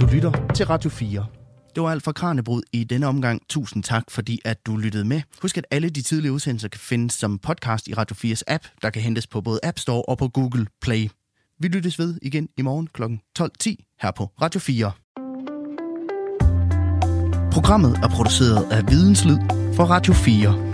Du 0.00 0.06
lytter 0.12 0.52
til 0.54 0.66
Radio 0.66 0.90
4. 0.90 1.26
Det 1.74 1.82
var 1.82 1.90
alt 1.90 2.02
fra 2.02 2.12
Kranjebrud 2.12 2.62
i 2.72 2.84
denne 2.84 3.06
omgang. 3.06 3.42
Tusind 3.48 3.82
tak, 3.82 4.04
fordi 4.10 4.40
at 4.44 4.66
du 4.66 4.76
lyttede 4.76 5.04
med. 5.04 5.22
Husk, 5.42 5.58
at 5.58 5.66
alle 5.70 5.90
de 5.90 6.02
tidlige 6.02 6.32
udsendelser 6.32 6.68
kan 6.68 6.80
findes 6.80 7.14
som 7.14 7.38
podcast 7.38 7.88
i 7.88 7.94
Radio 7.94 8.34
4's 8.34 8.42
app, 8.46 8.64
der 8.82 8.90
kan 8.90 9.02
hentes 9.02 9.26
på 9.26 9.40
både 9.40 9.60
App 9.62 9.78
Store 9.78 10.02
og 10.02 10.18
på 10.18 10.28
Google 10.28 10.66
Play. 10.82 11.08
Vi 11.60 11.68
lyttes 11.68 11.98
ved 11.98 12.18
igen 12.22 12.48
i 12.56 12.62
morgen 12.62 12.86
kl. 12.86 13.02
12.10 13.02 13.96
her 14.02 14.10
på 14.10 14.24
Radio 14.42 14.60
4. 14.60 14.92
Programmet 17.52 17.98
er 18.02 18.08
produceret 18.08 18.72
af 18.72 18.90
Videnslyd 18.90 19.36
for 19.76 19.84
Radio 19.84 20.12
4. 20.12 20.73